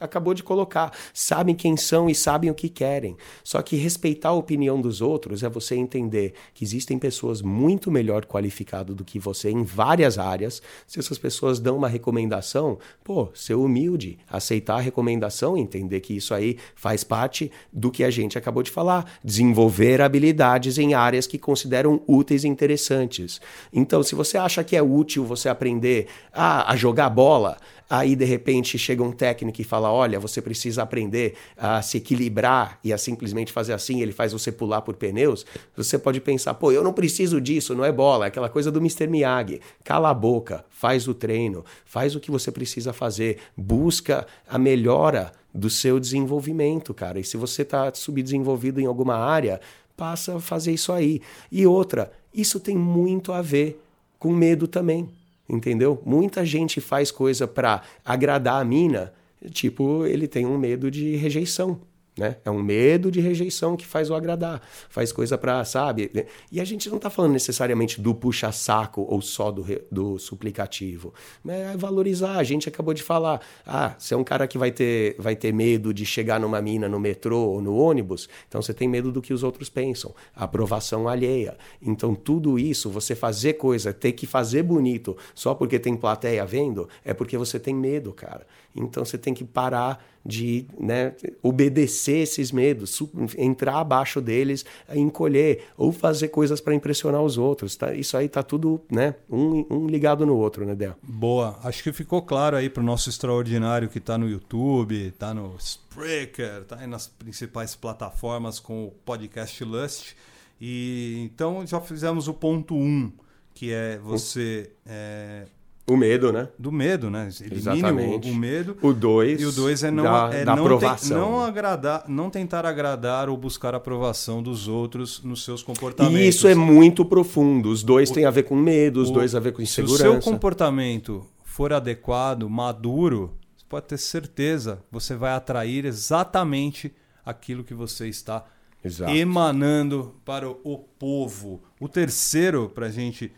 acabou 0.00 0.34
de 0.34 0.42
colocar, 0.42 0.92
sabem 1.14 1.54
quem 1.54 1.76
são 1.76 2.10
e 2.10 2.14
sabem 2.14 2.50
o 2.50 2.54
que 2.54 2.68
querem. 2.68 3.16
Só 3.44 3.62
que 3.62 3.76
respeitar 3.76 4.30
a 4.30 4.32
opinião 4.32 4.80
dos 4.80 5.00
outros 5.00 5.42
é 5.42 5.48
você 5.48 5.76
entender 5.76 6.34
que 6.52 6.64
existem 6.64 6.98
pessoas 6.98 7.40
muito 7.40 7.90
melhor 7.90 8.26
qualificadas 8.26 8.96
do 8.96 9.04
que 9.04 9.18
você 9.18 9.50
em 9.50 9.62
várias 9.62 10.18
áreas. 10.18 10.60
Se 10.86 10.98
essas 10.98 11.18
pessoas 11.18 11.60
dão 11.60 11.76
uma 11.76 11.88
recomendação, 11.88 12.78
pô, 13.04 13.28
ser 13.32 13.54
humilde, 13.54 14.18
aceitar 14.28 14.76
a 14.76 14.80
recomendação, 14.80 15.56
entender 15.56 16.00
que 16.00 16.14
isso 16.14 16.34
aí 16.34 16.58
faz 16.74 17.04
parte 17.04 17.50
do 17.72 17.90
que 17.90 18.02
a 18.02 18.10
gente 18.10 18.36
acabou 18.36 18.62
de 18.62 18.70
falar, 18.70 19.10
desenvolver 19.22 20.00
habilidades 20.00 20.78
em 20.78 20.94
áreas 20.94 21.26
que 21.26 21.38
consideram 21.38 22.02
úteis 22.06 22.42
e 22.42 22.48
interessantes. 22.48 23.40
Então, 23.72 24.02
se 24.02 24.14
você 24.14 24.36
acha 24.36 24.64
que 24.64 24.76
é 24.76 24.82
útil 24.82 25.24
você 25.24 25.48
aprender 25.48 26.08
a, 26.32 26.72
a 26.72 26.76
jogar 26.76 27.10
bola, 27.10 27.56
Aí, 27.90 28.14
de 28.14 28.24
repente, 28.24 28.78
chega 28.78 29.02
um 29.02 29.10
técnico 29.10 29.60
e 29.60 29.64
fala: 29.64 29.90
Olha, 29.90 30.20
você 30.20 30.42
precisa 30.42 30.82
aprender 30.82 31.34
a 31.56 31.80
se 31.80 31.96
equilibrar 31.96 32.78
e 32.84 32.92
a 32.92 32.98
simplesmente 32.98 33.50
fazer 33.50 33.72
assim, 33.72 34.02
ele 34.02 34.12
faz 34.12 34.32
você 34.32 34.52
pular 34.52 34.82
por 34.82 34.94
pneus. 34.94 35.46
Você 35.74 35.98
pode 35.98 36.20
pensar: 36.20 36.54
Pô, 36.54 36.70
eu 36.70 36.84
não 36.84 36.92
preciso 36.92 37.40
disso, 37.40 37.74
não 37.74 37.84
é 37.84 37.90
bola, 37.90 38.26
é 38.26 38.28
aquela 38.28 38.50
coisa 38.50 38.70
do 38.70 38.78
Mr. 38.78 39.06
Miyagi. 39.06 39.60
Cala 39.82 40.10
a 40.10 40.14
boca, 40.14 40.64
faz 40.68 41.08
o 41.08 41.14
treino, 41.14 41.64
faz 41.86 42.14
o 42.14 42.20
que 42.20 42.30
você 42.30 42.52
precisa 42.52 42.92
fazer, 42.92 43.38
busca 43.56 44.26
a 44.46 44.58
melhora 44.58 45.32
do 45.54 45.70
seu 45.70 45.98
desenvolvimento, 45.98 46.92
cara. 46.92 47.18
E 47.18 47.24
se 47.24 47.38
você 47.38 47.62
está 47.62 47.92
subdesenvolvido 47.94 48.80
em 48.80 48.86
alguma 48.86 49.16
área, 49.16 49.60
passa 49.96 50.36
a 50.36 50.40
fazer 50.40 50.72
isso 50.72 50.92
aí. 50.92 51.22
E 51.50 51.66
outra, 51.66 52.12
isso 52.34 52.60
tem 52.60 52.76
muito 52.76 53.32
a 53.32 53.40
ver 53.40 53.82
com 54.18 54.30
medo 54.30 54.68
também 54.68 55.08
entendeu? 55.48 56.00
Muita 56.04 56.44
gente 56.44 56.80
faz 56.80 57.10
coisa 57.10 57.46
para 57.46 57.82
agradar 58.04 58.60
a 58.60 58.64
mina, 58.64 59.12
tipo, 59.50 60.04
ele 60.04 60.28
tem 60.28 60.44
um 60.44 60.58
medo 60.58 60.90
de 60.90 61.16
rejeição. 61.16 61.80
Né? 62.18 62.36
É 62.44 62.50
um 62.50 62.60
medo 62.60 63.12
de 63.12 63.20
rejeição 63.20 63.76
que 63.76 63.86
faz 63.86 64.10
o 64.10 64.14
agradar, 64.14 64.60
faz 64.90 65.12
coisa 65.12 65.38
para, 65.38 65.64
sabe? 65.64 66.10
E 66.50 66.60
a 66.60 66.64
gente 66.64 66.88
não 66.88 66.96
está 66.96 67.08
falando 67.08 67.32
necessariamente 67.32 68.00
do 68.00 68.12
puxa-saco 68.12 69.06
ou 69.08 69.22
só 69.22 69.52
do, 69.52 69.64
do 69.88 70.18
suplicativo, 70.18 71.14
é 71.46 71.76
valorizar. 71.76 72.36
A 72.36 72.42
gente 72.42 72.68
acabou 72.68 72.92
de 72.92 73.04
falar, 73.04 73.40
ah, 73.64 73.94
você 73.96 74.14
é 74.14 74.16
um 74.16 74.24
cara 74.24 74.48
que 74.48 74.58
vai 74.58 74.72
ter, 74.72 75.14
vai 75.16 75.36
ter 75.36 75.52
medo 75.52 75.94
de 75.94 76.04
chegar 76.04 76.40
numa 76.40 76.60
mina 76.60 76.88
no 76.88 76.98
metrô 76.98 77.38
ou 77.38 77.62
no 77.62 77.76
ônibus, 77.76 78.28
então 78.48 78.60
você 78.60 78.74
tem 78.74 78.88
medo 78.88 79.12
do 79.12 79.22
que 79.22 79.32
os 79.32 79.44
outros 79.44 79.68
pensam, 79.68 80.12
aprovação 80.34 81.06
alheia. 81.06 81.56
Então 81.80 82.16
tudo 82.16 82.58
isso, 82.58 82.90
você 82.90 83.14
fazer 83.14 83.52
coisa, 83.54 83.92
ter 83.92 84.10
que 84.10 84.26
fazer 84.26 84.64
bonito 84.64 85.16
só 85.36 85.54
porque 85.54 85.78
tem 85.78 85.96
plateia 85.96 86.44
vendo, 86.44 86.88
é 87.04 87.14
porque 87.14 87.38
você 87.38 87.60
tem 87.60 87.74
medo, 87.74 88.12
cara. 88.12 88.44
Então 88.74 89.04
você 89.04 89.16
tem 89.16 89.32
que 89.32 89.44
parar 89.44 90.04
de 90.28 90.66
né, 90.78 91.14
obedecer 91.42 92.18
esses 92.18 92.52
medos, 92.52 93.02
entrar 93.38 93.78
abaixo 93.78 94.20
deles, 94.20 94.62
encolher 94.94 95.64
ou 95.74 95.90
fazer 95.90 96.28
coisas 96.28 96.60
para 96.60 96.74
impressionar 96.74 97.22
os 97.22 97.38
outros. 97.38 97.74
Tá? 97.74 97.94
Isso 97.94 98.14
aí 98.14 98.28
tá 98.28 98.42
tudo 98.42 98.78
né, 98.90 99.14
um, 99.30 99.64
um 99.70 99.86
ligado 99.86 100.26
no 100.26 100.36
outro, 100.36 100.66
né, 100.66 100.74
Del? 100.74 100.94
Boa. 101.02 101.58
Acho 101.64 101.82
que 101.82 101.92
ficou 101.94 102.20
claro 102.20 102.58
aí 102.58 102.68
para 102.68 102.82
o 102.82 102.84
nosso 102.86 103.08
extraordinário 103.08 103.88
que 103.88 103.96
está 103.96 104.18
no 104.18 104.28
YouTube, 104.28 105.08
está 105.08 105.32
no 105.32 105.56
Spreaker, 105.58 106.60
está 106.60 106.86
nas 106.86 107.06
principais 107.06 107.74
plataformas 107.74 108.60
com 108.60 108.84
o 108.84 108.90
podcast 108.90 109.64
Lust. 109.64 110.14
E 110.60 111.22
então 111.24 111.66
já 111.66 111.80
fizemos 111.80 112.28
o 112.28 112.34
ponto 112.34 112.74
1, 112.74 112.78
um, 112.78 113.12
que 113.54 113.72
é 113.72 113.96
você 113.96 114.70
é, 114.84 115.46
o 115.88 115.96
medo, 115.96 116.30
né? 116.30 116.48
Do 116.58 116.70
medo, 116.70 117.10
né? 117.10 117.28
Elimine 117.40 117.82
o, 117.82 118.30
o, 118.30 118.34
medo. 118.34 118.76
O 118.82 118.92
dois. 118.92 119.40
E 119.40 119.46
o 119.46 119.52
dois 119.52 119.82
é 119.82 119.90
não, 119.90 120.04
da, 120.04 120.30
é 120.32 120.44
da 120.44 120.54
não 120.54 120.62
aprovação. 120.62 121.08
Te, 121.08 121.14
não 121.14 121.40
agradar, 121.40 122.04
não 122.06 122.28
tentar 122.28 122.66
agradar 122.66 123.28
ou 123.30 123.36
buscar 123.36 123.72
a 123.72 123.78
aprovação 123.78 124.42
dos 124.42 124.68
outros 124.68 125.22
nos 125.22 125.44
seus 125.44 125.62
comportamentos. 125.62 126.20
E 126.20 126.28
isso 126.28 126.46
é 126.46 126.54
muito 126.54 127.04
profundo. 127.04 127.70
Os 127.70 127.82
dois 127.82 128.10
o, 128.10 128.14
têm 128.14 128.26
a 128.26 128.30
ver 128.30 128.42
com 128.42 128.54
medo, 128.54 129.00
os 129.00 129.08
o, 129.08 129.12
dois 129.14 129.34
a 129.34 129.40
ver 129.40 129.52
com 129.52 129.62
insegurança. 129.62 130.02
Se 130.02 130.08
o 130.08 130.22
seu 130.22 130.32
comportamento 130.32 131.26
for 131.42 131.72
adequado, 131.72 132.48
maduro, 132.50 133.34
você 133.56 133.64
pode 133.66 133.86
ter 133.86 133.98
certeza, 133.98 134.80
você 134.92 135.16
vai 135.16 135.32
atrair 135.32 135.86
exatamente 135.86 136.92
aquilo 137.24 137.64
que 137.64 137.74
você 137.74 138.08
está 138.08 138.44
Exato. 138.84 139.10
emanando 139.10 140.14
para 140.24 140.48
o 140.48 140.78
povo. 140.98 141.62
O 141.80 141.88
terceiro, 141.88 142.70
para 142.74 142.86
a 142.86 142.90
gente 142.90 143.32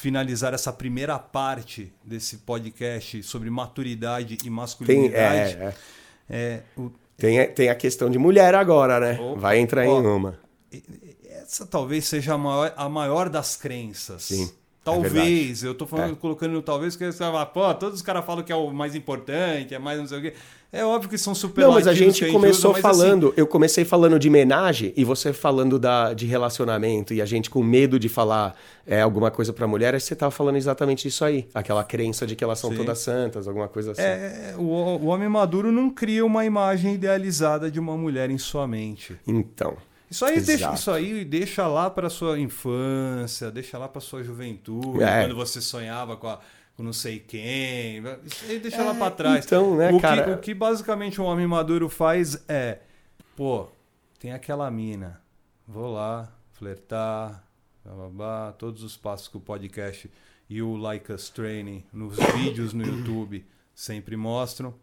finalizar 0.00 0.54
essa 0.54 0.72
primeira 0.72 1.18
parte 1.18 1.92
desse 2.02 2.38
podcast 2.38 3.22
sobre 3.22 3.50
maturidade 3.50 4.38
e 4.44 4.50
masculinidade. 4.50 5.56
Tem, 5.56 5.66
é, 5.66 5.74
é. 6.28 6.36
é 6.36 6.62
o... 6.76 6.90
tem, 7.16 7.46
tem 7.52 7.68
a 7.68 7.74
questão 7.74 8.08
de 8.08 8.18
mulher 8.18 8.54
agora, 8.54 8.98
né? 8.98 9.20
Opa, 9.20 9.40
Vai 9.40 9.58
entrar 9.58 9.86
ó, 9.86 10.00
em 10.00 10.06
uma. 10.06 10.38
Essa 11.28 11.66
talvez 11.66 12.06
seja 12.06 12.34
a 12.34 12.38
maior, 12.38 12.72
a 12.76 12.88
maior 12.88 13.28
das 13.28 13.56
crenças. 13.56 14.22
Sim. 14.24 14.50
É 14.80 14.84
talvez, 14.84 15.62
é 15.62 15.66
eu 15.66 15.72
estou 15.72 15.86
falando, 15.86 16.12
é. 16.12 16.16
colocando 16.16 16.60
talvez, 16.62 16.96
que 16.96 17.04
você 17.04 17.18
fala, 17.18 17.44
pô, 17.44 17.72
todos 17.74 17.96
os 17.96 18.02
caras 18.02 18.24
falam 18.24 18.42
que 18.42 18.50
é 18.50 18.56
o 18.56 18.70
mais 18.70 18.94
importante, 18.94 19.74
é 19.74 19.78
mais 19.78 19.98
não 19.98 20.06
sei 20.06 20.18
o 20.18 20.22
quê. 20.22 20.32
É 20.72 20.84
óbvio 20.84 21.10
que 21.10 21.18
são 21.18 21.34
super 21.34 21.62
Não, 21.62 21.72
mas 21.72 21.88
a 21.88 21.92
gente 21.92 22.24
começou 22.30 22.70
usa, 22.70 22.78
assim 22.78 22.80
falando, 22.80 23.26
assim... 23.28 23.34
eu 23.36 23.46
comecei 23.46 23.84
falando 23.84 24.18
de 24.20 24.28
homenagem 24.28 24.92
e 24.96 25.04
você 25.04 25.32
falando 25.32 25.80
da, 25.80 26.14
de 26.14 26.26
relacionamento 26.26 27.12
e 27.12 27.20
a 27.20 27.26
gente 27.26 27.50
com 27.50 27.60
medo 27.60 27.98
de 27.98 28.08
falar 28.08 28.54
é, 28.86 29.00
alguma 29.02 29.30
coisa 29.32 29.52
para 29.52 29.66
mulher, 29.66 29.94
aí 29.94 30.00
você 30.00 30.14
tava 30.14 30.30
falando 30.30 30.56
exatamente 30.56 31.08
isso 31.08 31.24
aí, 31.24 31.48
aquela 31.52 31.82
crença 31.82 32.24
de 32.24 32.36
que 32.36 32.44
elas 32.44 32.60
são 32.60 32.70
Sim. 32.70 32.76
todas 32.76 33.00
santas, 33.00 33.48
alguma 33.48 33.66
coisa 33.66 33.92
assim. 33.92 34.02
É, 34.02 34.54
o, 34.56 34.62
o 34.62 35.06
homem 35.06 35.28
maduro 35.28 35.72
não 35.72 35.90
cria 35.90 36.24
uma 36.24 36.44
imagem 36.44 36.94
idealizada 36.94 37.68
de 37.68 37.80
uma 37.80 37.96
mulher 37.96 38.30
em 38.30 38.38
sua 38.38 38.66
mente. 38.68 39.16
Então, 39.26 39.76
isso 40.10 40.24
aí, 40.24 40.40
deixa, 40.40 40.72
isso 40.74 40.90
aí 40.90 41.24
deixa 41.24 41.66
lá 41.66 41.88
para 41.88 42.10
sua 42.10 42.38
infância, 42.38 43.50
deixa 43.50 43.78
lá 43.78 43.88
para 43.88 44.00
sua 44.00 44.24
juventude, 44.24 45.02
é. 45.02 45.22
quando 45.22 45.36
você 45.36 45.60
sonhava 45.60 46.16
com 46.16 46.28
a 46.28 46.40
com 46.80 46.82
não 46.82 46.92
sei 46.94 47.18
quem. 47.18 48.02
Isso 48.24 48.44
aí 48.48 48.58
deixa 48.58 48.78
é, 48.78 48.84
lá 48.84 48.94
para 48.94 49.10
trás. 49.10 49.44
Então, 49.44 49.76
né, 49.76 49.92
o 49.92 50.00
cara? 50.00 50.24
Que, 50.24 50.30
o 50.30 50.38
que 50.38 50.54
basicamente 50.54 51.20
um 51.20 51.24
homem 51.24 51.46
maduro 51.46 51.88
faz 51.90 52.42
é, 52.48 52.78
pô, 53.36 53.68
tem 54.18 54.32
aquela 54.32 54.70
mina, 54.70 55.20
vou 55.68 55.92
lá, 55.92 56.32
flertar, 56.52 57.44
blá, 58.12 58.52
todos 58.52 58.82
os 58.82 58.96
passos 58.96 59.28
que 59.28 59.36
o 59.36 59.40
podcast 59.40 60.10
e 60.48 60.62
o 60.62 60.74
Like 60.76 61.12
Us 61.12 61.28
Training 61.28 61.84
nos 61.92 62.16
vídeos 62.34 62.72
no 62.72 62.84
YouTube 62.88 63.44
sempre 63.74 64.16
mostram. 64.16 64.74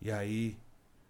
E 0.00 0.10
aí 0.10 0.56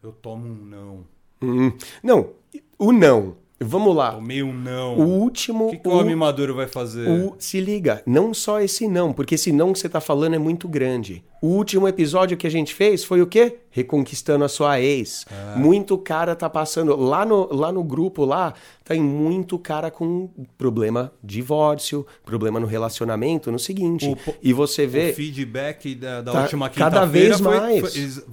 eu 0.02 0.10
tomo 0.10 0.46
um 0.46 0.64
não. 0.64 1.06
Hum, 1.42 1.72
não, 2.02 2.30
o 2.78 2.92
não 2.92 3.36
Vamos 3.60 3.94
lá. 3.94 4.12
Tomei 4.12 4.42
um 4.42 4.52
não. 4.52 4.96
O 4.96 5.02
último. 5.20 5.66
O 5.66 5.70
que, 5.70 5.78
que 5.78 5.88
o, 5.88 5.92
homem 5.92 6.14
maduro 6.14 6.54
vai 6.54 6.68
fazer? 6.68 7.08
O, 7.08 7.34
se 7.38 7.60
liga, 7.60 8.02
não 8.06 8.32
só 8.32 8.60
esse 8.60 8.86
não, 8.86 9.12
porque 9.12 9.34
esse 9.34 9.50
não 9.50 9.72
que 9.72 9.80
você 9.80 9.88
está 9.88 10.00
falando 10.00 10.34
é 10.34 10.38
muito 10.38 10.68
grande. 10.68 11.24
O 11.40 11.46
último 11.46 11.88
episódio 11.88 12.36
que 12.36 12.46
a 12.46 12.50
gente 12.50 12.74
fez 12.74 13.04
foi 13.04 13.22
o 13.22 13.26
quê? 13.26 13.58
Reconquistando 13.70 14.44
a 14.44 14.48
sua 14.48 14.80
ex. 14.80 15.24
É. 15.30 15.58
Muito 15.58 15.96
cara 15.96 16.34
tá 16.34 16.50
passando. 16.50 16.96
Lá 16.96 17.24
no, 17.24 17.52
lá 17.54 17.70
no 17.72 17.82
grupo 17.84 18.24
lá, 18.24 18.54
tem 18.84 19.00
muito 19.00 19.58
cara 19.58 19.90
com 19.90 20.28
problema 20.56 21.12
de 21.22 21.38
divórcio, 21.38 22.04
problema 22.24 22.58
no 22.58 22.66
relacionamento, 22.66 23.52
no 23.52 23.58
seguinte. 23.58 24.08
O, 24.08 24.34
e 24.42 24.52
você 24.52 24.86
vê. 24.86 25.10
O 25.10 25.14
feedback 25.14 25.94
da, 25.94 26.20
da 26.20 26.32
tá 26.32 26.42
última 26.42 26.68
quinta-feira. 26.68 26.90
Cada 26.90 27.06
vez 27.06 27.40
mais. 27.40 27.80
Foi, 27.80 28.00
eles, 28.00 28.24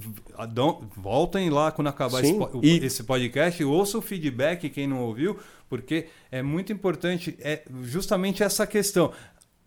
voltem 0.96 1.48
lá 1.48 1.70
quando 1.70 1.88
acabar 1.88 2.20
Sim, 2.22 2.40
esse, 2.42 2.66
e... 2.66 2.84
esse 2.84 3.04
podcast, 3.04 3.62
ouça 3.64 3.98
o 3.98 4.02
feedback, 4.02 4.68
quem 4.68 4.86
não 4.86 5.02
ouviu, 5.02 5.38
porque 5.68 6.06
é 6.30 6.42
muito 6.42 6.72
importante 6.72 7.36
é 7.40 7.62
justamente 7.82 8.42
essa 8.42 8.66
questão. 8.66 9.12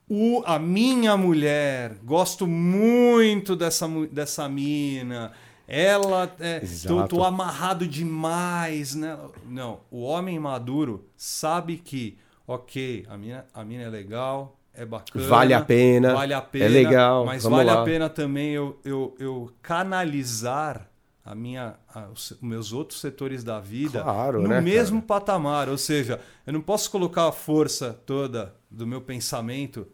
O, 0.10 0.42
a 0.46 0.58
minha 0.58 1.16
mulher, 1.16 1.96
gosto 2.04 2.48
muito 2.48 3.56
dessa, 3.56 3.88
dessa 4.12 4.50
mina 4.50 5.32
ela 5.72 6.36
é, 6.40 6.64
tô, 6.88 7.08
tô, 7.08 7.24
amarrado 7.24 7.86
demais, 7.86 8.96
né? 8.96 9.16
Não, 9.46 9.82
o 9.92 10.02
homem 10.02 10.40
maduro 10.40 11.06
sabe 11.16 11.78
que, 11.78 12.18
ok, 12.48 13.06
a 13.08 13.16
mina, 13.16 13.46
a 13.54 13.64
mina 13.64 13.84
é 13.84 13.90
legal, 13.90 14.58
é 14.74 14.84
bacana, 14.84 15.28
vale 15.28 15.54
a 15.54 15.62
pena, 15.62 16.16
vale 16.16 16.34
a 16.34 16.42
pena, 16.42 16.66
é 16.66 16.70
legal, 16.70 17.24
mas 17.24 17.44
vale 17.44 17.70
lá. 17.70 17.84
a 17.84 17.86
pena 17.86 18.10
também 18.10 18.50
eu, 18.50 18.80
eu, 18.84 19.16
eu 19.20 19.52
canalizar 19.62 20.90
a 21.24 21.36
minha, 21.36 21.76
a, 21.94 22.08
os 22.08 22.36
meus 22.42 22.74
outros 22.74 23.00
setores 23.00 23.44
da 23.44 23.60
vida 23.60 24.02
claro, 24.02 24.42
no 24.42 24.48
né, 24.48 24.60
mesmo 24.60 25.04
cara? 25.04 25.20
patamar, 25.20 25.70
ou 25.70 25.78
seja, 25.78 26.20
eu 26.48 26.54
não 26.54 26.62
posso 26.62 26.90
colocar 26.90 27.28
a 27.28 27.32
força 27.32 27.94
toda 28.08 28.56
do 28.72 28.88
meu 28.88 29.02
pensamento 29.02 29.88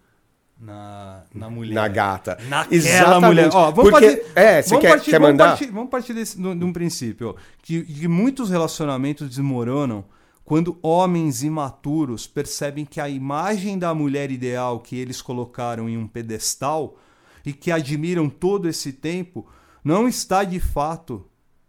na, 0.66 1.24
na 1.34 1.50
mulher. 1.50 1.74
Na 1.74 1.88
gata. 1.88 2.38
Naquela 2.50 2.76
Exatamente. 2.76 3.26
mulher. 3.26 3.50
Ó, 3.54 3.72
vamos 3.72 3.92
Porque, 3.92 4.08
partir, 4.08 4.32
é, 4.36 4.62
você 4.62 4.78
quer, 4.80 4.90
partir, 4.90 5.12
quer 5.12 5.20
vamos 5.20 5.34
mandar? 5.34 5.48
Partir, 5.50 5.72
vamos 5.72 5.90
partir 5.90 6.14
desse, 6.14 6.42
de 6.42 6.66
um 6.66 6.74
princípio, 6.74 7.30
ó, 7.30 7.36
que, 7.62 7.84
que 7.84 8.08
muitos 8.08 8.50
relacionamentos 8.50 9.30
desmoronam 9.30 10.04
quando 10.44 10.78
homens 10.82 11.44
imaturos 11.44 12.28
percebem 12.28 12.86
que 12.86 13.00
a 13.00 13.10
imagem 13.10 13.78
da 13.78 13.94
mulher 13.94 14.32
ideal 14.32 14.80
que 14.80 14.96
eles 14.98 15.22
colocaram 15.22 15.88
em 15.88 15.98
um 15.98 16.08
pedestal 16.08 16.98
e 17.46 17.54
que 17.54 17.72
admiram 17.72 18.30
todo 18.30 18.68
esse 18.68 18.92
tempo 18.92 19.48
não 19.84 20.08
está 20.08 20.44
de 20.44 20.60
fato 20.60 21.26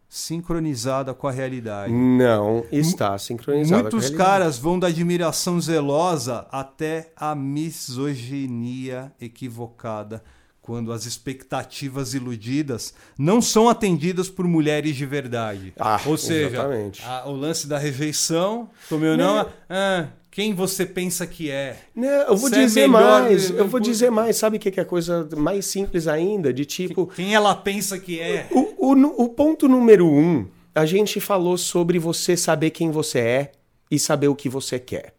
sincronizada 0.09 1.12
com 1.12 1.26
a 1.26 1.32
realidade. 1.32 1.92
Não 1.92 2.64
está 2.70 3.18
sincronizado. 3.18 3.82
Muitos 3.82 4.09
caras 4.16 4.59
vão 4.59 4.78
da 4.78 4.86
admiração 4.86 5.61
zelosa 5.61 6.46
até 6.50 7.12
a 7.16 7.34
misoginia 7.34 9.12
equivocada, 9.20 10.22
quando 10.62 10.92
as 10.92 11.07
expectativas 11.07 12.12
iludidas 12.14 12.92
não 13.16 13.40
são 13.40 13.68
atendidas 13.68 14.28
por 14.28 14.46
mulheres 14.48 14.96
de 14.96 15.07
verdade. 15.07 15.72
Ah, 15.78 16.00
Ou 16.07 16.16
seja, 16.16 16.62
a- 17.07 17.28
o 17.28 17.32
lance 17.36 17.66
da 17.68 17.78
rejeição, 17.78 18.68
tomei 18.88 19.11
ou 19.11 19.16
não, 19.16 19.46
ah, 19.70 20.07
quem 20.37 20.53
você 20.53 20.84
pensa 20.84 21.26
que 21.26 21.51
é? 21.51 21.78
Não, 21.95 22.07
eu 22.07 22.37
vou 22.37 22.51
Você 22.51 22.57
é 22.57 22.64
dizer 22.66 22.87
melhor, 22.89 23.22
mais. 23.22 23.49
eu- 23.49 23.66
vou 23.66 23.80
dizer 23.80 24.11
mais. 24.11 24.37
Sabe 24.37 24.59
o 24.59 24.61
que 24.61 24.78
é 24.78 24.82
a 24.82 24.84
coisa 24.84 25.26
mais 25.34 25.64
simples 25.64 26.07
ainda? 26.07 26.53
De 26.53 26.66
tipo. 26.66 27.07
Quem 27.07 27.34
ela 27.34 27.55
pensa 27.55 27.99
que 27.99 28.20
é? 28.20 28.47
O, 28.51 28.93
o, 28.93 29.24
o 29.24 29.28
ponto 29.30 29.66
número 29.66 30.07
um, 30.07 30.47
a 30.74 30.84
gente 30.84 31.20
falou 31.20 31.57
sobre 31.57 31.99
você 31.99 32.37
saber 32.37 32.68
quem 32.68 32.91
você 32.91 33.18
é 33.18 33.53
e 33.91 33.99
saber 33.99 34.28
o 34.28 34.37
que 34.37 34.47
você 34.47 34.78
quer. 34.78 35.14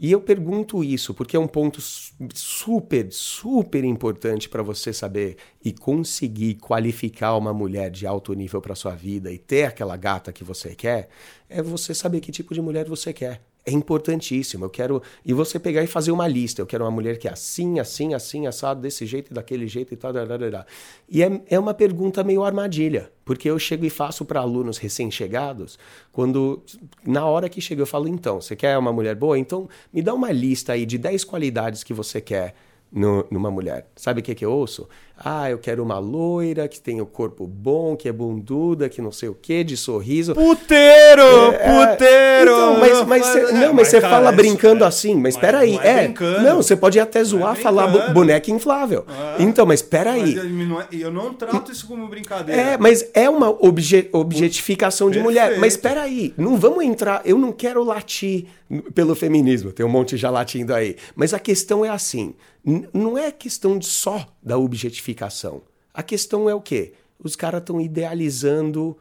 E 0.00 0.10
eu 0.10 0.18
pergunto 0.22 0.82
isso 0.82 1.12
porque 1.12 1.36
é 1.36 1.38
um 1.38 1.46
ponto 1.46 1.82
su- 1.82 2.14
super, 2.34 3.06
super 3.10 3.84
importante 3.84 4.48
para 4.48 4.62
você 4.62 4.94
saber 4.94 5.36
e 5.62 5.72
conseguir 5.74 6.54
qualificar 6.54 7.36
uma 7.36 7.52
mulher 7.52 7.90
de 7.90 8.06
alto 8.06 8.32
nível 8.32 8.62
para 8.62 8.74
sua 8.74 8.94
vida 8.94 9.30
e 9.30 9.36
ter 9.36 9.64
aquela 9.64 9.96
gata 9.98 10.32
que 10.32 10.42
você 10.42 10.74
quer, 10.74 11.10
é 11.50 11.60
você 11.62 11.92
saber 11.94 12.20
que 12.20 12.32
tipo 12.32 12.54
de 12.54 12.62
mulher 12.62 12.88
você 12.88 13.12
quer. 13.12 13.42
É 13.66 13.72
importantíssimo. 13.72 14.66
Eu 14.66 14.70
quero. 14.70 15.02
E 15.24 15.32
você 15.32 15.58
pegar 15.58 15.82
e 15.82 15.86
fazer 15.86 16.12
uma 16.12 16.28
lista. 16.28 16.60
Eu 16.60 16.66
quero 16.66 16.84
uma 16.84 16.90
mulher 16.90 17.18
que 17.18 17.26
é 17.26 17.32
assim, 17.32 17.80
assim, 17.80 18.12
assim, 18.12 18.46
assado, 18.46 18.80
desse 18.80 19.06
jeito 19.06 19.30
e 19.30 19.34
daquele 19.34 19.66
jeito 19.66 19.94
e 19.94 19.96
tal. 19.96 20.12
E 21.08 21.22
é, 21.22 21.42
é 21.48 21.58
uma 21.58 21.72
pergunta 21.72 22.22
meio 22.22 22.44
armadilha. 22.44 23.10
Porque 23.24 23.48
eu 23.48 23.58
chego 23.58 23.86
e 23.86 23.90
faço 23.90 24.24
para 24.24 24.40
alunos 24.40 24.76
recém-chegados, 24.76 25.78
quando. 26.12 26.62
Na 27.06 27.24
hora 27.24 27.48
que 27.48 27.60
chega, 27.60 27.80
eu 27.80 27.86
falo, 27.86 28.06
então, 28.06 28.40
você 28.40 28.54
quer 28.54 28.76
uma 28.76 28.92
mulher 28.92 29.14
boa? 29.14 29.38
Então, 29.38 29.66
me 29.92 30.02
dá 30.02 30.12
uma 30.12 30.30
lista 30.30 30.74
aí 30.74 30.84
de 30.84 30.98
10 30.98 31.24
qualidades 31.24 31.82
que 31.82 31.94
você 31.94 32.20
quer 32.20 32.54
no- 32.94 33.26
numa 33.30 33.50
mulher. 33.50 33.86
Sabe 33.96 34.20
o 34.20 34.22
que, 34.22 34.34
que 34.34 34.44
eu 34.44 34.52
ouço? 34.52 34.88
Ah, 35.16 35.48
eu 35.48 35.58
quero 35.58 35.80
uma 35.82 35.98
loira, 35.98 36.66
que 36.66 36.80
tem 36.80 37.00
o 37.00 37.06
corpo 37.06 37.46
bom, 37.46 37.94
que 37.96 38.08
é 38.08 38.12
bunduda, 38.12 38.88
que 38.88 39.00
não 39.00 39.12
sei 39.12 39.28
o 39.28 39.34
quê, 39.34 39.62
de 39.62 39.76
sorriso. 39.76 40.34
Puteiro! 40.34 41.22
É, 41.52 41.92
puteiro! 41.92 42.50
então, 42.50 42.80
mas, 42.80 43.06
mas 43.06 43.26
cê- 43.26 43.52
não, 43.52 43.72
mas 43.72 43.88
você 43.88 44.00
fala 44.00 44.28
isso- 44.30 44.36
brincando 44.36 44.84
assim, 44.84 45.14
mas 45.14 45.34
mas 45.34 45.36
peraí, 45.36 45.74
não 45.74 45.82
é 45.82 46.04
é. 46.04 46.14
Não, 46.42 46.56
você 46.56 46.74
pode 46.76 46.98
até 47.00 47.22
zoar, 47.24 47.56
é 47.56 47.60
falar 47.60 47.86
boneca 48.12 48.50
inflável. 48.50 49.04
Então, 49.38 49.64
mas 49.66 49.82
peraí. 49.82 50.34
eu 50.36 50.44
não, 50.44 50.80
é- 50.80 50.86
eu 50.92 51.10
não 51.12 51.32
trato 51.34 51.70
isso 51.72 51.86
como 51.86 52.06
brincadeira. 52.08 52.60
É, 52.60 52.78
mas 52.78 53.08
é 53.14 53.28
uma 53.30 53.50
obje- 53.50 54.08
objetificação 54.12 55.10
de 55.10 55.18
mulher. 55.20 55.58
Mas 55.58 55.76
peraí, 55.76 56.34
não 56.36 56.56
vamos 56.56 56.84
entrar. 56.84 57.22
Eu 57.24 57.38
não 57.38 57.52
quero 57.52 57.82
latir 57.84 58.46
pelo 58.94 59.14
feminismo, 59.14 59.70
tem 59.72 59.84
um 59.86 59.88
monte 59.88 60.16
já 60.16 60.30
latindo 60.30 60.74
aí. 60.74 60.96
Mas 61.14 61.32
a 61.34 61.38
questão 61.38 61.84
é 61.84 61.88
assim: 61.88 62.34
não 62.64 63.18
é 63.18 63.30
questão 63.30 63.78
de 63.78 63.86
só 63.86 64.26
da 64.42 64.56
objetificação. 64.56 65.62
A 65.92 66.02
questão 66.02 66.48
é 66.48 66.54
o 66.54 66.60
quê? 66.60 66.94
Os 67.18 67.36
caras 67.36 67.60
estão 67.60 67.80
idealizando 67.80 68.96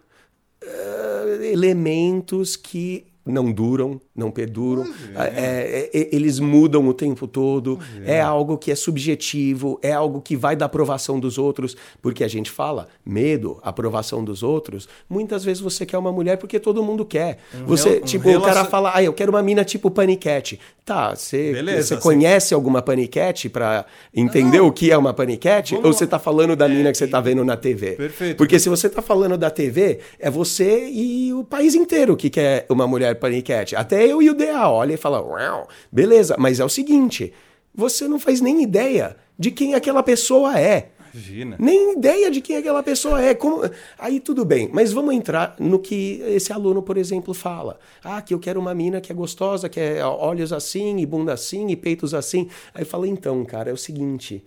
eh, 0.62 1.50
elementos 1.52 2.56
que 2.56 3.08
não 3.26 3.52
duram, 3.52 4.02
não 4.16 4.30
perduram, 4.30 4.84
É, 5.16 5.90
é, 5.94 6.00
é, 6.02 6.10
eles 6.16 6.40
mudam 6.40 6.88
o 6.88 6.94
tempo 6.94 7.28
todo, 7.28 7.80
é. 8.06 8.22
algo 8.22 8.58
que 8.58 8.72
é 8.72 8.76
subjetivo, 8.76 9.80
é 9.82 9.92
algo 9.92 10.22
que 10.22 10.36
vai 10.36 10.56
da 10.56 10.66
aprovação 10.66 11.20
dos 11.20 11.38
outros, 11.38 11.76
porque 12.02 12.24
a 12.24 12.28
gente 12.28 12.50
fala 12.52 12.88
medo, 13.06 13.60
aprovação 13.64 14.24
dos 14.24 14.44
outros, 14.44 14.88
muitas 15.10 15.44
vezes 15.44 15.62
você 15.62 15.86
quer 15.86 15.98
uma 15.98 16.12
mulher 16.12 16.38
porque 16.38 16.60
todo 16.60 16.84
mundo 16.84 17.06
quer. 17.06 17.40
você, 17.66 17.98
um 17.98 18.02
tipo, 18.02 18.30
o 18.30 18.42
cara 18.42 18.66
fala, 18.66 18.92
ah, 18.94 19.04
eu 19.04 19.14
quero 19.14 19.32
uma 19.32 19.42
mina 19.42 19.64
tipo 19.64 19.90
paniquete. 19.90 20.60
Tá, 20.86 21.16
você 21.16 21.54
Beleza, 21.54 21.82
você 21.88 21.94
assim- 21.94 22.04
conhece 22.04 22.54
alguma 22.54 22.82
paniquete 22.82 23.48
pra 23.50 23.86
entender 24.14 24.58
Não. 24.58 24.68
o 24.68 24.72
que 24.72 24.92
é 24.92 24.98
uma 24.98 25.14
paniquete? 25.14 25.76
Vamos 25.76 25.88
Ou 25.88 25.94
você 25.94 26.06
tá 26.06 26.20
falando 26.20 26.58
da 26.58 26.68
mina 26.68 26.92
que 26.92 26.98
você 26.98 27.08
tá 27.08 27.22
vendo 27.22 27.46
na 27.46 27.56
TV? 27.56 27.94
Perfeito. 27.94 28.36
Porque 28.38 28.60
se 28.60 28.68
você 28.68 28.90
tá 28.90 29.02
falando 29.02 29.38
da 29.38 29.50
TV, 29.50 30.00
é 30.20 30.30
você 30.30 30.90
e 30.90 31.34
o 31.34 31.44
país 31.46 31.74
inteiro 31.74 32.18
que 32.18 32.30
quer 32.30 32.66
uma 32.70 32.86
mulher 32.86 33.16
paniquete. 33.16 33.78
Até 33.78 34.03
eu 34.04 34.22
e 34.22 34.30
o 34.30 34.34
DA 34.34 34.70
olha 34.70 34.94
e 34.94 34.98
fala, 34.98 35.22
uau, 35.22 35.68
beleza, 35.92 36.36
mas 36.38 36.60
é 36.60 36.66
o 36.66 36.70
seguinte, 36.70 37.34
você 37.74 38.08
não 38.08 38.20
faz 38.20 38.42
nem 38.42 38.62
ideia 38.62 39.16
de 39.38 39.52
quem 39.52 39.74
aquela 39.74 40.04
pessoa 40.04 40.60
é. 40.60 40.90
Imagina. 41.14 41.58
Nem 41.60 41.94
ideia 41.94 42.32
de 42.32 42.42
quem 42.42 42.58
aquela 42.58 42.82
pessoa 42.82 43.22
é. 43.22 43.36
Como... 43.36 43.62
Aí 44.00 44.20
tudo 44.20 44.44
bem, 44.44 44.70
mas 44.74 44.92
vamos 44.92 45.14
entrar 45.14 45.56
no 45.60 45.78
que 45.78 46.24
esse 46.26 46.52
aluno, 46.52 46.82
por 46.82 46.98
exemplo, 46.98 47.34
fala. 47.36 47.80
Ah, 48.04 48.22
que 48.22 48.34
eu 48.34 48.40
quero 48.40 48.60
uma 48.60 48.74
mina 48.74 49.00
que 49.00 49.12
é 49.12 49.16
gostosa, 49.16 49.70
que 49.70 49.80
é 49.80 50.04
olhos 50.04 50.52
assim, 50.52 50.98
e 50.98 51.06
bunda 51.06 51.34
assim, 51.34 51.70
e 51.70 51.76
peitos 51.76 52.16
assim. 52.16 52.50
Aí 52.74 52.84
fala, 52.84 53.08
então, 53.08 53.46
cara, 53.46 53.70
é 53.70 53.74
o 53.74 53.78
seguinte: 53.78 54.44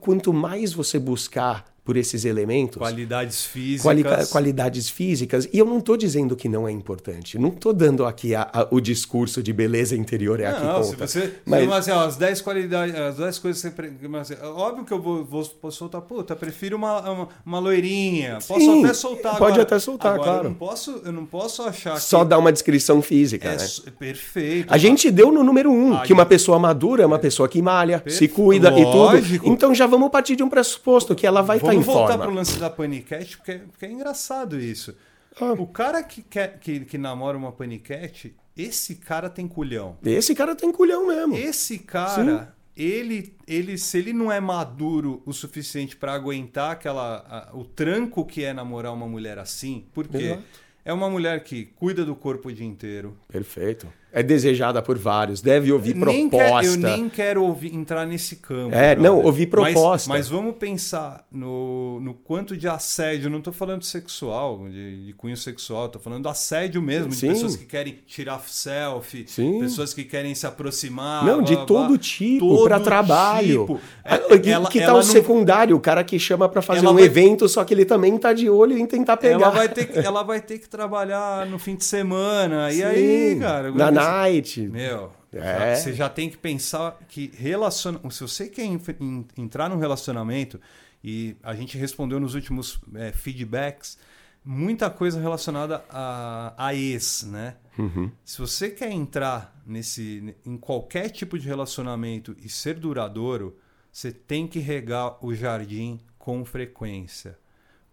quanto 0.00 0.32
mais 0.32 0.74
você 0.74 0.98
buscar 0.98 1.73
por 1.84 1.96
esses 1.98 2.24
elementos, 2.24 2.78
Qualidades 2.78 3.44
físicas. 3.44 3.82
quali- 3.82 4.26
qualidades 4.28 4.88
físicas, 4.88 5.46
e 5.52 5.58
eu 5.58 5.66
não 5.66 5.78
estou 5.78 5.96
dizendo 5.98 6.34
que 6.34 6.48
não 6.48 6.66
é 6.66 6.72
importante, 6.72 7.38
não 7.38 7.50
estou 7.50 7.74
dando 7.74 8.06
aqui 8.06 8.34
a- 8.34 8.48
a- 8.52 8.68
o 8.70 8.80
discurso 8.80 9.42
de 9.42 9.52
beleza 9.52 9.94
interior 9.94 10.40
é 10.40 10.46
aqui 10.46 10.64
Não, 10.64 10.82
se 10.82 10.92
conta. 10.92 11.06
você. 11.06 11.34
Mas- 11.44 11.66
Mas, 11.68 11.78
assim, 11.80 11.90
ó, 11.90 12.06
as 12.06 12.16
10 12.16 12.40
qualidades, 12.40 12.94
as 12.94 13.16
10 13.18 13.38
coisas 13.38 13.62
que 13.62 13.68
você. 13.70 14.08
mas, 14.08 14.30
assim, 14.32 14.42
óbvio 14.42 14.84
que 14.84 14.92
eu 14.92 15.00
vou, 15.02 15.24
vou, 15.24 15.44
posso 15.60 15.76
soltar, 15.76 16.00
puta, 16.00 16.34
prefiro 16.34 16.76
uma, 16.76 17.00
uma, 17.10 17.28
uma 17.44 17.58
loirinha. 17.58 18.38
Posso 18.46 18.60
Sim, 18.60 18.82
até 18.84 18.94
soltar 18.94 19.32
pode 19.32 19.44
agora. 19.52 19.62
até 19.62 19.78
soltar, 19.78 20.14
Agora, 20.14 20.24
claro. 20.30 20.44
Eu 20.46 20.50
não 20.50 20.54
posso, 20.56 21.02
eu 21.04 21.12
não 21.12 21.26
posso 21.26 21.62
achar 21.64 22.00
Só 22.00 22.20
que. 22.22 22.30
dar 22.30 22.38
uma 22.38 22.50
descrição 22.50 23.02
física, 23.02 23.48
é 23.48 23.56
né? 23.58 23.66
perfeito. 23.98 24.72
A 24.72 24.78
gente 24.78 25.10
deu 25.10 25.30
no 25.30 25.42
número 25.44 25.70
um, 25.70 25.94
Ah, 25.96 26.02
que 26.02 26.12
uma 26.12 26.24
pessoa 26.26 26.58
madura 26.58 27.02
é 27.02 27.06
uma 27.06 27.18
pessoa 27.18 27.48
que 27.48 27.60
malha, 27.60 27.98
se 27.98 28.20
Perfe- 28.20 28.28
cuida 28.28 28.70
e 28.70 28.84
Lógico. 28.84 29.44
tudo. 29.44 29.52
Então 29.52 29.74
já 29.74 29.86
vamos 29.86 30.10
partir 30.10 30.36
de 30.36 30.42
um 30.42 30.48
pressuposto 30.48 31.14
que 31.14 31.26
ela 31.26 31.42
vai 31.42 31.58
estar 31.58 31.73
Vamos 31.74 31.88
em 31.88 31.92
voltar 31.92 32.08
forma. 32.12 32.24
pro 32.24 32.34
lance 32.34 32.58
da 32.58 32.70
paniquete, 32.70 33.36
porque, 33.36 33.54
porque 33.58 33.86
é 33.86 33.90
engraçado 33.92 34.58
isso. 34.58 34.94
Ah. 35.40 35.52
O 35.52 35.66
cara 35.66 36.02
que, 36.02 36.22
quer, 36.22 36.58
que, 36.58 36.80
que 36.80 36.96
namora 36.98 37.36
uma 37.36 37.50
paniquete, 37.52 38.34
esse 38.56 38.94
cara 38.96 39.28
tem 39.28 39.48
culhão. 39.48 39.96
Esse 40.04 40.34
cara 40.34 40.54
tem 40.54 40.70
culhão 40.72 41.08
mesmo. 41.08 41.36
Esse 41.36 41.78
cara, 41.78 42.54
ele, 42.76 43.34
ele, 43.46 43.76
se 43.76 43.98
ele 43.98 44.12
não 44.12 44.30
é 44.30 44.40
maduro 44.40 45.22
o 45.26 45.32
suficiente 45.32 45.96
pra 45.96 46.12
aguentar 46.14 46.70
aquela, 46.72 47.16
a- 47.52 47.56
o 47.56 47.64
tranco 47.64 48.24
que 48.24 48.44
é 48.44 48.52
namorar 48.52 48.92
uma 48.92 49.06
mulher 49.08 49.38
assim, 49.38 49.86
porque 49.92 50.16
Exato. 50.18 50.42
é 50.84 50.92
uma 50.92 51.10
mulher 51.10 51.42
que 51.42 51.64
cuida 51.66 52.04
do 52.04 52.14
corpo 52.14 52.48
o 52.48 52.52
dia 52.52 52.66
inteiro. 52.66 53.16
Perfeito. 53.26 53.92
É 54.14 54.22
desejada 54.22 54.80
por 54.80 54.96
vários, 54.96 55.40
deve 55.40 55.72
ouvir 55.72 55.94
Nem 55.96 56.28
quer- 56.30 56.38
proposta. 56.38 56.70
eu 56.70 56.76
nem 56.76 57.08
quero 57.08 57.42
ouvir, 57.42 57.74
entrar 57.74 58.06
nesse 58.06 58.36
campo. 58.36 58.74
É, 58.74 58.94
não, 58.94 59.20
ouvir 59.20 59.48
Mas- 59.50 59.72
proposta. 59.72 60.08
Mas, 60.08 60.28
vamos 60.28 60.54
pensar 60.56 61.26
no, 61.32 61.98
no 62.00 62.14
quanto 62.14 62.56
de 62.56 62.68
assédio. 62.68 63.28
Não 63.28 63.38
estou 63.38 63.52
falando 63.52 63.80
de 63.80 63.86
sexual, 63.86 64.66
de, 64.70 65.06
de 65.06 65.12
cunho 65.14 65.36
sexual. 65.36 65.86
Estou 65.86 66.00
falando 66.00 66.22
do 66.22 66.28
assédio 66.28 66.80
mesmo, 66.80 67.10
Sim. 67.12 67.26
de 67.28 67.32
pessoas 67.34 67.56
que 67.56 67.64
querem 67.64 67.98
tirar 68.06 68.40
selfie, 68.46 69.24
Sim. 69.26 69.58
pessoas 69.60 69.92
que 69.92 70.04
querem 70.04 70.34
se 70.34 70.46
aproximar. 70.46 71.24
Não, 71.24 71.42
de 71.42 71.54
blá, 71.54 71.56
blá, 71.56 71.66
todo 71.66 71.88
blá. 71.88 71.98
tipo, 71.98 72.64
pra 72.64 72.78
trabalho. 72.80 73.60
tipo. 73.62 73.80
Ah, 74.04 74.14
É- 74.30 74.38
que 74.38 74.50
ela- 74.50 74.68
que 74.68 74.80
tal 74.80 74.94
o 74.94 74.96
não- 74.98 75.02
secundário, 75.02 75.76
o 75.76 75.80
cara 75.80 76.04
que 76.04 76.18
chama 76.18 76.48
pra 76.48 76.62
fazer 76.62 76.80
Ela 76.80 76.90
um 76.92 76.94
vai- 76.94 77.04
evento, 77.04 77.48
só 77.48 77.64
que 77.64 77.74
ele 77.74 77.84
também 77.84 78.16
tá 78.16 78.32
de 78.32 78.48
olho 78.48 78.78
em 78.78 78.86
tentar 78.86 79.16
pegar. 79.16 79.34
Ela 79.34 79.50
vai, 79.50 79.68
ter 79.68 79.86
que, 79.86 79.98
ela 79.98 80.22
vai 80.22 80.40
ter 80.40 80.58
que 80.58 80.68
trabalhar 80.68 81.46
no 81.46 81.58
fim 81.58 81.74
de 81.74 81.84
semana. 81.84 82.70
E 82.70 82.76
Sim, 82.76 82.82
aí, 82.84 83.36
cara? 83.40 83.70
Na 83.72 83.86
você- 83.86 83.92
night. 84.08 84.60
Meu, 84.68 85.12
É. 85.32 85.40
já- 85.40 85.76
você 85.76 85.92
já 85.92 86.08
tem 86.08 86.28
que 86.30 86.36
pensar 86.38 86.98
que 87.08 87.30
relaciona... 87.36 88.00
se 88.10 88.20
você 88.20 88.48
quer 88.48 88.64
en- 88.64 88.80
en- 89.00 89.26
entrar 89.36 89.68
num 89.68 89.78
relacionamento, 89.78 90.60
e 91.02 91.36
a 91.42 91.54
gente 91.54 91.76
respondeu 91.76 92.18
nos 92.18 92.34
últimos 92.34 92.80
é, 92.94 93.12
feedbacks, 93.12 93.98
muita 94.44 94.88
coisa 94.90 95.20
relacionada 95.20 95.84
a, 95.90 96.54
a 96.56 96.74
ex, 96.74 97.24
né? 97.24 97.56
Uhum. 97.78 98.10
Se 98.24 98.38
você 98.38 98.70
quer 98.70 98.90
entrar 98.90 99.54
nesse, 99.66 100.34
em 100.46 100.56
qualquer 100.56 101.08
tipo 101.10 101.38
de 101.38 101.46
relacionamento 101.48 102.34
e 102.42 102.48
ser 102.48 102.74
duradouro, 102.78 103.58
você 103.92 104.12
tem 104.12 104.46
que 104.46 104.58
regar 104.58 105.18
o 105.24 105.34
jardim 105.34 106.00
com 106.18 106.44
frequência. 106.44 107.38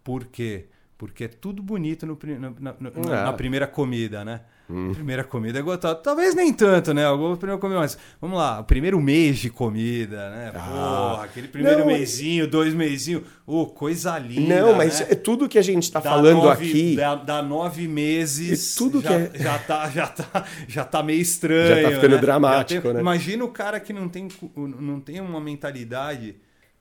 Por 0.04 0.24
quê? 0.26 0.66
Porque 0.96 1.24
é 1.24 1.28
tudo 1.28 1.62
bonito 1.62 2.06
no, 2.06 2.18
na, 2.38 2.50
na- 2.50 2.76
na- 2.78 2.90
É. 3.20 3.24
na 3.24 3.32
primeira 3.32 3.66
comida, 3.66 4.24
né? 4.24 4.42
Hum. 4.74 4.92
Primeira 4.94 5.22
comida 5.22 5.58
é 5.58 5.62
gostosa. 5.62 5.94
Talvez 5.96 6.34
nem 6.34 6.52
tanto, 6.52 6.94
né? 6.94 7.04
Alguma 7.04 7.36
primeira 7.36 7.60
comida, 7.60 7.78
mas 7.80 7.98
vamos 8.20 8.38
lá, 8.38 8.60
o 8.60 8.64
primeiro 8.64 8.98
mês 9.00 9.36
de 9.38 9.50
comida, 9.50 10.30
né? 10.30 10.50
Porra, 10.52 11.24
aquele 11.24 11.48
primeiro 11.48 11.78
Ah. 11.82 11.84
Não, 11.84 11.86
mêsinho, 11.92 12.46
dois 12.48 12.72
mêsinhos. 12.72 13.22
Ô, 13.46 13.66
coisa 13.66 14.18
linda. 14.18 14.62
Não, 14.62 14.74
mas 14.74 15.00
né? 15.00 15.08
é 15.10 15.14
tudo 15.14 15.48
que 15.48 15.58
a 15.58 15.62
gente 15.62 15.82
está 15.82 16.00
falando 16.00 16.36
nove- 16.42 16.64
aqui. 16.70 16.96
Dá, 16.96 17.14
dá 17.16 17.42
nove 17.42 17.86
meses. 17.86 18.74
E 18.74 18.78
tudo 18.78 19.02
já, 19.02 19.08
que 19.08 19.36
é- 19.36 19.42
já, 19.42 19.58
tá, 19.58 19.90
já, 19.90 20.06
tá, 20.06 20.44
já 20.66 20.84
tá 20.84 21.02
meio 21.02 21.20
estranho. 21.20 21.82
Já 21.82 21.88
tá 21.90 21.94
ficando 21.96 22.14
né? 22.14 22.20
dramático, 22.20 22.82
tem- 22.82 22.92
né? 22.94 23.00
Imagina 23.00 23.44
o 23.44 23.48
cara 23.48 23.78
que 23.78 23.92
não 23.92 24.08
tem, 24.08 24.28
não 24.56 25.00
tem 25.00 25.20
uma 25.20 25.40
mentalidade 25.40 26.36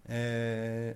é, 0.07 0.95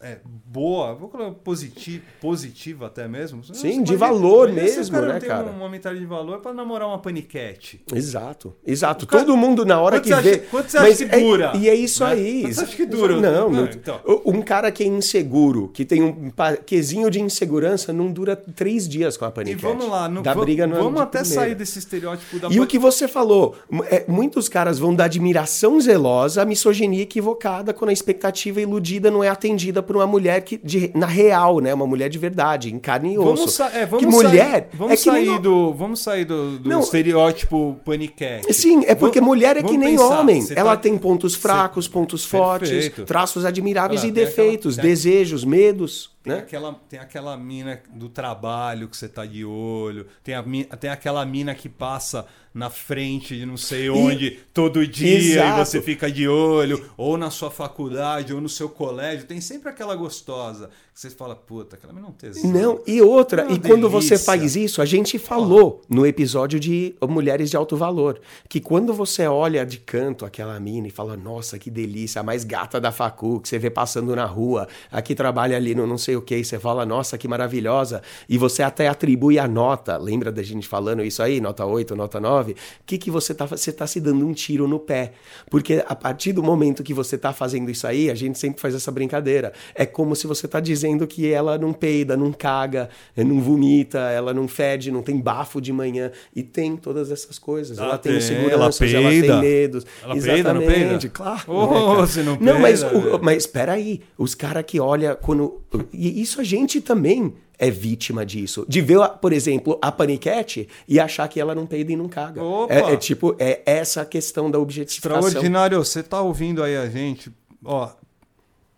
é, 0.00 0.18
boa, 0.46 0.94
vou 0.94 1.08
colocar 1.08 1.30
positiva, 1.44 2.02
positiva 2.20 2.86
até 2.86 3.06
mesmo. 3.06 3.42
Sim, 3.54 3.82
de 3.82 3.94
valor 3.94 4.50
o 4.50 4.52
mesmo, 4.52 4.90
cara 4.90 5.06
né, 5.06 5.12
não 5.12 5.20
tem 5.20 5.28
cara? 5.28 5.50
uma 5.50 5.68
mentalidade 5.68 6.00
de 6.00 6.06
valor 6.10 6.40
para 6.40 6.52
namorar 6.52 6.88
uma 6.88 6.98
paniquete. 6.98 7.80
Exato, 7.94 8.52
exato. 8.66 9.06
cara- 9.06 9.22
Todo 9.24 9.36
mundo 9.36 9.64
na 9.64 9.80
hora 9.80 10.00
que 10.00 10.08
você 10.08 10.20
vê. 10.20 10.30
acha- 10.30 10.38
quanto 10.50 10.68
você 10.70 10.78
acha 10.78 11.06
que 11.06 11.14
é- 11.14 11.20
dura, 11.20 11.52
e 11.54 11.68
é 11.68 11.74
isso 11.74 12.04
né? 12.04 12.10
aí. 12.12 12.42
Quanto 12.42 12.54
você 12.54 12.60
acha 12.64 12.76
que 12.76 12.86
dura? 12.86 13.20
Não, 13.20 13.48
não. 13.50 13.64
Ah, 13.64 13.70
então. 13.72 14.00
Um 14.26 14.42
cara 14.42 14.72
que 14.72 14.82
é 14.82 14.86
inseguro, 14.86 15.68
que 15.68 15.84
tem 15.84 16.02
um 16.02 16.32
quesinho 16.66 17.08
de 17.08 17.20
insegurança, 17.20 17.92
não 17.92 18.10
dura 18.10 18.34
três 18.34 18.88
dias 18.88 19.16
com 19.16 19.24
a 19.24 19.28
E 19.28 19.32
paniquete. 19.32 19.62
vamos 19.62 19.88
lá, 19.88 20.08
não, 20.08 20.22
da 20.22 20.32
vamos, 20.32 20.44
briga 20.46 20.66
vamos 20.66 20.94
de 20.94 21.00
até 21.00 21.20
primeira. 21.20 21.42
sair 21.42 21.54
desse 21.54 21.78
estereótipo 21.78 22.40
da 22.40 22.48
E 22.48 22.58
o 22.58 22.66
que 22.66 22.78
você 22.80 23.06
falou, 23.06 23.54
é, 23.88 24.04
muitos 24.08 24.48
caras 24.48 24.80
vão 24.80 24.92
da 24.92 25.04
admiração 25.04 25.80
zelosa 25.80 26.42
à 26.42 26.44
misoginia 26.44 27.02
equivocada 27.02 27.72
quando 27.72 27.90
a 27.90 27.92
expectativa 27.92 28.60
iludida 28.60 29.08
não 29.08 29.22
é 29.22 29.28
atendida 29.28 29.51
por 29.82 29.96
uma 29.96 30.06
mulher 30.06 30.40
que, 30.42 30.58
de- 30.58 30.90
na 30.94 31.06
real, 31.06 31.60
né? 31.60 31.72
Uma 31.74 31.86
mulher 31.86 32.08
de 32.08 32.18
verdade, 32.18 32.72
em 32.72 32.78
carne 32.78 33.14
e 33.14 33.18
osso. 33.18 33.58
Vamos, 33.58 33.60
é, 33.74 33.86
vamos 33.86 34.04
que 34.04 34.10
mulher 34.10 34.50
sair, 34.50 34.64
vamos 34.74 34.92
é 34.92 34.96
que 34.96 35.02
sair 35.02 35.38
do, 35.40 35.72
vamos 35.74 36.00
sair 36.00 36.24
do, 36.24 36.58
do 36.58 36.68
Não, 36.68 36.80
estereótipo 36.80 37.78
paniquete. 37.84 38.52
Sim, 38.52 38.84
é 38.86 38.94
porque 38.94 39.20
Vamos- 39.20 39.34
mulher 39.36 39.56
é 39.56 39.62
que 39.62 39.76
nem 39.76 39.96
pensar, 39.96 40.20
homem. 40.20 40.46
Ela 40.54 40.76
tá- 40.76 40.82
tem 40.82 40.96
pontos 40.98 41.34
fracos, 41.34 41.86
pontos 41.88 42.24
fortes, 42.24 42.70
Perfeito. 42.70 43.04
traços 43.04 43.44
admiráveis 43.44 44.02
e 44.04 44.08
aquela- 44.08 44.26
defeitos, 44.26 44.76
tem- 44.76 44.84
desejos, 44.84 45.44
medos, 45.44 46.10
Tem, 46.22 46.32
né? 46.34 46.38
aquela, 46.40 46.74
tem 46.88 46.98
aquela 47.00 47.36
mina 47.36 47.80
do 47.94 48.08
trabalho 48.08 48.88
que 48.88 48.96
você 48.96 49.08
tá 49.08 49.24
de 49.26 49.44
olho, 49.44 50.06
tem, 50.22 50.34
a, 50.34 50.42
tem 50.78 50.90
aquela 50.90 51.24
mina 51.26 51.54
que 51.54 51.68
passa 51.68 52.26
na 52.54 52.68
frente 52.68 53.36
de 53.36 53.46
não 53.46 53.56
sei 53.56 53.88
onde 53.88 54.38
todo 54.52 54.86
dia 54.86 55.18
Exato. 55.18 55.60
e 55.60 55.64
você 55.64 55.80
fica 55.82 56.10
de 56.10 56.28
olho, 56.28 56.84
ou 56.96 57.16
na 57.16 57.30
sua 57.30 57.50
faculdade, 57.50 58.34
ou 58.34 58.40
no 58.40 58.48
seu 58.48 58.68
colégio, 58.68 59.26
tem 59.26 59.40
sempre 59.40 59.70
aquela 59.70 59.94
gostosa 59.96 60.68
que 60.94 61.00
você 61.00 61.08
fala, 61.08 61.34
puta, 61.34 61.76
aquela 61.76 61.92
não 61.94 62.12
tesão. 62.12 62.50
Não, 62.50 62.80
e 62.86 63.00
outra, 63.00 63.46
É 63.50 63.54
e 63.54 63.58
quando 63.58 63.88
você 63.88 64.10
delícia. 64.10 64.26
faz 64.26 64.54
isso, 64.56 64.82
a 64.82 64.84
gente 64.84 65.18
falou 65.18 65.80
no 65.88 66.04
episódio 66.06 66.60
de 66.60 66.94
Mulheres 67.08 67.48
de 67.48 67.56
Alto 67.56 67.76
Valor, 67.78 68.20
que 68.46 68.60
quando 68.60 68.92
você 68.92 69.26
olha 69.26 69.64
de 69.64 69.78
canto 69.78 70.26
aquela 70.26 70.60
mina 70.60 70.88
e 70.88 70.90
fala, 70.90 71.16
nossa, 71.16 71.58
que 71.58 71.70
delícia, 71.70 72.20
a 72.20 72.22
mais 72.22 72.44
gata 72.44 72.78
da 72.78 72.92
facu, 72.92 73.40
que 73.40 73.48
você 73.48 73.58
vê 73.58 73.70
passando 73.70 74.14
na 74.14 74.26
rua, 74.26 74.68
a 74.90 75.00
que 75.00 75.14
trabalha 75.14 75.56
ali 75.56 75.74
no 75.74 75.86
não 75.86 75.96
sei 75.96 76.14
o 76.16 76.20
que, 76.20 76.36
e 76.36 76.44
você 76.44 76.58
fala, 76.58 76.84
nossa, 76.84 77.16
que 77.16 77.26
maravilhosa, 77.26 78.02
e 78.28 78.36
você 78.36 78.62
até 78.62 78.86
atribui 78.88 79.38
a 79.38 79.48
nota, 79.48 79.96
lembra 79.96 80.30
da 80.30 80.42
gente 80.42 80.68
falando 80.68 81.02
isso 81.02 81.22
aí, 81.22 81.40
nota 81.40 81.64
8, 81.64 81.96
nota 81.96 82.20
9, 82.20 82.41
o 82.50 82.54
que 82.84 82.98
que 82.98 83.10
você 83.10 83.32
tá, 83.32 83.46
você 83.46 83.70
tá 83.72 83.86
se 83.86 84.00
dando 84.00 84.26
um 84.26 84.32
tiro 84.32 84.66
no 84.66 84.78
pé, 84.80 85.12
porque 85.48 85.84
a 85.86 85.94
partir 85.94 86.32
do 86.32 86.42
momento 86.42 86.82
que 86.82 86.92
você 86.92 87.16
tá 87.16 87.32
fazendo 87.32 87.70
isso 87.70 87.86
aí, 87.86 88.10
a 88.10 88.14
gente 88.14 88.38
sempre 88.38 88.60
faz 88.60 88.74
essa 88.74 88.90
brincadeira, 88.90 89.52
é 89.74 89.86
como 89.86 90.16
se 90.16 90.26
você 90.26 90.48
tá 90.48 90.58
dizendo 90.60 91.06
que 91.06 91.30
ela 91.32 91.56
não 91.56 91.72
peida, 91.72 92.16
não 92.16 92.32
caga, 92.32 92.88
eh, 93.16 93.22
não 93.24 93.40
vomita, 93.40 93.98
ela 93.98 94.34
não 94.34 94.48
fede, 94.48 94.90
não 94.90 95.02
tem 95.02 95.18
bafo 95.18 95.60
de 95.60 95.72
manhã, 95.72 96.10
e 96.34 96.42
tem 96.42 96.76
todas 96.76 97.10
essas 97.10 97.38
coisas, 97.38 97.78
Ela 97.78 97.88
ela, 97.88 97.98
tem 97.98 98.12
tem, 98.12 98.18
inseguranças, 98.18 98.92
ela 98.92 99.00
ela, 99.02 99.08
peida. 99.10 99.26
tem 99.32 99.40
medos, 99.40 99.86
Ela 100.02 100.14
peida, 100.20 100.54
não 100.54 100.60
peida? 100.66 101.08
claro. 101.08 101.42
Ô, 101.52 101.94
né, 101.94 102.00
você 102.06 102.22
não 102.22 102.36
Não, 102.40 102.58
mas, 102.58 102.82
peida, 102.82 102.96
o- 102.98 103.02
velho. 103.02 103.20
mas 103.22 103.36
espera 103.38 103.72
aí, 103.72 104.00
os 104.18 104.34
caras 104.34 104.64
que 104.66 104.80
olham 104.80 105.16
quando. 105.20 105.60
E 105.92 106.20
isso 106.20 106.40
a 106.40 106.44
gente 106.44 106.80
também 106.80 107.34
é 107.58 107.70
vítima 107.70 108.24
disso. 108.26 108.64
De 108.68 108.80
ver, 108.80 108.98
por 109.20 109.32
exemplo, 109.32 109.78
a 109.80 109.92
paniquete 109.92 110.68
e 110.88 110.98
achar 110.98 111.28
que 111.28 111.40
ela 111.40 111.54
não 111.54 111.66
peida 111.66 111.92
e 111.92 111.96
não 111.96 112.08
caga. 112.08 112.40
É, 112.68 112.92
é 112.92 112.96
tipo, 112.96 113.36
é 113.38 113.62
essa 113.64 114.02
a 114.02 114.04
questão 114.04 114.50
da 114.50 114.58
objetificação. 114.58 115.26
Extraordinário, 115.26 115.78
você 115.78 116.02
tá 116.02 116.20
ouvindo 116.20 116.62
aí 116.62 116.76
a 116.76 116.88
gente? 116.88 117.32
Ó, 117.64 117.90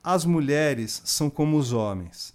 as 0.03 0.25
mulheres 0.25 1.01
são 1.05 1.31
como 1.31 1.57
os 1.57 1.72
homens. 1.72 2.35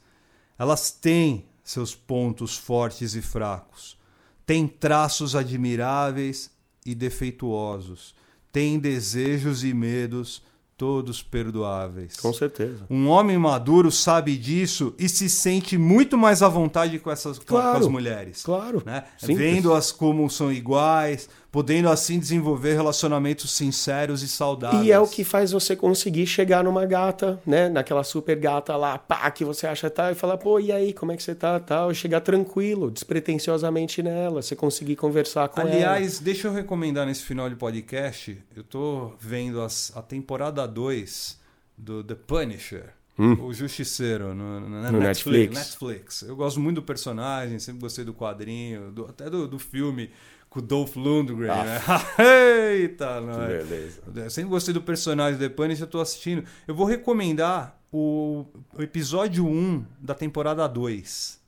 Elas 0.58 0.92
têm 0.92 1.46
seus 1.64 1.94
pontos 1.94 2.58
fortes 2.58 3.14
e 3.14 3.22
fracos. 3.22 3.98
Têm 4.46 4.68
traços 4.68 5.36
admiráveis 5.36 6.50
e 6.84 6.96
defeituosos. 6.96 8.16
Têm 8.52 8.80
desejos 8.80 9.64
e 9.64 9.74
medos 9.74 10.42
todos 10.80 11.22
perdoáveis. 11.22 12.16
Com 12.16 12.32
certeza. 12.32 12.86
Um 12.90 13.10
homem 13.10 13.38
maduro 13.38 13.92
sabe 13.92 14.38
disso 14.38 14.96
e 14.98 15.10
se 15.10 15.30
sente 15.30 15.78
muito 15.78 16.18
mais 16.18 16.42
à 16.42 16.48
vontade 16.48 16.98
com 17.00 17.12
essas 17.12 17.38
com- 17.38 17.44
com 17.44 17.56
Claro, 17.56 17.80
as 17.80 17.88
mulheres. 17.88 18.42
claro. 18.44 18.82
Né? 18.86 19.04
Vendo-as 19.22 19.92
como 19.92 20.30
são 20.30 20.50
iguais, 20.54 21.28
podendo 21.52 21.90
assim 21.90 22.18
desenvolver 22.18 22.76
relacionamentos 22.76 23.52
sinceros 23.52 24.22
e 24.24 24.28
saudáveis. 24.30 24.86
E 24.86 24.92
é 24.92 25.00
o 25.00 25.08
que 25.08 25.24
faz 25.26 25.52
você 25.52 25.76
conseguir 25.76 26.26
chegar 26.28 26.64
numa 26.64 26.86
gata, 26.86 27.42
né? 27.46 27.68
Naquela 27.68 28.04
super 28.04 28.38
gata 28.38 28.76
lá, 28.78 28.98
pá, 29.00 29.30
que 29.32 29.44
você 29.44 29.68
acha 29.68 29.90
tal, 29.90 30.12
e 30.12 30.16
falar, 30.16 30.38
pô, 30.38 30.60
e 30.60 30.72
aí, 30.72 30.94
como 30.94 31.12
é 31.12 31.18
que 31.18 31.24
você 31.24 31.36
tá? 31.36 31.60
Tal, 31.60 31.94
chegar 31.94 32.22
tranquilo, 32.22 32.90
despretensiosamente 32.92 34.02
nela, 34.04 34.42
você 34.44 34.56
conseguir 34.56 34.96
conversar 34.96 35.50
com 35.50 35.60
ela. 35.62 35.70
Aliás, 35.72 36.20
deixa 36.20 36.48
eu 36.48 36.54
recomendar 36.54 37.06
nesse 37.08 37.24
final 37.24 37.50
de 37.50 37.56
podcast, 37.56 38.38
eu 38.56 38.64
tô 38.64 39.14
vendo 39.20 39.60
as- 39.62 39.92
a 39.96 40.02
temporada 40.04 40.68
2 40.70 41.40
do 41.78 42.04
The 42.04 42.16
Punisher. 42.16 42.94
O 43.18 43.52
Justiceiro 43.54 44.34
no, 44.34 44.62
no- 44.62 44.66
Hum. 44.88 44.92
No 44.94 45.00
Netflix, 45.02 45.54
Netflix. 45.54 46.22
Eu 46.22 46.38
gosto 46.38 46.58
muito 46.62 46.76
do 46.78 46.84
personagem, 46.84 47.60
sempre 47.60 47.82
gostei 47.82 48.06
do 48.06 48.14
quadrinho, 48.14 48.92
do- 48.92 49.06
até 49.08 49.30
do, 49.30 49.46
do 49.46 49.60
filme 49.60 50.10
com 50.50 50.60
o 50.60 50.62
Dolph 50.62 50.96
Lundgren, 50.96 51.50
né? 51.50 51.82
Eita, 52.78 53.20
nós. 53.20 53.48
beleza. 53.68 54.02
Eu 54.16 54.30
sempre 54.30 54.50
gostei 54.50 54.74
do 54.74 54.82
personagem 54.82 55.38
do 55.38 55.42
The 55.42 55.50
Punisher, 55.54 55.84
eu 55.84 55.90
tô 55.90 56.00
assistindo. 56.00 56.46
Eu 56.66 56.74
vou 56.74 56.86
recomendar 56.86 57.78
o, 57.92 58.46
o 58.74 58.82
episódio 58.82 59.46
1 59.46 59.84
da 60.00 60.16
temporada 60.16 60.66
2. 60.68 61.40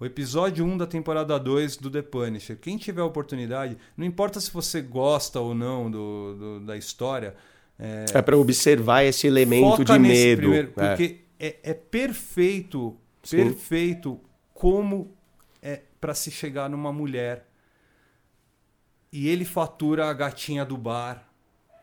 O 0.00 0.06
episódio 0.06 0.64
1 0.64 0.76
da 0.78 0.86
temporada 0.86 1.38
2 1.38 1.76
do 1.76 1.90
The 1.90 2.02
Punisher. 2.02 2.56
Quem 2.58 2.76
tiver 2.78 3.02
a 3.02 3.04
oportunidade, 3.04 3.76
não 3.96 4.06
importa 4.06 4.40
se 4.40 4.50
você 4.50 4.80
gosta 4.80 5.38
ou 5.38 5.54
não 5.54 5.90
do, 5.90 6.34
do- 6.34 6.60
da 6.60 6.76
história, 6.76 7.36
é, 7.78 8.04
É 8.14 8.22
pra 8.22 8.36
observar 8.36 9.02
esse 9.04 9.26
elemento 9.26 9.84
de 9.84 9.98
medo. 9.98 10.40
primeiro, 10.42 10.72
é. 10.76 10.88
porque 10.88 11.20
é, 11.38 11.56
é 11.62 11.74
perfeito, 11.74 12.96
Sim. 13.22 13.36
perfeito 13.38 14.20
como 14.52 15.12
é 15.60 15.80
para 16.00 16.14
se 16.14 16.30
chegar 16.30 16.68
numa 16.70 16.92
mulher 16.92 17.46
e 19.12 19.28
ele 19.28 19.44
fatura 19.44 20.08
a 20.08 20.12
gatinha 20.12 20.64
do 20.64 20.76
bar 20.76 21.28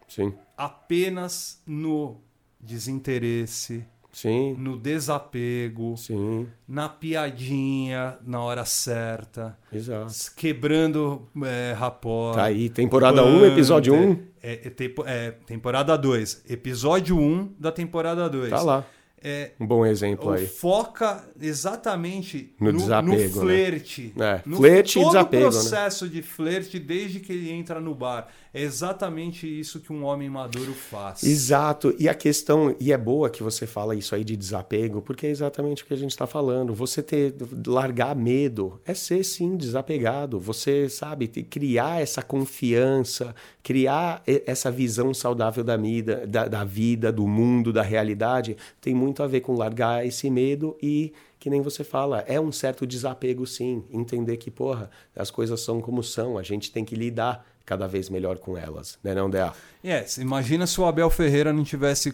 Sim, 0.07 0.33
apenas 0.57 1.61
no 1.65 2.19
desinteresse, 2.59 3.85
sim, 4.11 4.53
no 4.57 4.77
desapego, 4.77 5.95
sim, 5.97 6.47
na 6.67 6.89
piadinha 6.89 8.17
na 8.25 8.41
hora 8.41 8.65
certa, 8.65 9.57
exato. 9.71 10.13
quebrando 10.35 11.27
é, 11.43 11.73
rapport. 11.73 12.35
Tá 12.35 12.43
aí, 12.45 12.69
temporada 12.69 13.23
1, 13.23 13.45
episódio 13.45 13.93
1, 13.93 14.17
É, 14.43 14.53
é, 14.65 14.69
tempo- 14.69 15.03
é, 15.05 15.31
temporada 15.45 15.95
2. 15.97 16.43
Episódio 16.49 17.17
1 17.17 17.53
da 17.59 17.71
temporada 17.71 18.27
2. 18.29 18.49
tá 18.49 18.61
lá. 18.61 18.85
É, 19.23 19.51
Um 19.59 19.67
bom 19.67 19.85
exemplo 19.85 20.31
aí. 20.31 20.47
foca 20.47 21.23
exatamente 21.39 22.55
No 22.59 22.71
no, 22.71 22.79
desapego, 22.79 23.15
né? 23.15 23.27
no 23.27 23.41
flerte. 23.41 24.13
É, 24.19 24.41
no, 24.45 24.57
flerte 24.57 24.97
e 24.97 25.01
todo 25.03 25.11
desapego, 25.11 25.43
né? 25.43 25.47
o 25.49 25.51
processo 25.51 26.09
de 26.09 26.21
flerte 26.23 26.79
desde 26.79 27.19
que 27.19 27.31
ele 27.31 27.51
entra 27.51 27.79
no 27.79 27.93
bar. 27.93 28.27
É 28.53 28.61
exatamente 28.61 29.47
isso 29.47 29.79
que 29.79 29.93
um 29.93 30.03
homem 30.03 30.29
maduro 30.29 30.73
faz. 30.73 31.23
Exato. 31.23 31.95
E 31.97 32.09
a 32.09 32.13
questão, 32.13 32.75
e 32.81 32.91
é 32.91 32.97
boa 32.97 33.29
que 33.29 33.41
você 33.41 33.65
fala 33.65 33.95
isso 33.95 34.13
aí 34.13 34.25
de 34.25 34.35
desapego, 34.35 35.01
porque 35.01 35.25
é 35.25 35.29
exatamente 35.29 35.83
o 35.83 35.85
que 35.85 35.93
a 35.93 35.97
gente 35.97 36.11
está 36.11 36.27
falando. 36.27 36.73
Você 36.73 37.01
ter, 37.01 37.33
largar 37.65 38.13
medo 38.13 38.81
é 38.85 38.93
ser 38.93 39.23
sim 39.23 39.55
desapegado. 39.55 40.37
Você, 40.37 40.89
sabe, 40.89 41.27
criar 41.27 42.01
essa 42.01 42.21
confiança, 42.21 43.33
criar 43.63 44.21
essa 44.25 44.69
visão 44.69 45.13
saudável 45.13 45.63
da 45.63 45.77
vida, 45.77 46.27
da, 46.27 46.47
da 46.49 46.65
vida, 46.65 47.09
do 47.09 47.25
mundo, 47.25 47.71
da 47.71 47.81
realidade, 47.81 48.57
tem 48.81 48.93
muito 48.93 49.23
a 49.23 49.27
ver 49.27 49.39
com 49.41 49.55
largar 49.55 50.05
esse 50.05 50.29
medo 50.29 50.75
e 50.81 51.13
que 51.39 51.49
nem 51.49 51.59
você 51.59 51.83
fala, 51.83 52.19
é 52.27 52.39
um 52.39 52.51
certo 52.51 52.85
desapego 52.85 53.47
sim, 53.47 53.83
entender 53.89 54.37
que, 54.37 54.51
porra, 54.51 54.91
as 55.15 55.31
coisas 55.31 55.59
são 55.59 55.81
como 55.81 56.03
são, 56.03 56.37
a 56.37 56.43
gente 56.43 56.71
tem 56.71 56.85
que 56.85 56.93
lidar 56.93 57.50
cada 57.65 57.87
vez 57.87 58.09
melhor 58.09 58.37
com 58.37 58.57
elas, 58.57 58.97
né 59.03 59.13
não, 59.13 59.29
Dea? 59.29 59.53
Yes, 59.85 60.17
imagina 60.17 60.65
se 60.67 60.79
o 60.79 60.85
Abel 60.85 61.09
Ferreira 61.09 61.51
não 61.53 61.63
tivesse 61.63 62.13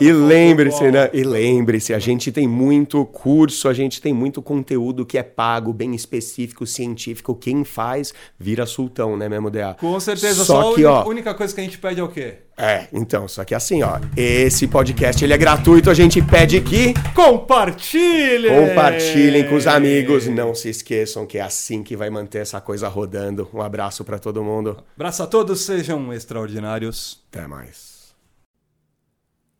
e 0.00 0.08
faltou 0.10 0.26
lembre-se, 0.26 0.90
né? 0.90 1.10
E 1.12 1.24
lembre-se, 1.24 1.92
a 1.92 1.98
gente 1.98 2.30
tem 2.30 2.46
muito 2.46 3.04
curso, 3.06 3.68
a 3.68 3.74
gente 3.74 4.00
tem 4.00 4.12
muito 4.14 4.40
conteúdo 4.40 5.04
que 5.04 5.18
é 5.18 5.22
pago, 5.22 5.72
bem 5.72 5.94
específico, 5.94 6.66
científico. 6.66 7.34
Quem 7.34 7.64
faz 7.64 8.14
vira 8.38 8.64
sultão, 8.64 9.16
né, 9.16 9.28
mesmo, 9.28 9.50
DA? 9.50 9.74
Com 9.80 9.98
certeza, 9.98 10.44
Só 10.44 10.62
só, 10.62 10.74
que, 10.74 10.84
a 10.84 10.92
ó, 10.92 11.08
única 11.08 11.34
coisa 11.34 11.52
que 11.54 11.60
a 11.60 11.64
gente 11.64 11.78
pede 11.78 12.00
é 12.00 12.04
o 12.04 12.08
quê? 12.08 12.38
É, 12.56 12.86
então, 12.92 13.26
só 13.26 13.44
que 13.44 13.54
assim, 13.54 13.82
ó, 13.82 13.98
esse 14.16 14.68
podcast 14.68 15.24
ele 15.24 15.32
é 15.32 15.38
gratuito, 15.38 15.90
a 15.90 15.94
gente 15.94 16.22
pede 16.22 16.60
que 16.60 16.94
Compartilhem! 17.12 18.68
compartilhem 18.68 19.48
com 19.48 19.56
os 19.56 19.66
amigos, 19.66 20.28
não 20.28 20.54
se 20.54 20.68
esqueçam 20.68 21.26
que 21.26 21.38
é 21.38 21.42
assim 21.42 21.82
que 21.82 21.96
vai 21.96 22.10
manter 22.10 22.38
essa 22.38 22.60
coisa 22.60 22.86
rodando. 22.86 23.48
Um 23.52 23.60
abraço 23.60 24.04
pra 24.04 24.20
todo 24.20 24.44
mundo. 24.44 24.82
Abraço 24.94 25.24
a 25.24 25.26
todos, 25.26 25.62
sejam 25.62 26.12
extraordinários. 26.12 27.20
Até 27.32 27.46
mais. 27.48 28.14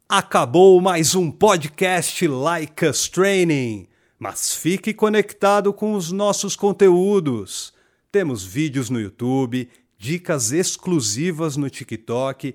Acabou 0.09 0.81
mais 0.81 1.17
um 1.17 1.33
podcast 1.33 2.29
Like 2.29 2.87
Us 2.87 3.09
Training. 3.09 3.89
Mas 4.21 4.55
fique 4.55 4.95
conectado 4.95 5.73
com 5.73 5.95
os 5.95 6.13
nossos 6.13 6.55
conteúdos. 6.55 7.75
Temos 8.13 8.45
vídeos 8.45 8.89
no 8.89 9.01
YouTube, 9.01 9.69
dicas 9.99 10.53
exclusivas 10.53 11.57
no 11.57 11.69
TikTok, 11.69 12.55